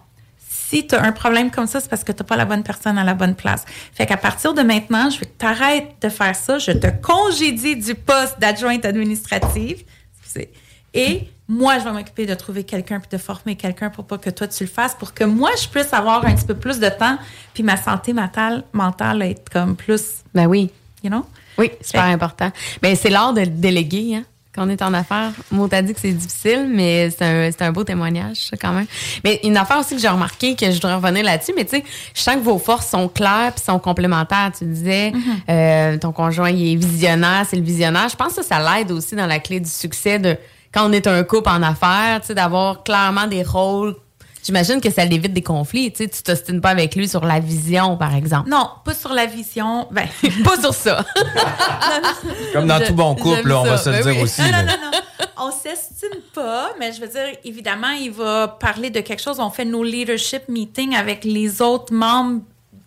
Si 0.69 0.85
tu 0.87 0.97
as 0.97 1.03
un 1.03 1.13
problème 1.13 1.51
comme 1.53 1.69
ça, 1.69 1.79
c'est 1.81 1.89
parce 1.89 2.03
que 2.03 2.11
tu 2.11 2.19
n'as 2.23 2.27
pas 2.27 2.37
la 2.37 2.45
bonne 2.45 2.65
personne 2.65 2.99
à 2.99 3.05
la 3.05 3.15
bonne 3.15 3.37
place. 3.37 3.65
Fait 3.95 4.05
qu'à 4.05 4.17
partir 4.17 4.53
de 4.53 4.63
maintenant, 4.63 5.11
je 5.11 5.21
veux 5.21 5.27
que 5.27 5.39
tu 5.39 5.47
arrêtes 5.47 5.95
de 6.01 6.09
faire 6.09 6.35
ça. 6.35 6.59
Je 6.59 6.73
te 6.73 6.89
congédie 6.89 7.77
du 7.77 7.95
poste 7.95 8.41
d'adjointe 8.41 8.85
administrative. 8.85 9.85
C'est- 10.25 10.51
Et 10.97 11.29
moi, 11.49 11.79
je 11.79 11.85
vais 11.85 11.93
m'occuper 11.93 12.27
de 12.27 12.35
trouver 12.35 12.65
quelqu'un 12.65 12.99
puis 12.99 13.09
de 13.11 13.19
former 13.19 13.55
quelqu'un 13.57 13.91
pour 13.91 14.05
pas 14.05 14.19
que 14.19 14.31
toi 14.31 14.49
tu 14.49 14.65
le 14.65 14.71
fasses, 14.71 14.95
pour 14.99 15.15
que 15.15 15.23
moi 15.25 15.51
je 15.63 15.69
puisse 15.69 15.93
avoir 15.93 16.25
un 16.27 16.35
petit 16.35 16.45
peu 16.47 16.55
plus 16.55 16.81
de 16.81 16.89
temps, 16.89 17.19
puis 17.55 17.63
ma 17.63 17.77
santé 17.77 18.13
mentale, 18.13 18.65
mentale 18.73 19.23
être 19.23 19.49
comme 19.51 19.77
plus, 19.77 20.03
Ben 20.35 20.47
oui. 20.47 20.71
you 21.05 21.11
know? 21.11 21.25
Oui, 21.59 21.71
super 21.81 22.05
Fait- 22.07 22.11
important. 22.13 22.51
Ben, 22.83 22.97
c'est 22.97 23.11
l'art 23.11 23.33
de 23.33 23.43
déléguer, 23.45 24.17
hein. 24.17 24.25
Quand 24.55 24.67
on 24.67 24.71
est 24.71 24.81
en 24.81 24.95
affaires, 24.95 25.33
moi, 25.51 25.69
t'as 25.71 25.83
dit 25.83 25.93
que 25.93 26.01
c'est 26.01 26.13
difficile, 26.15 26.67
mais 26.73 27.11
c'est 27.11 27.25
un, 27.25 27.51
c'est 27.53 27.61
un 27.63 27.73
beau 27.73 27.85
témoignage, 27.85 28.37
ça, 28.49 28.57
quand 28.57 28.73
même. 28.73 28.87
Mais 29.23 29.39
une 29.45 29.55
affaire 29.59 29.79
aussi 29.79 29.95
que 29.95 30.01
j'ai 30.01 30.09
remarqué, 30.09 30.57
que 30.57 30.65
je 30.71 30.73
voudrais 30.77 30.95
revenir 30.95 31.25
là-dessus, 31.25 31.53
mais 31.55 31.67
tu 31.67 31.77
sais, 31.77 31.85
je 32.15 32.21
sens 32.23 32.37
que 32.37 32.41
vos 32.41 32.59
forces 32.59 32.89
sont 32.89 33.07
claires 33.09 33.53
puis 33.55 33.63
sont 33.63 33.79
complémentaires. 33.79 34.51
Tu 34.59 34.65
disais, 34.65 35.13
euh, 35.51 35.99
ton 35.99 36.11
conjoint, 36.13 36.49
il 36.49 36.73
est 36.73 36.77
visionnaire, 36.77 37.45
c'est 37.47 37.57
le 37.57 37.63
visionnaire. 37.63 38.09
Je 38.09 38.17
pense 38.17 38.29
que 38.35 38.43
ça, 38.43 38.59
ça 38.59 38.77
l'aide 38.79 38.91
aussi 38.93 39.15
dans 39.15 39.27
la 39.27 39.41
clé 39.41 39.61
du 39.61 39.69
succès 39.69 40.19
de 40.19 40.39
quand 40.73 40.89
on 40.89 40.93
est 40.93 41.07
un 41.07 41.23
couple 41.25 41.49
en 41.49 41.63
affaires, 41.63 42.21
tu 42.21 42.29
sais, 42.29 42.35
d'avoir 42.35 42.83
clairement 42.85 43.27
des 43.27 43.43
rôles. 43.43 43.97
J'imagine 44.45 44.81
que 44.81 44.91
ça 44.91 45.05
l'évite 45.05 45.33
des 45.33 45.43
conflits. 45.43 45.91
Tu 45.93 46.05
sais, 46.05 46.09
tu 46.09 46.23
t'ostines 46.23 46.61
pas 46.61 46.69
avec 46.71 46.95
lui 46.95 47.09
sur 47.09 47.25
la 47.25 47.41
vision, 47.41 47.97
par 47.97 48.15
exemple. 48.15 48.49
Non, 48.49 48.69
pas 48.85 48.95
sur 48.95 49.13
la 49.13 49.27
vision. 49.27 49.89
Ben, 49.91 50.07
Pas 50.45 50.61
sur 50.61 50.73
ça. 50.73 51.05
Comme 52.53 52.67
dans 52.67 52.79
Je- 52.79 52.85
tout 52.87 52.95
bon 52.95 53.15
couple, 53.17 53.49
là, 53.49 53.61
on 53.61 53.65
va 53.65 53.77
se 53.79 53.91
le 53.91 53.97
ben 53.97 54.03
dire 54.03 54.17
oui. 54.17 54.23
aussi. 54.23 54.43
Non, 54.43 54.49
non, 54.53 54.59
non, 54.63 54.91
non. 54.93 55.27
On 55.39 55.51
s'estime 55.51 56.21
pas, 56.35 56.71
mais 56.79 56.93
je 56.93 57.01
veux 57.01 57.09
dire, 57.09 57.37
évidemment, 57.45 57.91
il 57.91 58.11
va 58.11 58.49
parler 58.49 58.91
de 58.91 59.01
quelque 59.01 59.21
chose. 59.23 59.39
On 59.41 59.51
fait 59.51 59.65
nos 59.65 59.83
leadership 59.83 60.49
meetings 60.49 60.95
avec 60.97 61.25
les 61.25 61.61
autres 61.61 61.93
membres 61.93 62.41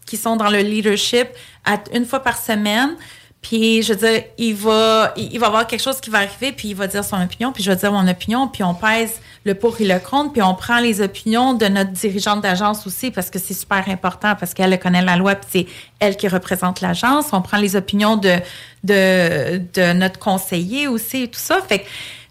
qui 0.08 0.18
sont 0.18 0.36
dans 0.36 0.50
le 0.50 0.60
leadership 0.60 1.28
à- 1.66 1.78
une 1.94 2.06
fois 2.06 2.22
par 2.22 2.38
semaine. 2.38 2.96
Puis, 3.42 3.84
je 3.84 3.94
veux 3.94 4.00
dire, 4.00 4.24
il 4.38 4.54
va, 4.54 5.14
il, 5.16 5.34
il 5.34 5.40
va 5.40 5.48
avoir 5.48 5.66
quelque 5.66 5.82
chose 5.82 6.02
qui 6.02 6.10
va 6.10 6.20
arriver, 6.20 6.52
puis 6.52 6.70
il 6.70 6.76
va 6.76 6.88
dire 6.88 7.04
son 7.06 7.22
opinion, 7.22 7.54
puis 7.54 7.64
je 7.64 7.72
vais 7.72 7.78
dire 7.78 7.92
mon 7.92 8.08
opinion, 8.08 8.48
puis 8.48 8.64
on 8.64 8.74
pèse 8.74 9.22
le 9.46 9.56
pour 9.56 9.80
et 9.80 9.86
le 9.86 9.98
contre, 10.00 10.34
puis 10.34 10.42
on 10.42 10.56
prend 10.56 10.80
les 10.80 11.02
opinions 11.02 11.54
de 11.54 11.66
notre 11.68 11.92
dirigeante 11.92 12.42
d'agence 12.42 12.86
aussi, 12.86 13.12
parce 13.12 13.30
que 13.30 13.40
c'est 13.40 13.54
super 13.54 13.88
important, 13.88 14.36
parce 14.36 14.54
qu'elle 14.54 14.78
connaît 14.78 15.02
la 15.02 15.16
loi, 15.16 15.36
puis 15.36 15.48
c'est 15.50 15.68
elle 16.00 16.18
qui 16.18 16.28
représente 16.28 16.82
l'agence. 16.82 17.28
On 17.32 17.42
prend 17.42 17.58
les 17.58 17.78
opinions 17.78 18.18
de, 18.18 18.36
de, 18.84 19.62
de 19.74 19.94
notre 19.94 20.20
conseiller 20.20 20.88
aussi, 20.88 21.24
et 21.24 21.28
tout 21.30 21.40
ça. 21.40 21.62
Fait 21.62 21.80
que, 21.80 21.86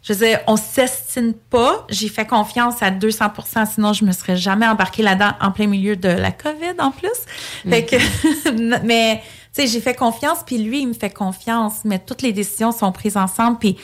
je 0.08 0.14
veux 0.14 0.26
dire, 0.26 0.40
on 0.46 0.56
s'estime 0.56 1.34
pas. 1.34 1.86
J'ai 1.90 2.08
fait 2.08 2.26
confiance 2.26 2.82
à 2.82 2.90
200% 2.90 3.74
sinon 3.74 3.92
je 3.92 4.06
me 4.06 4.12
serais 4.12 4.36
jamais 4.36 4.66
embarquée 4.66 5.02
là-dedans 5.02 5.32
en 5.40 5.50
plein 5.50 5.66
milieu 5.66 5.96
de 5.96 6.08
la 6.08 6.30
COVID 6.30 6.78
en 6.78 6.92
plus. 6.92 7.10
Fait 7.68 7.84
que, 7.84 7.96
mais, 8.84 9.22
tu 9.22 9.37
sais, 9.62 9.66
j'ai 9.68 9.80
fait 9.80 9.94
confiance, 9.94 10.38
puis 10.46 10.58
lui, 10.58 10.80
il 10.82 10.88
me 10.88 10.92
fait 10.94 11.10
confiance, 11.10 11.76
mais 11.84 11.98
toutes 11.98 12.22
les 12.22 12.32
décisions 12.32 12.72
sont 12.72 12.92
prises 12.92 13.16
ensemble, 13.16 13.58
puis 13.58 13.76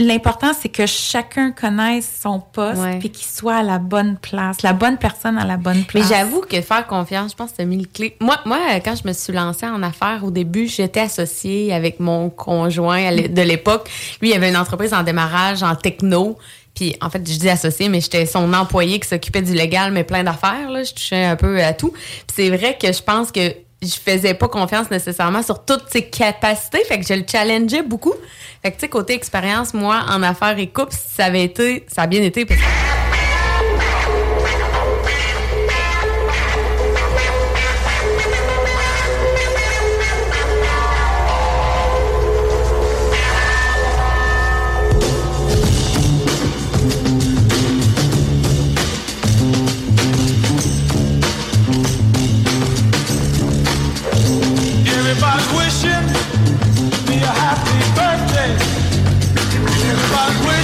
l'important, 0.00 0.52
c'est 0.58 0.68
que 0.68 0.86
chacun 0.86 1.50
connaisse 1.50 2.08
son 2.22 2.38
poste, 2.38 2.80
Ouais. 2.80 2.98
puis 3.00 3.10
qu'il 3.10 3.26
soit 3.26 3.56
à 3.56 3.62
la 3.64 3.78
bonne 3.78 4.16
place, 4.16 4.62
la 4.62 4.72
bonne 4.72 4.96
personne 4.96 5.36
à 5.38 5.44
la 5.44 5.56
bonne 5.56 5.78
Mais 5.78 5.82
place. 5.84 6.08
j'avoue 6.08 6.40
que 6.42 6.60
faire 6.60 6.86
confiance, 6.86 7.32
je 7.32 7.36
pense 7.36 7.50
que 7.50 7.56
c'est 7.58 7.64
mis 7.66 7.78
le 7.78 7.86
clé. 7.86 8.16
Moi, 8.20 8.36
moi, 8.44 8.58
quand 8.84 8.94
je 8.94 9.08
me 9.08 9.12
suis 9.12 9.32
lancée 9.32 9.66
en 9.66 9.82
affaires, 9.82 10.20
au 10.22 10.30
début, 10.30 10.68
j'étais 10.68 11.00
associée 11.00 11.72
avec 11.74 11.98
mon 11.98 12.30
conjoint 12.30 13.10
de 13.12 13.42
l'époque. 13.42 13.90
Lui, 14.20 14.30
il 14.30 14.34
avait 14.34 14.50
une 14.50 14.56
entreprise 14.56 14.94
en 14.94 15.02
démarrage, 15.02 15.62
en 15.64 15.74
techno. 15.74 16.38
Puis, 16.76 16.94
en 17.00 17.10
fait, 17.10 17.28
je 17.28 17.36
dis 17.36 17.48
associé, 17.50 17.88
mais 17.88 18.00
j'étais 18.00 18.24
son 18.24 18.52
employé 18.54 19.00
qui 19.00 19.08
s'occupait 19.08 19.42
du 19.42 19.52
légal, 19.52 19.90
mais 19.90 20.04
plein 20.04 20.22
d'affaires. 20.22 20.70
Là. 20.70 20.84
Je 20.84 20.92
touchais 20.92 21.24
un 21.24 21.34
peu 21.34 21.60
à 21.60 21.72
tout. 21.72 21.90
Puis 21.90 22.36
c'est 22.36 22.50
vrai 22.56 22.78
que 22.80 22.92
je 22.92 23.02
pense 23.02 23.32
que 23.32 23.52
je 23.82 23.94
faisais 23.94 24.34
pas 24.34 24.48
confiance 24.48 24.90
nécessairement 24.90 25.42
sur 25.42 25.64
toutes 25.64 25.88
ses 25.88 26.02
capacités. 26.02 26.82
Fait 26.84 26.98
que 26.98 27.06
je 27.06 27.14
le 27.14 27.24
challengeais 27.30 27.82
beaucoup. 27.82 28.14
Fait 28.62 28.70
que, 28.70 28.76
tu 28.76 28.80
sais, 28.80 28.88
côté 28.88 29.14
expérience, 29.14 29.72
moi, 29.72 30.04
en 30.08 30.22
affaires 30.22 30.58
et 30.58 30.66
couple, 30.66 30.94
ça 30.94 31.26
avait 31.26 31.44
été, 31.44 31.86
ça 31.88 32.02
a 32.02 32.06
bien 32.06 32.22
été. 32.22 32.46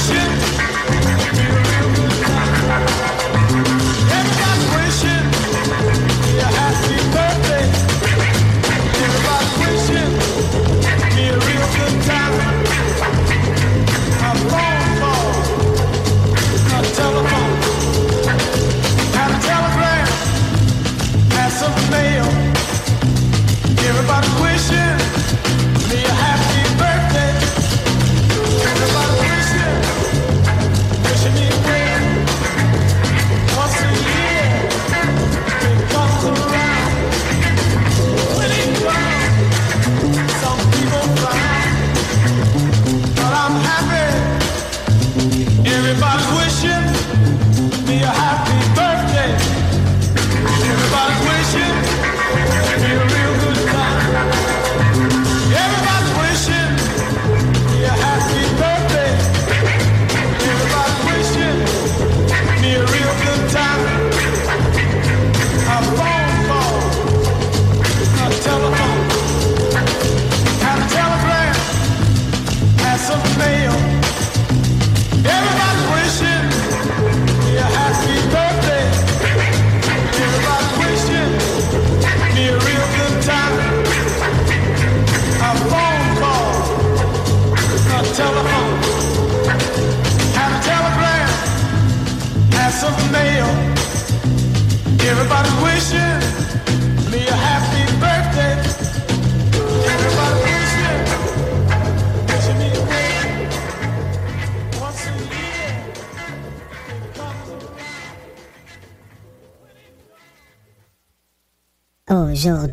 shit. 0.06 0.53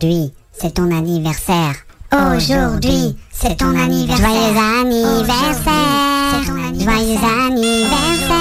Aujourd'hui, 0.02 0.34
c'est 0.52 0.74
ton 0.74 0.90
anniversaire. 0.90 1.76
Aujourd'hui, 2.12 3.16
c'est 3.32 3.56
ton 3.56 3.80
anniversaire. 3.80 4.28
Joyeux 4.28 4.58
anniversaire. 4.58 6.44
Joyeux 6.74 7.20
anniversaire. 7.46 8.32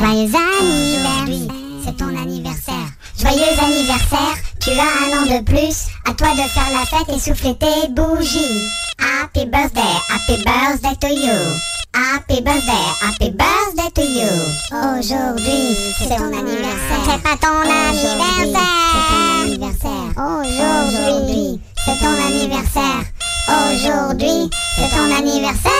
Joyeux 0.00 0.34
anniversaire. 0.34 1.54
C'est 1.84 1.96
ton 1.96 2.16
anniversaire. 2.20 2.88
Joyeux 3.16 3.56
anniversaire. 3.62 4.36
Tu 4.60 4.70
as 4.70 4.82
un 4.82 5.22
an 5.22 5.38
de 5.38 5.44
plus. 5.44 5.86
À 6.04 6.14
toi 6.14 6.32
de 6.32 6.48
faire 6.48 6.72
la 6.72 6.84
fête 6.84 7.14
et 7.14 7.20
souffler 7.20 7.54
tes 7.56 7.88
bougies. 7.92 8.66
Happy 8.98 9.44
birthday, 9.46 9.82
happy 10.10 10.42
birthday 10.42 10.96
to 11.00 11.14
you. 11.14 11.81
Happy 11.94 12.40
birthday, 12.40 12.72
happy 13.02 13.30
birthday 13.30 13.90
to 13.94 14.02
you. 14.02 14.30
Aujourd'hui, 14.72 15.76
c'est 15.98 16.16
ton 16.16 16.32
anniversaire. 16.32 17.04
C'est 17.04 17.22
pas 17.22 17.36
ton 17.36 17.60
anniversaire. 17.60 18.62
C'est 18.92 19.04
ton 19.12 19.22
anniversaire. 19.42 20.08
Aujourd'hui, 20.16 21.60
c'est 21.84 21.98
ton 21.98 22.16
anniversaire. 22.26 23.04
Aujourd'hui, 23.48 24.48
c'est 24.76 24.90
ton 24.96 25.14
anniversaire. 25.14 25.72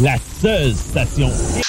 La 0.00 0.16
seule 0.40 0.74
station 0.74 1.30